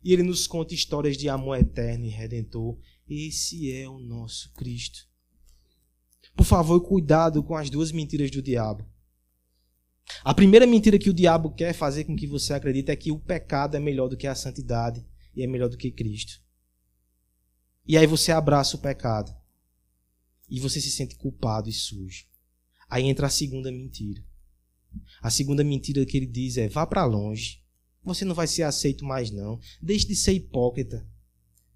E 0.03 0.13
ele 0.13 0.23
nos 0.23 0.47
conta 0.47 0.75
histórias 0.75 1.17
de 1.17 1.29
amor 1.29 1.59
eterno 1.59 2.05
e 2.05 2.09
redentor. 2.09 2.79
Esse 3.09 3.73
é 3.73 3.89
o 3.89 3.99
nosso 3.99 4.53
Cristo. 4.53 5.09
Por 6.37 6.45
favor, 6.45 6.81
cuidado 6.81 7.43
com 7.43 7.57
as 7.57 7.69
duas 7.69 7.91
mentiras 7.91 8.31
do 8.31 8.41
diabo. 8.41 8.87
A 10.25 10.33
primeira 10.33 10.67
mentira 10.67 10.99
que 10.99 11.11
o 11.11 11.15
diabo 11.15 11.53
quer 11.53 11.73
fazer 11.73 12.05
com 12.05 12.17
que 12.17 12.27
você 12.27 12.55
acredite 12.55 12.91
é 12.91 12.97
que 12.97 13.11
o 13.13 13.19
pecado 13.19 13.77
é 13.77 13.81
melhor 13.81 14.09
do 14.09 14.17
que 14.17 14.27
a 14.27 14.35
santidade 14.35 15.05
e 15.35 15.43
é 15.43 15.47
melhor 15.47 15.69
do 15.69 15.77
que 15.77 15.91
Cristo. 15.91 16.41
E 17.87 17.97
aí 17.97 18.07
você 18.07 18.33
abraça 18.33 18.77
o 18.77 18.81
pecado. 18.81 19.35
E 20.49 20.61
você 20.61 20.81
se 20.81 20.91
sente 20.91 21.17
culpado 21.17 21.69
e 21.69 21.73
sujo. 21.73 22.27
Aí 22.89 23.05
entra 23.05 23.27
a 23.27 23.31
segunda 23.31 23.71
mentira. 23.71 24.23
A 25.23 25.31
segunda 25.31 25.65
mentira 25.65 26.05
que 26.07 26.17
ele 26.17 26.27
diz 26.27 26.57
é: 26.57 26.69
vá 26.69 26.87
para 26.87 27.05
longe. 27.05 27.63
Você 28.05 28.25
não 28.25 28.35
vai 28.35 28.47
ser 28.47 28.63
aceito 28.63 29.05
mais, 29.05 29.31
não. 29.31 29.59
Deixe 29.83 30.07
de 30.07 30.17
ser 30.17 30.33
hipócrita. 30.33 31.07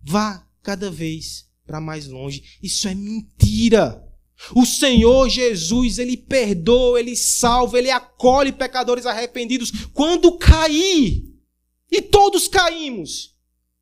Vá 0.03 0.47
cada 0.63 0.91
vez 0.91 1.49
para 1.67 1.81
mais 1.81 2.07
longe. 2.07 2.59
Isso 2.63 2.89
é 2.89 2.95
mentira. 2.95 4.03
O 4.55 4.65
Senhor 4.65 5.29
Jesus, 5.29 5.99
ele 5.99 6.17
perdoa, 6.17 6.99
ele 6.99 7.15
salva, 7.15 7.79
ele 7.79 7.91
acolhe 7.91 8.53
pecadores 8.53 9.07
arrependidos 9.07 9.71
quando 9.93 10.37
cair. 10.39 11.31
E 11.91 12.01
todos 12.01 12.49
caímos. 12.49 13.37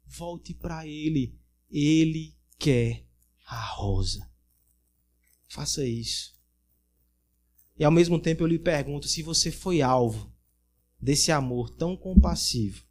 Volte 0.07 0.53
para 0.53 0.87
ele. 0.87 1.35
Ele 1.71 2.35
quer 2.59 3.05
a 3.47 3.65
rosa. 3.75 4.29
Faça 5.49 5.87
isso. 5.87 6.35
E 7.81 7.85
ao 7.85 7.91
mesmo 7.91 8.21
tempo 8.21 8.43
eu 8.43 8.47
lhe 8.47 8.59
pergunto 8.59 9.09
se 9.09 9.23
você 9.23 9.51
foi 9.51 9.81
alvo 9.81 10.31
desse 11.01 11.33
amor 11.33 11.71
tão 11.71 11.97
compassivo. 11.97 12.85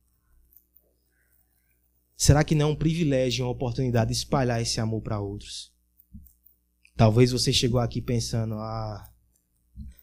Será 2.18 2.44
que 2.44 2.56
não 2.56 2.70
é 2.70 2.72
um 2.72 2.76
privilégio 2.76 3.46
uma 3.46 3.52
oportunidade 3.52 4.10
de 4.10 4.18
espalhar 4.18 4.60
esse 4.60 4.80
amor 4.80 5.04
para 5.04 5.20
outros? 5.20 5.72
Talvez 6.98 7.32
você 7.32 7.54
chegou 7.54 7.80
aqui 7.80 8.02
pensando: 8.02 8.56
ah, 8.56 9.14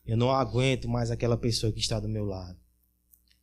eu 0.05 0.16
não 0.16 0.30
aguento 0.30 0.89
mais 0.89 1.11
aquela 1.11 1.37
pessoa 1.37 1.72
que 1.72 1.80
está 1.80 1.99
do 1.99 2.09
meu 2.09 2.24
lado. 2.24 2.57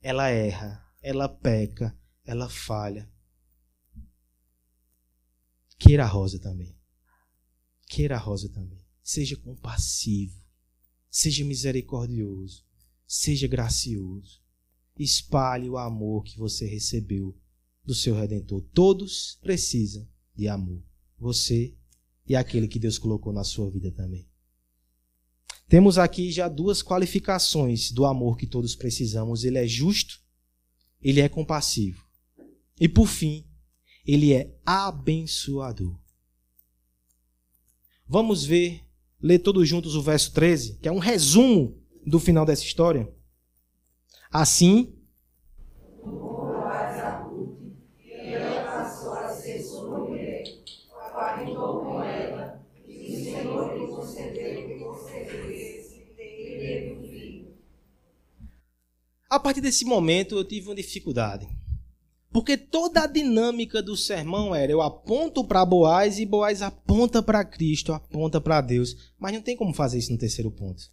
Ela 0.01 0.29
erra, 0.29 0.81
ela 1.01 1.27
peca, 1.27 1.93
ela 2.23 2.47
falha. 2.47 3.11
Queira 5.77 6.05
a 6.05 6.07
rosa 6.07 6.39
também. 6.39 6.73
Queira 7.89 8.15
a 8.15 8.19
rosa 8.19 8.47
também. 8.47 8.81
Seja 9.03 9.35
compassivo. 9.35 10.42
Seja 11.15 11.45
misericordioso. 11.45 12.65
Seja 13.05 13.47
gracioso. 13.47 14.41
Espalhe 14.97 15.69
o 15.69 15.77
amor 15.77 16.23
que 16.23 16.39
você 16.39 16.65
recebeu 16.65 17.37
do 17.85 17.93
seu 17.93 18.15
redentor. 18.15 18.63
Todos 18.73 19.37
precisam 19.39 20.09
de 20.35 20.47
amor. 20.47 20.83
Você 21.19 21.77
e 22.25 22.35
aquele 22.35 22.67
que 22.67 22.79
Deus 22.79 22.97
colocou 22.97 23.31
na 23.31 23.43
sua 23.43 23.69
vida 23.69 23.91
também. 23.91 24.27
Temos 25.69 25.99
aqui 25.99 26.31
já 26.31 26.47
duas 26.47 26.81
qualificações 26.81 27.91
do 27.91 28.05
amor 28.05 28.35
que 28.35 28.47
todos 28.47 28.75
precisamos. 28.75 29.43
Ele 29.43 29.59
é 29.59 29.67
justo, 29.67 30.19
ele 30.99 31.21
é 31.21 31.29
compassivo. 31.29 32.03
E 32.79 32.89
por 32.89 33.05
fim, 33.05 33.47
ele 34.03 34.33
é 34.33 34.59
abençoador. 34.65 35.95
Vamos 38.07 38.43
ver 38.43 38.83
ler 39.23 39.39
todos 39.39 39.67
juntos 39.67 39.95
o 39.95 40.01
verso 40.01 40.33
13, 40.33 40.79
que 40.81 40.87
é 40.89 40.91
um 40.91 40.99
resumo 40.99 41.81
do 42.05 42.19
final 42.19 42.45
dessa 42.45 42.63
história. 42.63 43.09
Assim, 44.29 44.93
A 59.29 59.39
partir 59.39 59.61
desse 59.61 59.83
momento 59.83 60.35
eu 60.35 60.43
tive 60.43 60.67
uma 60.67 60.75
dificuldade. 60.75 61.47
Porque 62.33 62.57
toda 62.57 63.03
a 63.03 63.07
dinâmica 63.07 63.81
do 63.81 63.95
sermão 63.95 64.55
era: 64.55 64.71
eu 64.71 64.81
aponto 64.81 65.43
para 65.45 65.63
Boaz 65.63 66.17
e 66.17 66.25
Boaz 66.25 66.63
aponta 66.63 67.21
para 67.21 67.45
Cristo, 67.45 67.93
aponta 67.93 68.41
para 68.41 68.59
Deus. 68.59 69.13
Mas 69.19 69.33
não 69.33 69.41
tem 69.41 69.55
como 69.55 69.73
fazer 69.73 69.99
isso 69.99 70.11
no 70.11 70.17
terceiro 70.17 70.49
ponto. 70.49 70.83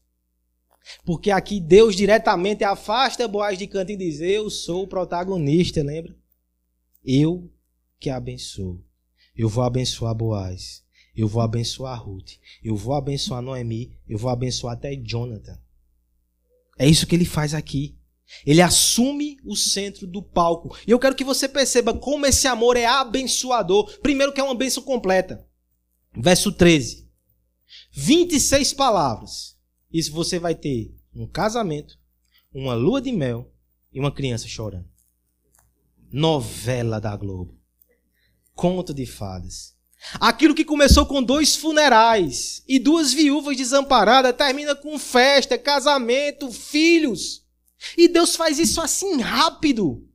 Porque 1.05 1.31
aqui 1.31 1.59
Deus 1.59 1.97
diretamente 1.97 2.63
afasta 2.63 3.27
Boaz 3.27 3.59
de 3.59 3.67
canto 3.67 3.91
e 3.91 3.97
diz: 3.97 4.21
Eu 4.21 4.51
sou 4.51 4.83
o 4.83 4.87
protagonista, 4.87 5.83
lembra? 5.83 6.15
Eu 7.03 7.51
que 7.99 8.11
abençoo. 8.11 8.85
Eu 9.35 9.49
vou 9.49 9.65
abençoar 9.65 10.15
Boaz. 10.15 10.85
Eu 11.17 11.27
vou 11.27 11.41
abençoar 11.41 12.03
Ruth. 12.05 12.33
Eu 12.63 12.77
vou 12.77 12.95
abençoar 12.95 13.41
Noemi. 13.41 13.97
Eu 14.07 14.19
vou 14.19 14.31
abençoar 14.31 14.75
até 14.75 14.95
Jonathan. 14.95 15.59
É 16.79 16.87
isso 16.87 17.07
que 17.07 17.15
ele 17.15 17.25
faz 17.25 17.55
aqui. 17.55 17.99
Ele 18.47 18.63
assume 18.63 19.37
o 19.45 19.57
centro 19.57 20.07
do 20.07 20.23
palco. 20.23 20.77
E 20.87 20.91
eu 20.91 20.99
quero 20.99 21.15
que 21.15 21.25
você 21.25 21.49
perceba 21.49 21.93
como 21.93 22.27
esse 22.27 22.47
amor 22.47 22.77
é 22.77 22.87
abençoador. 22.87 23.99
Primeiro, 24.01 24.33
que 24.33 24.41
é 24.41 24.45
uma 24.45 24.55
bênção 24.55 24.83
completa. 24.83 25.47
Verso 26.17 26.53
13: 26.53 27.09
26 27.93 28.73
palavras. 28.75 29.57
Isso 29.93 30.13
você 30.13 30.39
vai 30.39 30.55
ter 30.55 30.95
um 31.15 31.27
casamento, 31.27 31.99
uma 32.55 32.75
lua 32.75 33.01
de 33.01 33.11
mel 33.13 33.53
e 33.93 33.99
uma 33.99 34.13
criança 34.13 34.47
chorando. 34.47 34.89
novela 36.13 37.01
da 37.01 37.17
Globo. 37.17 37.59
Conto 38.55 38.93
de 38.93 39.07
fadas. 39.07 39.75
Aquilo 40.15 40.55
que 40.55 40.65
começou 40.65 41.05
com 41.07 41.23
dois 41.23 41.55
funerais 41.55 42.63
e 42.67 42.79
duas 42.79 43.13
viúvas 43.13 43.57
desamparadas 43.57 44.35
termina 44.35 44.75
com 44.75 44.99
festa, 44.99 45.59
casamento, 45.59 46.51
filhos. 46.51 47.45
E 47.97 48.09
Deus 48.09 48.37
faz 48.37 48.59
isso 48.59 48.81
assim 48.81 49.21
rápido. 49.21 50.07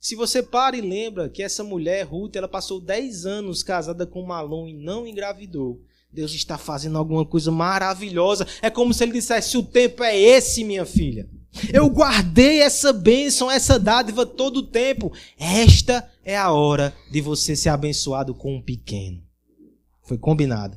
Se 0.00 0.14
você 0.14 0.42
para 0.42 0.76
e 0.76 0.80
lembra 0.80 1.30
que 1.30 1.42
essa 1.42 1.64
mulher, 1.64 2.04
Ruth, 2.04 2.36
ela 2.36 2.48
passou 2.48 2.80
10 2.80 3.24
anos 3.24 3.62
casada 3.62 4.06
com 4.06 4.22
Malom 4.22 4.68
e 4.68 4.74
não 4.74 5.06
engravidou. 5.06 5.80
Deus 6.12 6.32
está 6.34 6.58
fazendo 6.58 6.98
alguma 6.98 7.24
coisa 7.24 7.50
maravilhosa. 7.50 8.46
É 8.60 8.68
como 8.70 8.92
se 8.92 9.02
ele 9.02 9.12
dissesse: 9.12 9.56
o 9.56 9.62
tempo 9.62 10.04
é 10.04 10.16
esse, 10.16 10.62
minha 10.62 10.84
filha. 10.84 11.28
Eu 11.72 11.88
guardei 11.88 12.60
essa 12.60 12.92
bênção, 12.92 13.50
essa 13.50 13.78
dádiva 13.78 14.26
todo 14.26 14.58
o 14.58 14.66
tempo. 14.66 15.12
Esta 15.38 16.08
é 16.24 16.36
a 16.36 16.52
hora 16.52 16.94
de 17.10 17.20
você 17.20 17.56
ser 17.56 17.70
abençoado 17.70 18.34
com 18.34 18.56
um 18.56 18.62
pequeno. 18.62 19.22
Foi 20.02 20.18
combinado. 20.18 20.76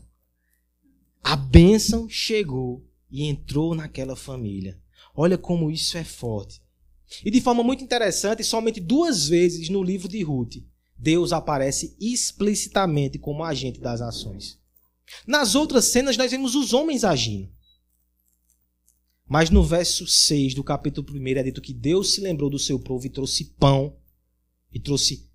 A 1.24 1.36
bênção 1.36 2.08
chegou 2.08 2.82
e 3.12 3.26
entrou 3.26 3.76
naquela 3.76 4.16
família. 4.16 4.80
Olha 5.20 5.36
como 5.36 5.72
isso 5.72 5.97
é 5.97 6.03
forte. 6.03 6.61
E 7.26 7.32
de 7.32 7.41
forma 7.41 7.63
muito 7.63 7.84
interessante, 7.84 8.43
somente 8.43 8.80
duas 8.80 9.28
vezes 9.28 9.68
no 9.68 9.82
livro 9.82 10.07
de 10.07 10.22
Ruth, 10.22 10.57
Deus 10.95 11.34
aparece 11.34 11.97
explicitamente 11.99 13.18
como 13.18 13.43
agente 13.43 13.80
das 13.80 13.99
ações. 13.99 14.59
Nas 15.26 15.55
outras 15.55 15.86
cenas, 15.86 16.18
nós 16.18 16.30
vemos 16.30 16.53
os 16.53 16.72
homens 16.72 17.03
agindo. 17.03 17.49
Mas 19.28 19.49
no 19.49 19.63
verso 19.63 20.05
6 20.05 20.53
do 20.53 20.63
capítulo 20.63 21.07
1 21.11 21.28
é 21.30 21.43
dito 21.43 21.61
que 21.61 21.74
Deus 21.74 22.13
se 22.13 22.22
lembrou 22.22 22.49
do 22.49 22.59
seu 22.59 22.80
povo 22.80 23.07
e 23.07 23.09
trouxe 23.09 23.45
pão 23.59 23.97
e 24.72 24.80
trouxe 24.80 25.28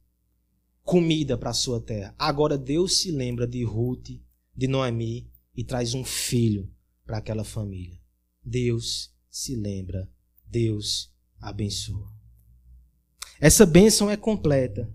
comida 0.84 1.36
para 1.36 1.50
a 1.50 1.54
sua 1.54 1.80
terra. 1.80 2.14
Agora 2.16 2.56
Deus 2.56 2.98
se 2.98 3.10
lembra 3.10 3.48
de 3.48 3.64
Ruth, 3.64 4.10
de 4.56 4.68
Noemi 4.68 5.28
e 5.56 5.64
traz 5.64 5.92
um 5.92 6.04
filho 6.04 6.70
para 7.04 7.18
aquela 7.18 7.44
família. 7.44 8.00
Deus 8.42 9.11
se 9.32 9.56
lembra, 9.56 10.08
Deus 10.46 11.10
abençoa. 11.40 12.12
Essa 13.40 13.66
bênção 13.66 14.08
é 14.08 14.16
completa. 14.16 14.92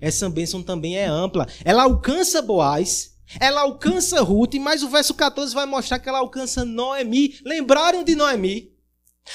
Essa 0.00 0.28
bênção 0.28 0.62
também 0.62 0.98
é 0.98 1.06
ampla. 1.06 1.46
Ela 1.64 1.84
alcança 1.84 2.42
Boaz 2.42 3.16
ela 3.38 3.60
alcança 3.60 4.22
Ruth, 4.22 4.54
mas 4.54 4.82
o 4.82 4.88
verso 4.88 5.12
14 5.12 5.54
vai 5.54 5.66
mostrar 5.66 5.98
que 5.98 6.08
ela 6.08 6.18
alcança 6.18 6.64
Noemi. 6.64 7.38
Lembraram 7.44 8.02
de 8.02 8.14
Noemi? 8.14 8.72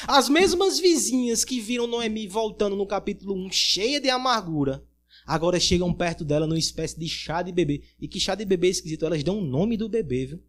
As 0.07 0.27
mesmas 0.27 0.79
vizinhas 0.79 1.45
que 1.45 1.59
viram 1.59 1.85
Noemi 1.85 2.27
voltando 2.27 2.75
no 2.75 2.87
capítulo 2.87 3.35
1, 3.45 3.51
cheia 3.51 4.01
de 4.01 4.09
amargura, 4.09 4.83
agora 5.27 5.59
chegam 5.59 5.93
perto 5.93 6.25
dela 6.25 6.47
numa 6.47 6.57
espécie 6.57 6.99
de 6.99 7.07
chá 7.07 7.43
de 7.43 7.51
bebê. 7.51 7.83
E 7.99 8.07
que 8.07 8.19
chá 8.19 8.33
de 8.33 8.43
bebê 8.45 8.69
esquisito, 8.69 9.05
elas 9.05 9.23
dão 9.23 9.37
o 9.37 9.45
nome 9.45 9.77
do 9.77 9.87
bebê, 9.87 10.25
viu? 10.25 10.43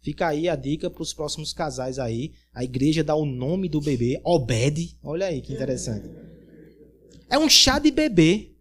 Fica 0.00 0.28
aí 0.28 0.48
a 0.48 0.56
dica 0.56 0.88
para 0.88 1.02
os 1.02 1.12
próximos 1.12 1.52
casais 1.52 1.98
aí. 1.98 2.32
A 2.54 2.62
igreja 2.62 3.02
dá 3.02 3.14
o 3.14 3.26
nome 3.26 3.68
do 3.68 3.80
bebê, 3.80 4.20
Obed. 4.24 4.96
Olha 5.02 5.26
aí 5.26 5.40
que 5.40 5.52
interessante. 5.52 6.08
É 7.28 7.38
um 7.38 7.48
chá 7.48 7.78
de 7.78 7.90
bebê. 7.90 8.54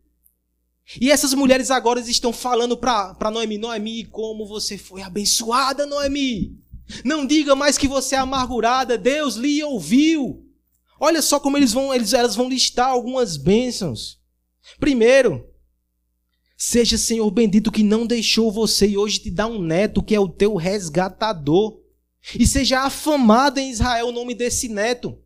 E 0.99 1.11
essas 1.11 1.33
mulheres 1.33 1.69
agora 1.69 1.99
estão 1.99 2.33
falando 2.33 2.77
para 2.77 3.31
Noemi: 3.31 3.57
Noemi, 3.57 4.05
como 4.05 4.47
você 4.47 4.77
foi 4.77 5.01
abençoada, 5.01 5.85
Noemi. 5.85 6.57
Não 7.03 7.25
diga 7.25 7.55
mais 7.55 7.77
que 7.77 7.87
você 7.87 8.15
é 8.15 8.19
amargurada, 8.19 8.97
Deus 8.97 9.35
lhe 9.35 9.61
ouviu. 9.63 10.45
Olha 10.99 11.21
só 11.21 11.39
como 11.39 11.57
eles 11.57 11.73
vão, 11.73 11.93
eles, 11.93 12.13
elas 12.13 12.35
vão 12.35 12.49
listar 12.49 12.87
algumas 12.87 13.37
bênçãos. 13.37 14.19
Primeiro, 14.79 15.45
seja 16.57 16.97
Senhor 16.97 17.29
bendito 17.29 17.71
que 17.71 17.83
não 17.83 18.07
deixou 18.07 18.51
você 18.51 18.87
e 18.87 18.97
hoje 18.97 19.19
te 19.19 19.29
dá 19.29 19.45
um 19.45 19.61
neto 19.61 20.01
que 20.01 20.15
é 20.15 20.19
o 20.19 20.27
teu 20.27 20.55
resgatador. 20.55 21.79
E 22.37 22.45
seja 22.45 22.81
afamado 22.81 23.59
em 23.59 23.69
Israel 23.69 24.07
o 24.07 24.11
nome 24.11 24.33
desse 24.33 24.67
neto. 24.67 25.17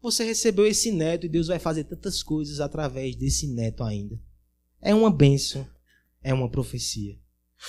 Você 0.00 0.24
recebeu 0.24 0.66
esse 0.66 0.90
neto 0.90 1.26
e 1.26 1.28
Deus 1.28 1.48
vai 1.48 1.58
fazer 1.58 1.84
tantas 1.84 2.22
coisas 2.22 2.58
através 2.58 3.14
desse 3.14 3.46
neto 3.46 3.84
ainda. 3.84 4.18
É 4.80 4.94
uma 4.94 5.10
bênção, 5.10 5.68
é 6.22 6.32
uma 6.32 6.50
profecia. 6.50 7.18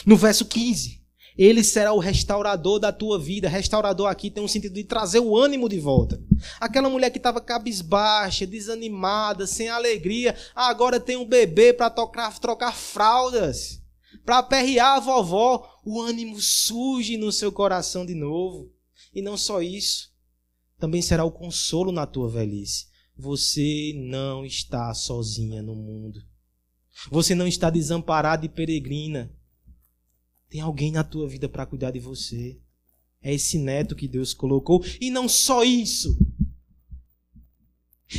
No 0.05 0.15
verso 0.15 0.45
15, 0.45 0.98
ele 1.41 1.63
será 1.63 1.93
o 1.93 1.99
restaurador 1.99 2.79
da 2.79 2.91
tua 2.91 3.17
vida. 3.17 3.47
Restaurador 3.47 4.07
aqui 4.07 4.29
tem 4.29 4.43
um 4.43 4.47
sentido 4.47 4.73
de 4.73 4.83
trazer 4.83 5.21
o 5.21 5.37
ânimo 5.37 5.69
de 5.69 5.79
volta. 5.79 6.21
Aquela 6.59 6.89
mulher 6.89 7.09
que 7.11 7.17
estava 7.17 7.39
cabisbaixa, 7.39 8.45
desanimada, 8.45 9.47
sem 9.47 9.69
alegria, 9.69 10.35
agora 10.53 10.99
tem 10.99 11.15
um 11.15 11.25
bebê 11.25 11.71
para 11.71 11.89
trocar 11.89 12.75
fraldas, 12.75 13.81
para 14.25 14.39
aperrear 14.39 14.97
a 14.97 14.99
vovó. 14.99 15.79
O 15.85 16.01
ânimo 16.01 16.41
surge 16.41 17.15
no 17.15 17.31
seu 17.31 17.53
coração 17.53 18.05
de 18.05 18.13
novo. 18.13 18.69
E 19.15 19.21
não 19.21 19.37
só 19.37 19.61
isso, 19.61 20.11
também 20.77 21.01
será 21.01 21.23
o 21.23 21.31
consolo 21.31 21.93
na 21.93 22.05
tua 22.05 22.27
velhice. 22.29 22.87
Você 23.17 23.93
não 23.95 24.45
está 24.45 24.93
sozinha 24.93 25.61
no 25.63 25.73
mundo. 25.73 26.19
Você 27.09 27.33
não 27.33 27.47
está 27.47 27.69
desamparado 27.69 28.45
e 28.45 28.49
peregrina. 28.49 29.33
Tem 30.49 30.61
alguém 30.61 30.91
na 30.91 31.03
tua 31.03 31.27
vida 31.27 31.47
para 31.47 31.65
cuidar 31.65 31.91
de 31.91 31.99
você. 31.99 32.57
É 33.21 33.33
esse 33.33 33.57
neto 33.57 33.95
que 33.95 34.07
Deus 34.07 34.33
colocou. 34.33 34.83
E 34.99 35.11
não 35.11 35.29
só 35.29 35.63
isso. 35.63 36.17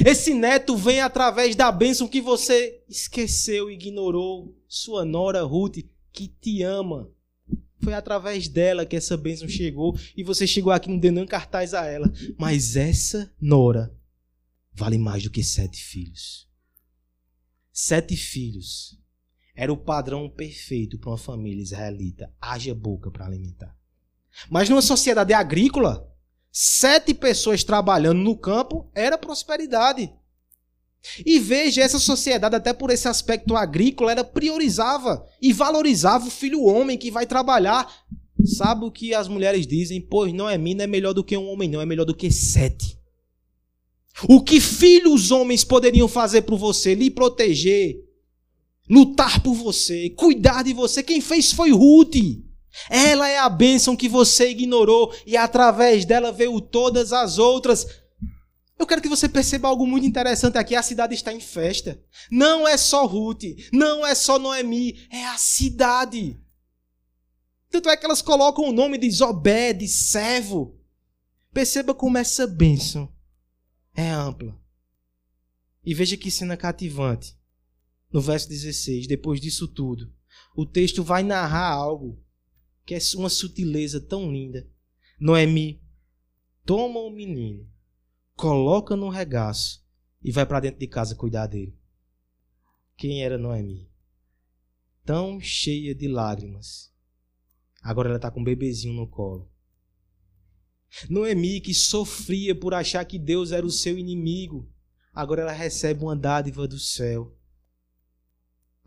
Esse 0.07 0.33
neto 0.33 0.77
vem 0.77 1.01
através 1.01 1.57
da 1.57 1.73
bênção 1.73 2.07
que 2.07 2.21
você 2.21 2.83
esqueceu, 2.89 3.71
ignorou. 3.71 4.57
Sua 4.69 5.05
nora 5.05 5.43
Ruth, 5.43 5.79
que 6.13 6.29
te 6.29 6.63
ama. 6.63 7.11
Foi 7.81 7.95
através 7.95 8.47
dela 8.47 8.87
que 8.87 8.95
essa 8.95 9.17
bênção 9.17 9.49
chegou. 9.49 9.99
E 10.17 10.23
você 10.23 10.47
chegou 10.47 10.73
aqui 10.73 10.89
não 10.89 10.99
deu 10.99 11.11
nem 11.11 11.27
cartaz 11.27 11.75
a 11.75 11.85
ela. 11.87 12.13
Mas 12.39 12.77
essa 12.77 13.33
nora 13.41 13.93
vale 14.73 14.99
mais 14.99 15.25
do 15.25 15.31
que 15.31 15.43
sete 15.43 15.83
filhos 15.83 16.51
sete 17.81 18.17
filhos. 18.17 19.00
Era 19.55 19.73
o 19.73 19.77
padrão 19.77 20.29
perfeito 20.29 20.99
para 20.99 21.11
uma 21.11 21.19
família 21.19 21.63
israelita. 21.63 22.33
Haja 22.41 22.75
boca 22.75 23.11
para 23.11 23.27
alimentar. 23.27 23.75
Mas 24.49 24.69
numa 24.69 24.83
sociedade 24.83 25.33
agrícola, 25.33 26.09
sete 26.51 27.13
pessoas 27.13 27.65
trabalhando 27.65 28.21
no 28.21 28.37
campo 28.37 28.91
era 28.95 29.19
prosperidade. 29.19 30.13
E 31.25 31.39
veja, 31.39 31.83
essa 31.83 31.99
sociedade, 31.99 32.55
até 32.55 32.73
por 32.73 32.91
esse 32.91 33.09
aspecto 33.09 33.57
agrícola, 33.57 34.13
ela 34.13 34.25
priorizava 34.25 35.27
e 35.41 35.53
valorizava 35.53 36.27
o 36.27 36.31
filho 36.31 36.63
homem 36.65 36.99
que 36.99 37.11
vai 37.11 37.27
trabalhar. 37.27 37.91
Sabe 38.45 38.85
o 38.85 38.91
que 38.91 39.15
as 39.15 39.27
mulheres 39.27 39.67
dizem? 39.67 40.01
Pois 40.01 40.33
não 40.33 40.49
é 40.49 40.59
mim, 40.59 40.75
não 40.75 40.85
é 40.85 40.87
melhor 40.87 41.13
do 41.13 41.25
que 41.25 41.37
um 41.37 41.49
homem, 41.49 41.69
não, 41.69 41.81
é 41.81 41.87
melhor 41.87 42.05
do 42.05 42.15
que 42.15 42.31
sete. 42.31 42.99
O 44.29 44.43
que 44.43 44.61
filhos 44.61 45.31
homens 45.31 45.65
poderiam 45.65 46.07
fazer 46.07 46.43
por 46.43 46.59
você? 46.59 46.95
Lhe 46.95 47.11
proteger, 47.11 47.97
lutar 48.91 49.41
por 49.41 49.55
você, 49.55 50.11
cuidar 50.11 50.65
de 50.65 50.73
você. 50.73 51.01
Quem 51.01 51.21
fez 51.21 51.53
foi 51.53 51.71
Ruth. 51.71 52.17
Ela 52.89 53.29
é 53.29 53.39
a 53.39 53.49
bênção 53.49 53.97
que 53.97 54.09
você 54.09 54.51
ignorou 54.51 55.15
e 55.25 55.37
através 55.37 56.05
dela 56.05 56.33
veio 56.33 56.61
todas 56.61 57.13
as 57.13 57.39
outras. 57.39 57.87
Eu 58.77 58.87
quero 58.87 59.03
que 59.03 59.09
você 59.09 59.29
perceba 59.29 59.69
algo 59.69 59.87
muito 59.87 60.07
interessante 60.07 60.59
aqui. 60.59 60.75
A 60.75 60.83
cidade 60.83 61.15
está 61.15 61.33
em 61.33 61.41
festa. 61.41 62.03
Não 62.31 62.67
é 62.67 62.77
só 62.77 63.07
Ruth, 63.07 63.45
não 63.73 64.05
é 64.05 64.15
só 64.15 64.39
Noemi, 64.39 65.07
é 65.11 65.25
a 65.27 65.37
cidade. 65.37 66.41
Tanto 67.71 67.89
é 67.89 67.97
que 67.97 68.05
elas 68.05 68.23
colocam 68.23 68.65
o 68.65 68.73
nome 68.73 68.99
de 68.99 69.09
Zobé, 69.11 69.73
de 69.73 69.87
servo. 69.87 70.77
Perceba 71.53 71.95
como 71.95 72.19
essa 72.19 72.47
bênção 72.47 73.13
é 73.95 74.11
ampla. 74.11 74.59
E 75.85 75.95
veja 75.95 76.17
que 76.17 76.31
cena 76.31 76.57
cativante. 76.57 77.40
No 78.13 78.21
verso 78.21 78.49
16, 78.49 79.07
depois 79.07 79.41
disso 79.41 79.69
tudo, 79.69 80.13
o 80.55 80.67
texto 80.67 81.03
vai 81.03 81.23
narrar 81.23 81.73
algo 81.73 82.23
que 82.85 82.95
é 82.95 82.99
uma 83.15 83.29
sutileza 83.29 84.01
tão 84.01 84.33
linda. 84.33 84.69
Noemi 85.19 85.83
toma 86.65 86.99
o 87.01 87.11
menino, 87.11 87.71
coloca 88.35 88.97
no 88.97 89.09
regaço 89.09 89.85
e 90.23 90.33
vai 90.33 90.45
para 90.45 90.61
dentro 90.61 90.81
de 90.81 90.87
casa 90.87 91.15
cuidar 91.15 91.47
dele. 91.47 91.79
Quem 92.97 93.23
era 93.23 93.39
Noemi? 93.39 93.91
Tão 95.05 95.41
cheia 95.41 95.95
de 95.95 96.09
lágrimas. 96.09 96.93
Agora 97.83 98.09
ela 98.09 98.17
está 98.17 98.31
com 98.31 98.41
um 98.41 98.45
bebezinho 98.45 98.95
no 98.95 99.09
colo. 99.09 99.51
Noemi, 101.09 101.61
que 101.61 101.73
sofria 101.73 102.55
por 102.55 102.75
achar 102.75 103.05
que 103.05 103.19
Deus 103.19 103.53
era 103.53 103.65
o 103.65 103.71
seu 103.71 103.97
inimigo, 103.97 104.69
agora 105.13 105.43
ela 105.43 105.53
recebe 105.53 106.03
uma 106.03 106.17
dádiva 106.17 106.67
do 106.67 106.79
céu. 106.79 107.39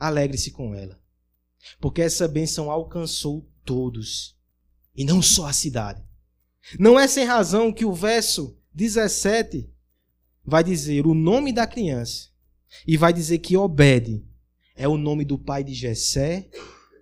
Alegre-se 0.04 0.52
com 0.52 0.76
ela, 0.76 1.00
porque 1.80 2.02
essa 2.02 2.28
bênção 2.28 2.70
alcançou 2.70 3.50
todos, 3.64 4.38
e 4.94 5.06
não 5.06 5.22
só 5.22 5.46
a 5.46 5.54
cidade. 5.54 6.04
Não 6.78 7.00
é 7.00 7.08
sem 7.08 7.24
razão 7.24 7.72
que 7.72 7.86
o 7.86 7.94
verso 7.94 8.60
17 8.74 9.72
vai 10.44 10.62
dizer: 10.62 11.08
o 11.08 11.14
nome 11.14 11.54
da 11.54 11.66
criança 11.66 12.28
e 12.86 12.98
vai 12.98 13.14
dizer 13.14 13.40
que 13.40 13.56
Obed 13.56 14.28
é 14.76 14.90
o 14.90 14.98
nome 14.98 15.24
do 15.24 15.40
pai 15.40 15.64
de 15.64 15.74
Jessé, 15.74 16.50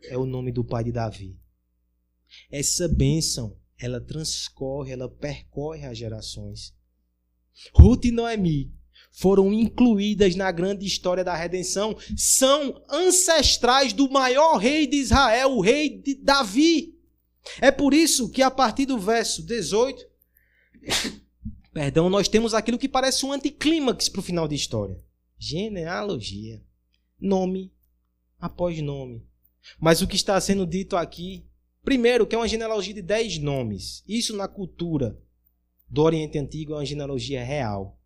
é 0.03 0.15
o 0.15 0.27
nome 0.27 0.51
do 0.51 0.63
pai 0.63 0.83
de 0.83 0.91
Davi. 0.91 1.39
Essa 2.51 2.87
bênção, 2.87 3.57
ela 3.79 3.99
transcorre, 3.99 4.91
ela 4.91 5.09
percorre 5.09 5.87
as 5.87 5.97
gerações. 5.97 6.75
Ruth 7.73 8.05
e 8.05 8.11
Noemi 8.11 8.71
foram 9.11 9.53
incluídas 9.53 10.35
na 10.35 10.51
grande 10.51 10.85
história 10.85 11.23
da 11.23 11.35
redenção, 11.35 11.95
são 12.15 12.81
ancestrais 12.89 13.93
do 13.93 14.09
maior 14.09 14.57
rei 14.57 14.87
de 14.87 14.97
Israel, 14.97 15.51
o 15.51 15.61
rei 15.61 16.01
Davi. 16.21 16.97
É 17.59 17.71
por 17.71 17.93
isso 17.93 18.29
que 18.29 18.41
a 18.41 18.49
partir 18.49 18.85
do 18.85 18.97
verso 18.97 19.45
18, 19.45 20.05
perdão, 21.73 22.09
nós 22.09 22.27
temos 22.27 22.53
aquilo 22.53 22.77
que 22.77 22.87
parece 22.87 23.25
um 23.25 23.31
anticlímax 23.31 24.07
para 24.09 24.19
o 24.19 24.23
final 24.23 24.47
da 24.47 24.55
história. 24.55 24.99
Genealogia. 25.37 26.61
Nome 27.19 27.71
após 28.39 28.81
nome. 28.81 29.23
Mas 29.79 30.01
o 30.01 30.07
que 30.07 30.15
está 30.15 30.39
sendo 30.41 30.65
dito 30.65 30.95
aqui, 30.95 31.45
primeiro, 31.83 32.25
que 32.25 32.33
é 32.33 32.37
uma 32.37 32.47
genealogia 32.47 32.93
de 32.93 33.01
dez 33.01 33.37
nomes. 33.37 34.03
Isso 34.07 34.35
na 34.35 34.47
cultura 34.47 35.19
do 35.87 36.01
Oriente 36.01 36.39
Antigo 36.39 36.73
é 36.73 36.77
uma 36.77 36.85
genealogia 36.85 37.43
real. 37.43 37.99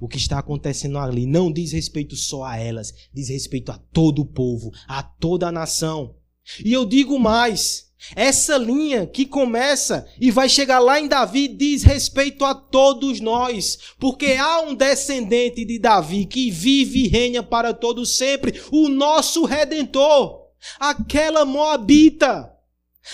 O 0.00 0.08
que 0.08 0.18
está 0.18 0.38
acontecendo 0.38 0.98
ali 0.98 1.26
não 1.26 1.50
diz 1.50 1.72
respeito 1.72 2.16
só 2.16 2.44
a 2.44 2.56
elas, 2.56 2.92
diz 3.12 3.28
respeito 3.28 3.72
a 3.72 3.78
todo 3.78 4.22
o 4.22 4.26
povo, 4.26 4.70
a 4.86 5.02
toda 5.02 5.48
a 5.48 5.52
nação. 5.52 6.14
E 6.64 6.72
eu 6.72 6.84
digo 6.84 7.18
mais: 7.18 7.90
essa 8.16 8.56
linha 8.56 9.06
que 9.06 9.26
começa 9.26 10.06
e 10.20 10.30
vai 10.30 10.48
chegar 10.48 10.78
lá 10.78 10.98
em 10.98 11.06
Davi 11.06 11.48
diz 11.48 11.82
respeito 11.82 12.44
a 12.44 12.54
todos 12.54 13.20
nós, 13.20 13.78
porque 13.98 14.32
há 14.32 14.62
um 14.62 14.74
descendente 14.74 15.64
de 15.64 15.78
Davi 15.78 16.24
que 16.24 16.50
vive 16.50 17.04
e 17.04 17.08
reina 17.08 17.42
para 17.42 17.74
todo 17.74 18.06
sempre, 18.06 18.60
o 18.72 18.88
nosso 18.88 19.44
redentor, 19.44 20.46
aquela 20.78 21.44
moabita, 21.44 22.50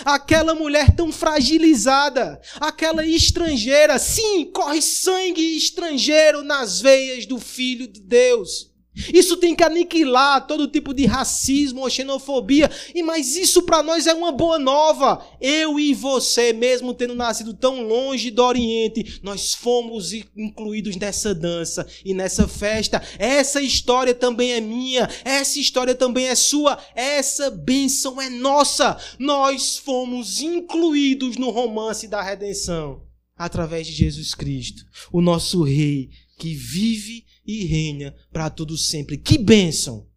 aquela 0.04 0.54
mulher 0.54 0.94
tão 0.94 1.12
fragilizada, 1.12 2.40
aquela 2.60 3.04
estrangeira, 3.04 3.98
sim, 3.98 4.50
corre 4.52 4.82
sangue 4.82 5.56
estrangeiro 5.56 6.42
nas 6.42 6.80
veias 6.80 7.26
do 7.26 7.38
filho 7.38 7.86
de 7.86 8.00
Deus. 8.00 8.75
Isso 9.12 9.36
tem 9.36 9.54
que 9.54 9.62
aniquilar 9.62 10.46
todo 10.46 10.68
tipo 10.68 10.94
de 10.94 11.04
racismo 11.06 11.82
ou 11.82 11.90
xenofobia. 11.90 12.70
E 12.94 13.02
mas 13.02 13.36
isso 13.36 13.62
para 13.62 13.82
nós 13.82 14.06
é 14.06 14.14
uma 14.14 14.32
boa 14.32 14.58
nova. 14.58 15.24
Eu 15.40 15.78
e 15.78 15.92
você, 15.92 16.52
mesmo 16.52 16.94
tendo 16.94 17.14
nascido 17.14 17.52
tão 17.52 17.82
longe 17.86 18.30
do 18.30 18.42
Oriente, 18.42 19.20
nós 19.22 19.54
fomos 19.54 20.12
incluídos 20.36 20.96
nessa 20.96 21.34
dança 21.34 21.86
e 22.04 22.14
nessa 22.14 22.48
festa. 22.48 23.02
Essa 23.18 23.60
história 23.60 24.14
também 24.14 24.52
é 24.52 24.60
minha. 24.60 25.08
Essa 25.24 25.58
história 25.58 25.94
também 25.94 26.28
é 26.28 26.34
sua. 26.34 26.78
Essa 26.94 27.50
bênção 27.50 28.20
é 28.20 28.30
nossa. 28.30 28.96
Nós 29.18 29.76
fomos 29.76 30.40
incluídos 30.40 31.36
no 31.36 31.50
romance 31.50 32.08
da 32.08 32.22
redenção 32.22 33.06
através 33.36 33.86
de 33.86 33.92
Jesus 33.92 34.34
Cristo, 34.34 34.84
o 35.12 35.20
nosso 35.20 35.62
rei 35.62 36.08
que 36.38 36.54
vive 36.54 37.25
e 37.46 37.64
reina 37.64 38.14
para 38.32 38.50
todo 38.50 38.76
sempre. 38.76 39.16
Que 39.16 39.38
bênção! 39.38 40.08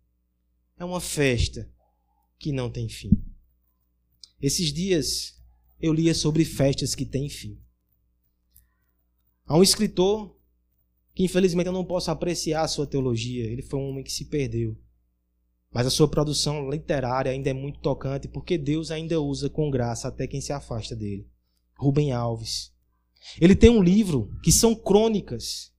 É 0.78 0.84
uma 0.84 1.00
festa 1.00 1.70
que 2.38 2.52
não 2.52 2.70
tem 2.72 2.88
fim. 2.88 3.12
Esses 4.42 4.72
dias 4.72 5.38
eu 5.80 5.94
lia 5.94 6.14
sobre 6.14 6.46
festas 6.46 6.96
que 6.96 7.06
têm 7.06 7.30
fim. 7.30 7.60
Há 9.46 9.58
um 9.58 9.64
escritor 9.64 10.38
que 11.14 11.24
infelizmente 11.24 11.68
eu 11.68 11.74
não 11.74 11.84
posso 11.84 12.10
apreciar 12.10 12.64
a 12.64 12.68
sua 12.68 12.88
teologia, 12.88 13.46
ele 13.46 13.62
foi 13.62 13.80
um 13.80 13.90
homem 13.90 14.04
que 14.04 14.12
se 14.12 14.26
perdeu. 14.26 14.78
Mas 15.72 15.86
a 15.86 15.90
sua 15.90 16.08
produção 16.08 16.70
literária 16.70 17.32
ainda 17.32 17.50
é 17.50 17.54
muito 17.54 17.80
tocante 17.80 18.28
porque 18.28 18.58
Deus 18.58 18.90
ainda 18.90 19.20
usa 19.20 19.50
com 19.50 19.70
graça 19.70 20.08
até 20.08 20.26
quem 20.26 20.42
se 20.42 20.54
afasta 20.54 20.96
dele. 20.96 21.28
Rubem 21.78 22.12
Alves. 22.12 22.74
Ele 23.40 23.56
tem 23.56 23.70
um 23.70 23.84
livro 23.84 24.32
que 24.42 24.52
são 24.52 24.74
crônicas 24.74 25.74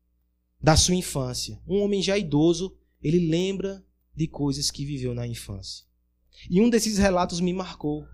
da 0.60 0.76
sua 0.76 0.94
infância. 0.94 1.60
Um 1.66 1.80
homem 1.80 2.02
já 2.02 2.18
idoso, 2.18 2.76
ele 3.02 3.28
lembra 3.28 3.84
de 4.14 4.26
coisas 4.28 4.70
que 4.70 4.84
viveu 4.84 5.14
na 5.14 5.26
infância. 5.26 5.86
E 6.48 6.60
um 6.60 6.68
desses 6.68 6.98
relatos 6.98 7.40
me 7.40 7.52
marcou. 7.52 8.06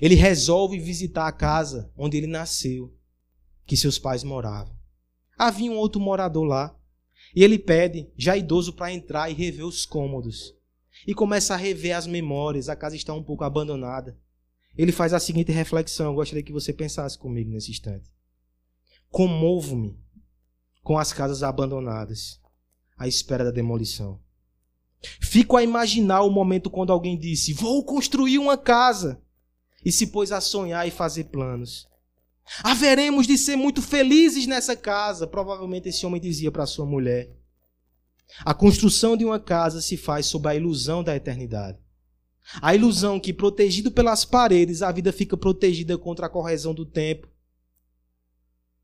Ele 0.00 0.14
resolve 0.14 0.78
visitar 0.78 1.26
a 1.26 1.32
casa 1.32 1.92
onde 1.96 2.16
ele 2.16 2.26
nasceu, 2.26 2.96
que 3.66 3.76
seus 3.76 3.98
pais 3.98 4.22
moravam. 4.24 4.76
Havia 5.36 5.70
um 5.70 5.76
outro 5.76 6.00
morador 6.00 6.44
lá, 6.44 6.78
e 7.34 7.42
ele 7.42 7.58
pede, 7.58 8.08
já 8.16 8.36
idoso, 8.36 8.72
para 8.72 8.92
entrar 8.92 9.30
e 9.30 9.34
rever 9.34 9.66
os 9.66 9.84
cômodos. 9.84 10.54
E 11.06 11.14
começa 11.14 11.54
a 11.54 11.56
rever 11.56 11.96
as 11.96 12.06
memórias, 12.06 12.68
a 12.68 12.76
casa 12.76 12.96
está 12.96 13.12
um 13.12 13.22
pouco 13.22 13.44
abandonada. 13.44 14.16
Ele 14.76 14.92
faz 14.92 15.12
a 15.12 15.20
seguinte 15.20 15.52
reflexão, 15.52 16.06
eu 16.06 16.14
gostaria 16.14 16.42
que 16.42 16.52
você 16.52 16.72
pensasse 16.72 17.18
comigo 17.18 17.50
nesse 17.50 17.70
instante. 17.70 18.10
Comovo-me 19.08 20.03
com 20.84 20.98
as 20.98 21.14
casas 21.14 21.42
abandonadas, 21.42 22.38
à 22.96 23.08
espera 23.08 23.42
da 23.42 23.50
demolição. 23.50 24.20
Fico 25.20 25.56
a 25.56 25.62
imaginar 25.62 26.20
o 26.22 26.30
momento 26.30 26.70
quando 26.70 26.92
alguém 26.92 27.18
disse: 27.18 27.54
Vou 27.54 27.82
construir 27.84 28.38
uma 28.38 28.56
casa, 28.56 29.20
e 29.84 29.90
se 29.90 30.08
pôs 30.08 30.30
a 30.30 30.40
sonhar 30.40 30.86
e 30.86 30.90
fazer 30.90 31.24
planos. 31.24 31.88
Haveremos 32.62 33.26
de 33.26 33.38
ser 33.38 33.56
muito 33.56 33.80
felizes 33.80 34.46
nessa 34.46 34.76
casa, 34.76 35.26
provavelmente 35.26 35.88
esse 35.88 36.04
homem 36.04 36.20
dizia 36.20 36.52
para 36.52 36.66
sua 36.66 36.84
mulher. 36.84 37.34
A 38.44 38.52
construção 38.52 39.16
de 39.16 39.24
uma 39.24 39.40
casa 39.40 39.80
se 39.80 39.96
faz 39.96 40.26
sob 40.26 40.48
a 40.48 40.54
ilusão 40.54 41.02
da 41.02 41.16
eternidade. 41.16 41.78
A 42.60 42.74
ilusão 42.74 43.18
que, 43.18 43.32
protegido 43.32 43.90
pelas 43.90 44.24
paredes, 44.24 44.82
a 44.82 44.92
vida 44.92 45.12
fica 45.12 45.36
protegida 45.36 45.96
contra 45.96 46.26
a 46.26 46.30
correção 46.30 46.74
do 46.74 46.84
tempo. 46.84 47.26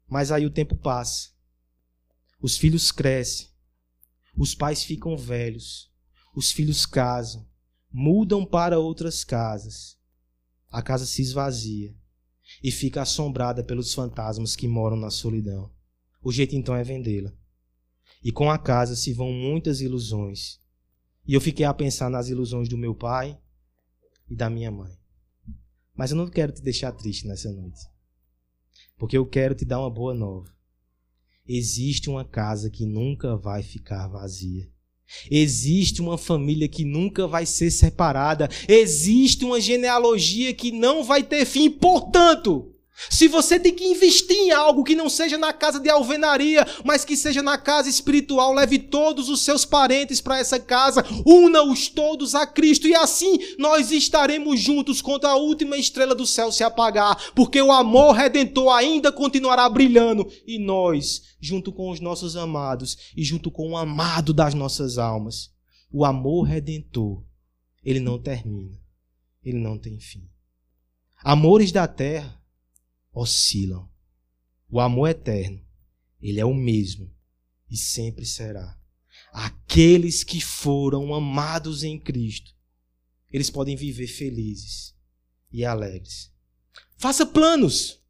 Mas 0.08 0.32
aí 0.32 0.46
o 0.46 0.50
tempo 0.50 0.74
passa 0.74 1.39
os 2.40 2.56
filhos 2.56 2.90
crescem, 2.90 3.48
os 4.36 4.54
pais 4.54 4.82
ficam 4.82 5.16
velhos, 5.16 5.92
os 6.34 6.50
filhos 6.50 6.86
casam, 6.86 7.46
mudam 7.92 8.46
para 8.46 8.78
outras 8.78 9.24
casas. 9.24 9.98
A 10.70 10.80
casa 10.80 11.04
se 11.04 11.20
esvazia 11.20 11.94
e 12.62 12.70
fica 12.70 13.02
assombrada 13.02 13.62
pelos 13.62 13.92
fantasmas 13.92 14.56
que 14.56 14.66
moram 14.66 14.96
na 14.96 15.10
solidão. 15.10 15.70
O 16.22 16.32
jeito 16.32 16.56
então 16.56 16.74
é 16.74 16.82
vendê-la. 16.82 17.32
E 18.22 18.32
com 18.32 18.50
a 18.50 18.58
casa 18.58 18.96
se 18.96 19.12
vão 19.12 19.32
muitas 19.32 19.80
ilusões. 19.80 20.60
E 21.26 21.34
eu 21.34 21.40
fiquei 21.40 21.66
a 21.66 21.74
pensar 21.74 22.08
nas 22.08 22.28
ilusões 22.28 22.68
do 22.68 22.78
meu 22.78 22.94
pai 22.94 23.38
e 24.28 24.34
da 24.34 24.48
minha 24.48 24.70
mãe. 24.70 24.96
Mas 25.94 26.10
eu 26.12 26.16
não 26.16 26.28
quero 26.28 26.52
te 26.52 26.62
deixar 26.62 26.92
triste 26.92 27.26
nessa 27.26 27.52
noite. 27.52 27.80
Porque 28.96 29.18
eu 29.18 29.26
quero 29.26 29.54
te 29.54 29.64
dar 29.64 29.80
uma 29.80 29.90
boa 29.90 30.14
nova 30.14 30.59
existe 31.56 32.08
uma 32.08 32.24
casa 32.24 32.70
que 32.70 32.86
nunca 32.86 33.36
vai 33.36 33.62
ficar 33.62 34.06
vazia. 34.06 34.68
Existe 35.28 36.00
uma 36.00 36.16
família 36.16 36.68
que 36.68 36.84
nunca 36.84 37.26
vai 37.26 37.44
ser 37.44 37.70
separada. 37.72 38.48
Existe 38.68 39.44
uma 39.44 39.60
genealogia 39.60 40.54
que 40.54 40.70
não 40.70 41.02
vai 41.02 41.22
ter 41.24 41.44
fim. 41.44 41.68
Portanto, 41.68 42.72
se 43.08 43.28
você 43.28 43.58
tem 43.58 43.74
que 43.74 43.84
investir 43.84 44.36
em 44.36 44.50
algo 44.50 44.84
que 44.84 44.94
não 44.94 45.08
seja 45.08 45.38
na 45.38 45.52
casa 45.52 45.80
de 45.80 45.88
alvenaria, 45.88 46.66
mas 46.84 47.04
que 47.04 47.16
seja 47.16 47.42
na 47.42 47.56
casa 47.56 47.88
espiritual, 47.88 48.52
leve 48.52 48.78
todos 48.78 49.28
os 49.28 49.42
seus 49.42 49.64
parentes 49.64 50.20
para 50.20 50.38
essa 50.38 50.58
casa, 50.58 51.04
una-os 51.24 51.88
todos 51.88 52.34
a 52.34 52.46
Cristo 52.46 52.86
e 52.86 52.94
assim 52.94 53.38
nós 53.58 53.90
estaremos 53.90 54.60
juntos 54.60 55.00
quando 55.00 55.24
a 55.26 55.36
última 55.36 55.76
estrela 55.76 56.14
do 56.14 56.26
céu 56.26 56.52
se 56.52 56.62
apagar, 56.62 57.32
porque 57.34 57.60
o 57.62 57.72
amor 57.72 58.12
redentor 58.12 58.72
ainda 58.74 59.10
continuará 59.12 59.68
brilhando 59.68 60.30
e 60.46 60.58
nós, 60.58 61.22
junto 61.40 61.72
com 61.72 61.90
os 61.90 62.00
nossos 62.00 62.36
amados 62.36 62.96
e 63.16 63.24
junto 63.24 63.50
com 63.50 63.70
o 63.70 63.76
amado 63.76 64.34
das 64.34 64.54
nossas 64.54 64.98
almas, 64.98 65.50
o 65.90 66.04
amor 66.04 66.42
redentor, 66.42 67.22
ele 67.82 68.00
não 68.00 68.18
termina, 68.18 68.78
ele 69.44 69.58
não 69.58 69.78
tem 69.78 69.98
fim. 69.98 70.28
Amores 71.22 71.72
da 71.72 71.86
terra 71.86 72.39
oscilam. 73.12 73.88
O 74.68 74.80
amor 74.80 75.08
eterno, 75.08 75.64
ele 76.20 76.40
é 76.40 76.44
o 76.44 76.54
mesmo 76.54 77.12
e 77.70 77.76
sempre 77.76 78.24
será. 78.24 78.78
Aqueles 79.32 80.24
que 80.24 80.40
foram 80.40 81.14
amados 81.14 81.82
em 81.82 81.98
Cristo, 81.98 82.54
eles 83.32 83.50
podem 83.50 83.76
viver 83.76 84.06
felizes 84.06 84.94
e 85.52 85.64
alegres. 85.64 86.32
Faça 86.96 87.24
planos, 87.24 88.00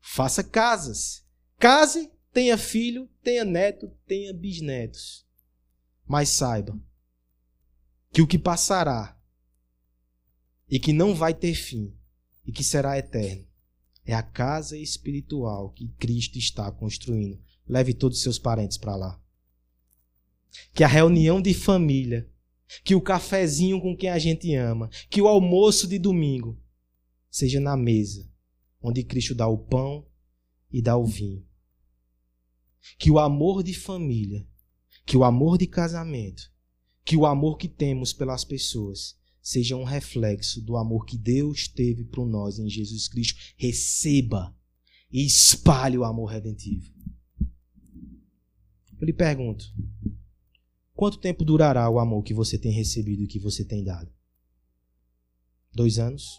faça 0.00 0.42
casas. 0.42 1.24
Case, 1.58 2.10
tenha 2.32 2.58
filho, 2.58 3.08
tenha 3.22 3.44
neto, 3.44 3.88
tenha 4.06 4.32
bisnetos. 4.32 5.26
Mas 6.06 6.28
saiba 6.30 6.78
que 8.12 8.20
o 8.20 8.26
que 8.26 8.38
passará 8.38 9.18
e 10.68 10.78
que 10.78 10.92
não 10.92 11.14
vai 11.14 11.32
ter 11.34 11.54
fim 11.54 11.96
e 12.44 12.52
que 12.52 12.62
será 12.62 12.98
eterno 12.98 13.46
é 14.04 14.14
a 14.14 14.22
casa 14.22 14.76
espiritual 14.76 15.70
que 15.70 15.88
Cristo 15.98 16.38
está 16.38 16.70
construindo. 16.70 17.40
Leve 17.66 17.94
todos 17.94 18.18
os 18.18 18.22
seus 18.22 18.38
parentes 18.38 18.76
para 18.76 18.96
lá. 18.96 19.20
que 20.72 20.84
a 20.84 20.88
reunião 20.88 21.42
de 21.42 21.52
família, 21.52 22.30
que 22.84 22.94
o 22.94 23.00
cafezinho 23.00 23.80
com 23.80 23.96
quem 23.96 24.08
a 24.08 24.18
gente 24.18 24.54
ama, 24.54 24.88
que 25.10 25.20
o 25.20 25.26
almoço 25.26 25.88
de 25.88 25.98
domingo 25.98 26.60
seja 27.28 27.58
na 27.58 27.76
mesa, 27.76 28.30
onde 28.80 29.02
Cristo 29.02 29.34
dá 29.34 29.48
o 29.48 29.58
pão 29.58 30.06
e 30.70 30.80
dá 30.80 30.96
o 30.96 31.04
vinho. 31.04 31.44
Que 32.98 33.10
o 33.10 33.18
amor 33.18 33.64
de 33.64 33.74
família, 33.74 34.46
que 35.04 35.16
o 35.16 35.24
amor 35.24 35.58
de 35.58 35.66
casamento, 35.66 36.52
que 37.04 37.16
o 37.16 37.26
amor 37.26 37.58
que 37.58 37.68
temos 37.68 38.12
pelas 38.12 38.44
pessoas 38.44 39.18
seja 39.44 39.76
um 39.76 39.84
reflexo 39.84 40.62
do 40.62 40.74
amor 40.74 41.04
que 41.04 41.18
Deus 41.18 41.68
teve 41.68 42.02
por 42.02 42.26
nós 42.26 42.58
em 42.58 42.68
Jesus 42.68 43.06
Cristo. 43.06 43.38
Receba 43.58 44.56
e 45.12 45.24
espalhe 45.24 45.98
o 45.98 46.04
amor 46.04 46.30
redentivo. 46.30 46.90
Eu 48.98 49.04
lhe 49.04 49.12
pergunto: 49.12 49.66
quanto 50.94 51.18
tempo 51.18 51.44
durará 51.44 51.88
o 51.90 51.98
amor 51.98 52.22
que 52.22 52.32
você 52.32 52.58
tem 52.58 52.72
recebido 52.72 53.22
e 53.22 53.26
que 53.26 53.38
você 53.38 53.62
tem 53.62 53.84
dado? 53.84 54.10
Dois 55.74 55.98
anos? 55.98 56.38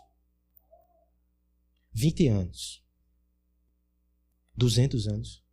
Vinte 1.93 2.28
anos? 2.28 2.84
Duzentos 4.58 5.08
anos? 5.08 5.43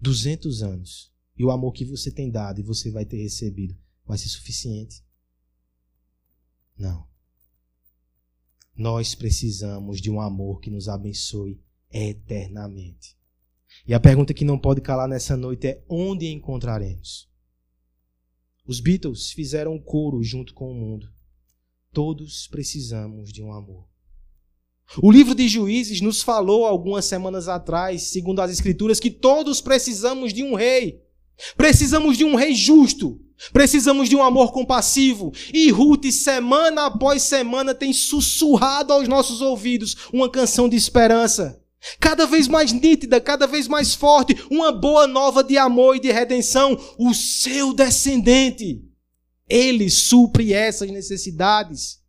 Duzentos 0.00 0.60
anos. 0.62 1.14
E 1.38 1.44
o 1.44 1.50
amor 1.50 1.72
que 1.72 1.84
você 1.84 2.10
tem 2.10 2.30
dado 2.30 2.58
e 2.58 2.64
você 2.64 2.90
vai 2.90 3.04
ter 3.04 3.22
recebido 3.22 3.78
vai 4.04 4.18
ser 4.18 4.28
suficiente? 4.28 5.05
Não. 6.78 7.06
Nós 8.76 9.14
precisamos 9.14 10.00
de 10.00 10.10
um 10.10 10.20
amor 10.20 10.60
que 10.60 10.70
nos 10.70 10.88
abençoe 10.88 11.60
eternamente. 11.90 13.16
E 13.86 13.94
a 13.94 14.00
pergunta 14.00 14.34
que 14.34 14.44
não 14.44 14.58
pode 14.58 14.80
calar 14.80 15.08
nessa 15.08 15.36
noite 15.36 15.66
é: 15.66 15.84
onde 15.88 16.26
encontraremos? 16.26 17.28
Os 18.66 18.80
Beatles 18.80 19.30
fizeram 19.30 19.78
coro 19.78 20.22
junto 20.22 20.52
com 20.52 20.70
o 20.70 20.74
mundo. 20.74 21.08
Todos 21.92 22.46
precisamos 22.48 23.32
de 23.32 23.42
um 23.42 23.52
amor. 23.52 23.88
O 25.02 25.10
livro 25.10 25.34
de 25.34 25.48
Juízes 25.48 26.00
nos 26.00 26.22
falou 26.22 26.66
algumas 26.66 27.04
semanas 27.04 27.48
atrás, 27.48 28.02
segundo 28.02 28.40
as 28.40 28.50
Escrituras, 28.50 29.00
que 29.00 29.10
todos 29.10 29.60
precisamos 29.60 30.32
de 30.32 30.42
um 30.42 30.54
rei. 30.54 31.02
Precisamos 31.56 32.16
de 32.16 32.24
um 32.24 32.34
rei 32.34 32.54
justo. 32.54 33.20
Precisamos 33.52 34.08
de 34.08 34.16
um 34.16 34.22
amor 34.22 34.52
compassivo. 34.52 35.32
E 35.52 35.70
Ruth, 35.70 36.06
semana 36.10 36.86
após 36.86 37.22
semana, 37.22 37.74
tem 37.74 37.92
sussurrado 37.92 38.92
aos 38.92 39.06
nossos 39.08 39.40
ouvidos 39.40 39.96
uma 40.12 40.30
canção 40.30 40.68
de 40.68 40.76
esperança. 40.76 41.62
Cada 42.00 42.26
vez 42.26 42.48
mais 42.48 42.72
nítida, 42.72 43.20
cada 43.20 43.46
vez 43.46 43.68
mais 43.68 43.94
forte, 43.94 44.34
uma 44.50 44.72
boa 44.72 45.06
nova 45.06 45.44
de 45.44 45.56
amor 45.56 45.96
e 45.96 46.00
de 46.00 46.10
redenção. 46.10 46.78
O 46.98 47.14
seu 47.14 47.72
descendente. 47.72 48.82
Ele 49.48 49.88
supre 49.88 50.52
essas 50.52 50.90
necessidades. 50.90 52.00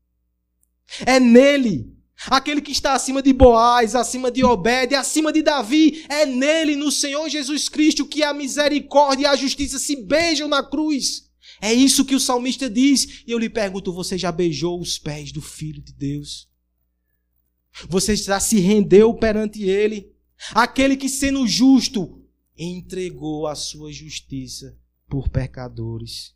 É 1.05 1.19
nele 1.19 1.96
Aquele 2.25 2.61
que 2.61 2.71
está 2.71 2.93
acima 2.93 3.21
de 3.21 3.31
Boaz, 3.31 3.93
acima 3.93 4.31
de 4.31 4.43
Obed, 4.43 4.95
acima 4.95 5.31
de 5.31 5.43
Davi, 5.43 6.03
é 6.09 6.25
nele, 6.25 6.75
no 6.75 6.91
Senhor 6.91 7.29
Jesus 7.29 7.69
Cristo, 7.69 8.07
que 8.07 8.23
a 8.23 8.33
misericórdia 8.33 9.23
e 9.23 9.27
a 9.27 9.35
justiça 9.35 9.77
se 9.77 9.95
beijam 9.95 10.47
na 10.47 10.63
cruz. 10.63 11.29
É 11.61 11.71
isso 11.71 12.03
que 12.03 12.15
o 12.15 12.19
salmista 12.19 12.69
diz. 12.69 13.23
E 13.27 13.31
eu 13.31 13.37
lhe 13.37 13.49
pergunto: 13.49 13.93
você 13.93 14.17
já 14.17 14.31
beijou 14.31 14.79
os 14.79 14.97
pés 14.97 15.31
do 15.31 15.41
Filho 15.41 15.81
de 15.81 15.93
Deus? 15.93 16.49
Você 17.87 18.15
já 18.15 18.39
se 18.39 18.59
rendeu 18.59 19.13
perante 19.13 19.63
ele? 19.63 20.11
Aquele 20.53 20.97
que, 20.97 21.07
sendo 21.07 21.47
justo, 21.47 22.23
entregou 22.57 23.45
a 23.45 23.53
sua 23.53 23.91
justiça 23.91 24.75
por 25.07 25.29
pecadores. 25.29 26.35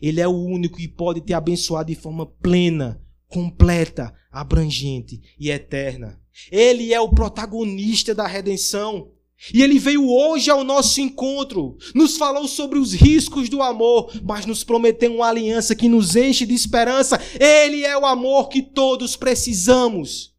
Ele 0.00 0.20
é 0.20 0.28
o 0.28 0.36
único 0.36 0.78
que 0.78 0.88
pode 0.88 1.20
te 1.20 1.32
abençoar 1.32 1.84
de 1.84 1.94
forma 1.94 2.26
plena 2.26 3.04
completa, 3.28 4.14
abrangente 4.30 5.20
e 5.38 5.50
eterna. 5.50 6.20
Ele 6.50 6.92
é 6.92 7.00
o 7.00 7.10
protagonista 7.10 8.14
da 8.14 8.26
redenção. 8.26 9.12
E 9.52 9.62
ele 9.62 9.78
veio 9.78 10.08
hoje 10.08 10.50
ao 10.50 10.64
nosso 10.64 10.98
encontro, 11.00 11.76
nos 11.94 12.16
falou 12.16 12.48
sobre 12.48 12.78
os 12.78 12.94
riscos 12.94 13.50
do 13.50 13.62
amor, 13.62 14.10
mas 14.22 14.46
nos 14.46 14.64
prometeu 14.64 15.14
uma 15.14 15.28
aliança 15.28 15.76
que 15.76 15.88
nos 15.88 16.16
enche 16.16 16.46
de 16.46 16.54
esperança. 16.54 17.20
Ele 17.38 17.84
é 17.84 17.96
o 17.98 18.06
amor 18.06 18.48
que 18.48 18.62
todos 18.62 19.14
precisamos. 19.14 20.34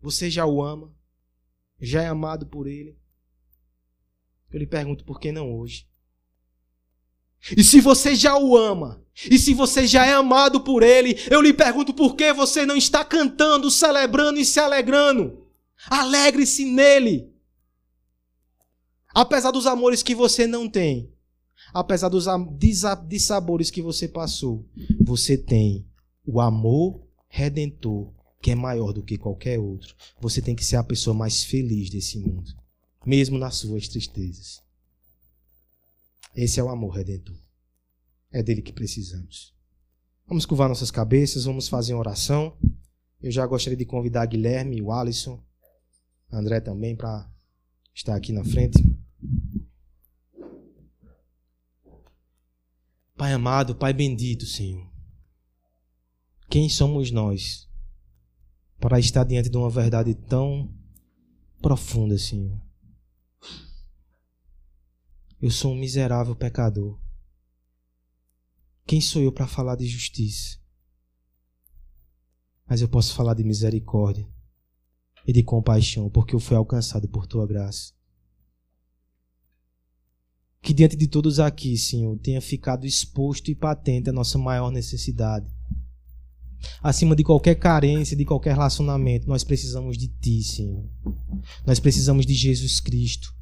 Você 0.00 0.28
já 0.28 0.44
o 0.44 0.60
ama? 0.60 0.92
Já 1.80 2.02
é 2.02 2.08
amado 2.08 2.46
por 2.46 2.66
ele? 2.66 2.96
Eu 4.50 4.58
lhe 4.58 4.66
pergunto 4.66 5.04
por 5.04 5.20
que 5.20 5.30
não 5.30 5.56
hoje? 5.56 5.86
E 7.56 7.64
se 7.64 7.80
você 7.80 8.14
já 8.14 8.36
o 8.36 8.56
ama, 8.56 9.01
e 9.30 9.38
se 9.38 9.52
você 9.54 9.86
já 9.86 10.06
é 10.06 10.12
amado 10.12 10.60
por 10.62 10.82
ele, 10.82 11.16
eu 11.30 11.40
lhe 11.40 11.52
pergunto 11.52 11.92
por 11.92 12.16
que 12.16 12.32
você 12.32 12.64
não 12.64 12.76
está 12.76 13.04
cantando, 13.04 13.70
celebrando 13.70 14.38
e 14.38 14.44
se 14.44 14.58
alegrando. 14.58 15.46
Alegre-se 15.86 16.64
nele. 16.64 17.30
Apesar 19.14 19.50
dos 19.50 19.66
amores 19.66 20.02
que 20.02 20.14
você 20.14 20.46
não 20.46 20.68
tem, 20.68 21.12
apesar 21.74 22.08
dos 22.08 22.26
dissabores 23.06 23.70
que 23.70 23.82
você 23.82 24.08
passou, 24.08 24.66
você 25.00 25.36
tem 25.36 25.86
o 26.26 26.40
amor 26.40 27.06
redentor 27.28 28.12
que 28.40 28.50
é 28.50 28.54
maior 28.54 28.92
do 28.92 29.04
que 29.04 29.18
qualquer 29.18 29.58
outro. 29.58 29.94
Você 30.20 30.40
tem 30.40 30.56
que 30.56 30.64
ser 30.64 30.76
a 30.76 30.82
pessoa 30.82 31.14
mais 31.14 31.44
feliz 31.44 31.90
desse 31.90 32.18
mundo, 32.18 32.50
mesmo 33.06 33.38
nas 33.38 33.56
suas 33.56 33.86
tristezas. 33.86 34.60
Esse 36.34 36.58
é 36.58 36.64
o 36.64 36.70
amor 36.70 36.94
redentor. 36.94 37.36
É 38.32 38.42
dele 38.42 38.62
que 38.62 38.72
precisamos. 38.72 39.54
Vamos 40.26 40.46
curvar 40.46 40.68
nossas 40.68 40.90
cabeças, 40.90 41.44
vamos 41.44 41.68
fazer 41.68 41.92
uma 41.92 42.00
oração. 42.00 42.56
Eu 43.20 43.30
já 43.30 43.46
gostaria 43.46 43.76
de 43.76 43.84
convidar 43.84 44.26
Guilherme, 44.26 44.80
o 44.80 44.90
Alisson, 44.90 45.44
André 46.30 46.60
também 46.60 46.96
para 46.96 47.30
estar 47.94 48.16
aqui 48.16 48.32
na 48.32 48.42
frente. 48.42 48.82
Pai 53.14 53.32
amado, 53.32 53.74
Pai 53.74 53.92
bendito, 53.92 54.46
Senhor. 54.46 54.90
Quem 56.48 56.68
somos 56.68 57.10
nós 57.10 57.68
para 58.80 58.98
estar 58.98 59.24
diante 59.24 59.48
de 59.48 59.56
uma 59.56 59.70
verdade 59.70 60.14
tão 60.14 60.68
profunda, 61.60 62.18
Senhor? 62.18 62.60
Eu 65.40 65.50
sou 65.50 65.72
um 65.72 65.78
miserável 65.78 66.34
pecador. 66.34 66.98
Quem 68.92 69.00
sou 69.00 69.22
eu 69.22 69.32
para 69.32 69.46
falar 69.46 69.74
de 69.74 69.86
justiça? 69.86 70.58
Mas 72.68 72.82
eu 72.82 72.88
posso 72.90 73.14
falar 73.14 73.32
de 73.32 73.42
misericórdia 73.42 74.28
e 75.26 75.32
de 75.32 75.42
compaixão, 75.42 76.10
porque 76.10 76.34
eu 76.34 76.38
fui 76.38 76.58
alcançado 76.58 77.08
por 77.08 77.26
tua 77.26 77.46
graça. 77.46 77.94
Que 80.60 80.74
diante 80.74 80.94
de 80.94 81.06
todos 81.06 81.40
aqui, 81.40 81.74
Senhor, 81.78 82.18
tenha 82.18 82.42
ficado 82.42 82.86
exposto 82.86 83.50
e 83.50 83.54
patente 83.54 84.10
a 84.10 84.12
nossa 84.12 84.36
maior 84.36 84.70
necessidade. 84.70 85.50
Acima 86.82 87.16
de 87.16 87.24
qualquer 87.24 87.54
carência, 87.54 88.14
de 88.14 88.26
qualquer 88.26 88.52
relacionamento, 88.52 89.26
nós 89.26 89.42
precisamos 89.42 89.96
de 89.96 90.08
Ti, 90.08 90.42
Senhor. 90.42 90.86
Nós 91.64 91.80
precisamos 91.80 92.26
de 92.26 92.34
Jesus 92.34 92.78
Cristo, 92.78 93.34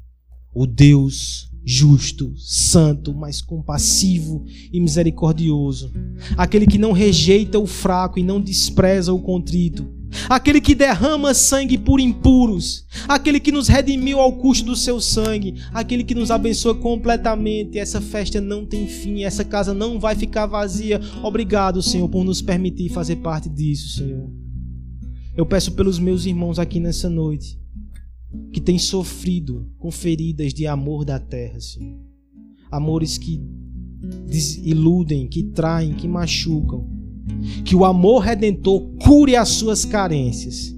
o 0.53 0.65
Deus 0.65 1.50
justo, 1.63 2.33
santo, 2.37 3.13
mas 3.13 3.41
compassivo 3.41 4.43
e 4.71 4.79
misericordioso, 4.79 5.91
aquele 6.35 6.65
que 6.65 6.77
não 6.77 6.91
rejeita 6.91 7.59
o 7.59 7.67
fraco 7.67 8.19
e 8.19 8.23
não 8.23 8.41
despreza 8.41 9.13
o 9.13 9.19
contrito, 9.19 9.87
aquele 10.27 10.59
que 10.59 10.75
derrama 10.75 11.33
sangue 11.33 11.77
por 11.77 11.99
impuros, 11.99 12.85
aquele 13.07 13.39
que 13.39 13.51
nos 13.51 13.67
redimiu 13.67 14.19
ao 14.19 14.33
custo 14.33 14.65
do 14.65 14.75
seu 14.75 14.99
sangue, 14.99 15.55
aquele 15.73 16.03
que 16.03 16.15
nos 16.15 16.31
abençoa 16.31 16.75
completamente. 16.75 17.79
Essa 17.79 18.01
festa 18.01 18.41
não 18.41 18.65
tem 18.65 18.87
fim, 18.87 19.23
essa 19.23 19.45
casa 19.45 19.73
não 19.73 19.99
vai 19.99 20.15
ficar 20.15 20.47
vazia. 20.47 20.99
Obrigado, 21.23 21.81
Senhor, 21.81 22.09
por 22.09 22.23
nos 22.23 22.41
permitir 22.41 22.89
fazer 22.89 23.17
parte 23.17 23.47
disso, 23.47 23.99
Senhor. 23.99 24.29
Eu 25.37 25.45
peço 25.45 25.71
pelos 25.71 25.97
meus 25.97 26.25
irmãos 26.25 26.59
aqui 26.59 26.79
nessa 26.79 27.09
noite 27.09 27.60
que 28.51 28.61
tem 28.61 28.77
sofrido 28.77 29.67
com 29.77 29.91
feridas 29.91 30.53
de 30.53 30.65
amor 30.67 31.05
da 31.05 31.19
terra, 31.19 31.59
Senhor. 31.59 31.99
Amores 32.71 33.17
que 33.17 33.41
iludem, 34.63 35.27
que 35.27 35.43
traem, 35.43 35.93
que 35.93 36.07
machucam. 36.07 36.87
Que 37.65 37.75
o 37.75 37.85
amor 37.85 38.19
redentor 38.19 38.81
cure 39.03 39.35
as 39.35 39.49
suas 39.49 39.85
carências 39.85 40.75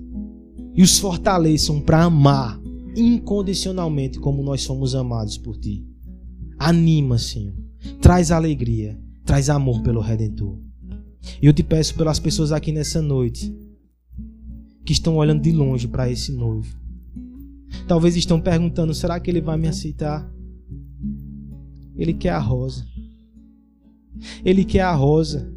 e 0.75 0.81
os 0.81 0.99
fortaleçam 0.99 1.79
para 1.79 2.03
amar 2.03 2.59
incondicionalmente 2.95 4.19
como 4.19 4.43
nós 4.43 4.61
somos 4.61 4.93
amados 4.93 5.37
por 5.37 5.57
ti. 5.57 5.85
Anima, 6.57 7.17
Senhor. 7.17 7.55
Traz 8.01 8.31
alegria, 8.31 8.99
traz 9.25 9.49
amor 9.49 9.81
pelo 9.81 10.01
redentor. 10.01 10.57
E 11.41 11.45
eu 11.45 11.53
te 11.53 11.63
peço 11.63 11.95
pelas 11.95 12.19
pessoas 12.19 12.51
aqui 12.51 12.71
nessa 12.71 13.01
noite 13.01 13.55
que 14.85 14.93
estão 14.93 15.15
olhando 15.15 15.41
de 15.41 15.51
longe 15.51 15.87
para 15.87 16.11
esse 16.11 16.31
noivo 16.31 16.82
Talvez 17.87 18.15
estão 18.15 18.39
perguntando: 18.39 18.93
será 18.93 19.19
que 19.19 19.29
ele 19.29 19.41
vai 19.41 19.57
me 19.57 19.67
aceitar? 19.67 20.29
Ele 21.95 22.13
quer 22.13 22.31
a 22.31 22.39
rosa. 22.39 22.85
Ele 24.43 24.63
quer 24.63 24.81
a 24.81 24.93
rosa. 24.93 25.51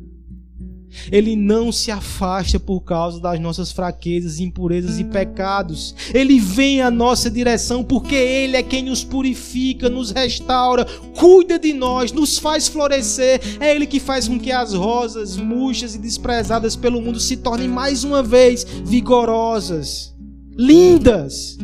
Ele 1.10 1.36
não 1.36 1.70
se 1.70 1.90
afasta 1.90 2.58
por 2.58 2.80
causa 2.80 3.20
das 3.20 3.38
nossas 3.38 3.70
fraquezas, 3.70 4.40
impurezas 4.40 4.98
e 4.98 5.04
pecados. 5.04 5.94
Ele 6.14 6.40
vem 6.40 6.80
à 6.80 6.90
nossa 6.90 7.30
direção 7.30 7.84
porque 7.84 8.14
Ele 8.14 8.56
é 8.56 8.62
quem 8.62 8.82
nos 8.82 9.04
purifica, 9.04 9.88
nos 9.88 10.10
restaura, 10.10 10.86
cuida 11.18 11.58
de 11.58 11.72
nós, 11.72 12.12
nos 12.12 12.38
faz 12.38 12.66
florescer. 12.66 13.40
É 13.60 13.74
Ele 13.74 13.86
que 13.86 14.00
faz 14.00 14.26
com 14.26 14.38
que 14.38 14.50
as 14.50 14.72
rosas 14.72 15.36
murchas 15.36 15.94
e 15.94 15.98
desprezadas 15.98 16.76
pelo 16.76 17.00
mundo 17.00 17.20
se 17.20 17.36
tornem 17.36 17.68
mais 17.68 18.04
uma 18.04 18.22
vez 18.22 18.64
vigorosas, 18.84 20.14
lindas, 20.56 21.58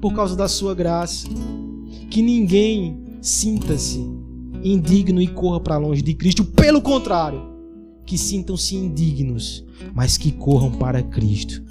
por 0.00 0.14
causa 0.14 0.36
da 0.36 0.48
Sua 0.48 0.74
graça. 0.74 1.28
Que 2.10 2.22
ninguém 2.22 3.04
sinta-se 3.20 4.00
indigno 4.62 5.20
e 5.20 5.28
corra 5.28 5.60
para 5.60 5.76
longe 5.76 6.02
de 6.02 6.14
Cristo. 6.14 6.44
Pelo 6.44 6.80
contrário 6.80 7.58
que 8.04 8.16
sintam-se 8.16 8.74
indignos, 8.74 9.64
mas 9.94 10.16
que 10.16 10.32
corram 10.32 10.70
para 10.72 11.02
Cristo, 11.02 11.62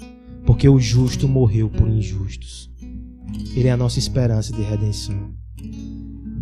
porque 0.46 0.68
o 0.68 0.78
justo 0.78 1.26
morreu 1.26 1.68
por 1.68 1.88
injustos. 1.88 2.70
Ele 3.56 3.68
é 3.68 3.72
a 3.72 3.76
nossa 3.76 3.98
esperança 3.98 4.52
de 4.52 4.62
redenção. 4.62 5.32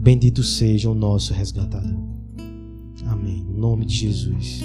Bendito 0.02 0.42
seja 0.42 0.90
o 0.90 0.94
nosso 0.94 1.32
resgatador. 1.32 1.98
Amém. 3.06 3.38
Em 3.38 3.58
nome 3.58 3.86
de 3.86 3.94
Jesus. 3.94 4.62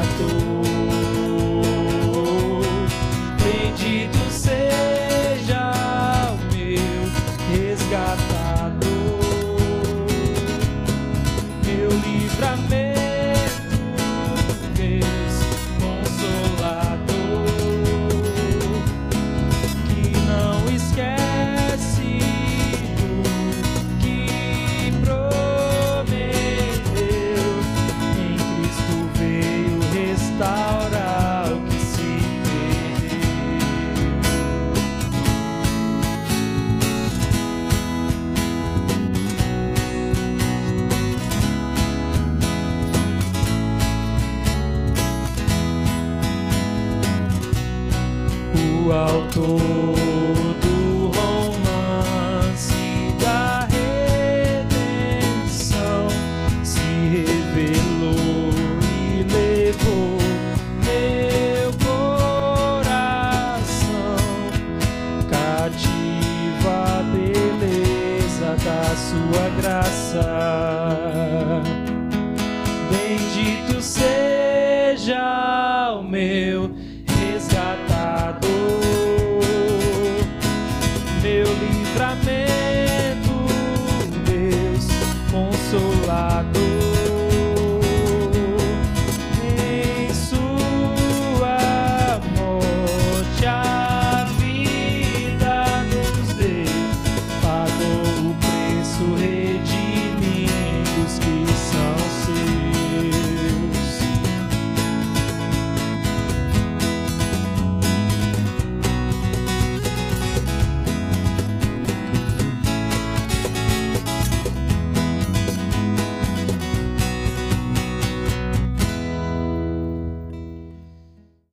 Livramento, 0.00 0.16
Deus 0.18 0.49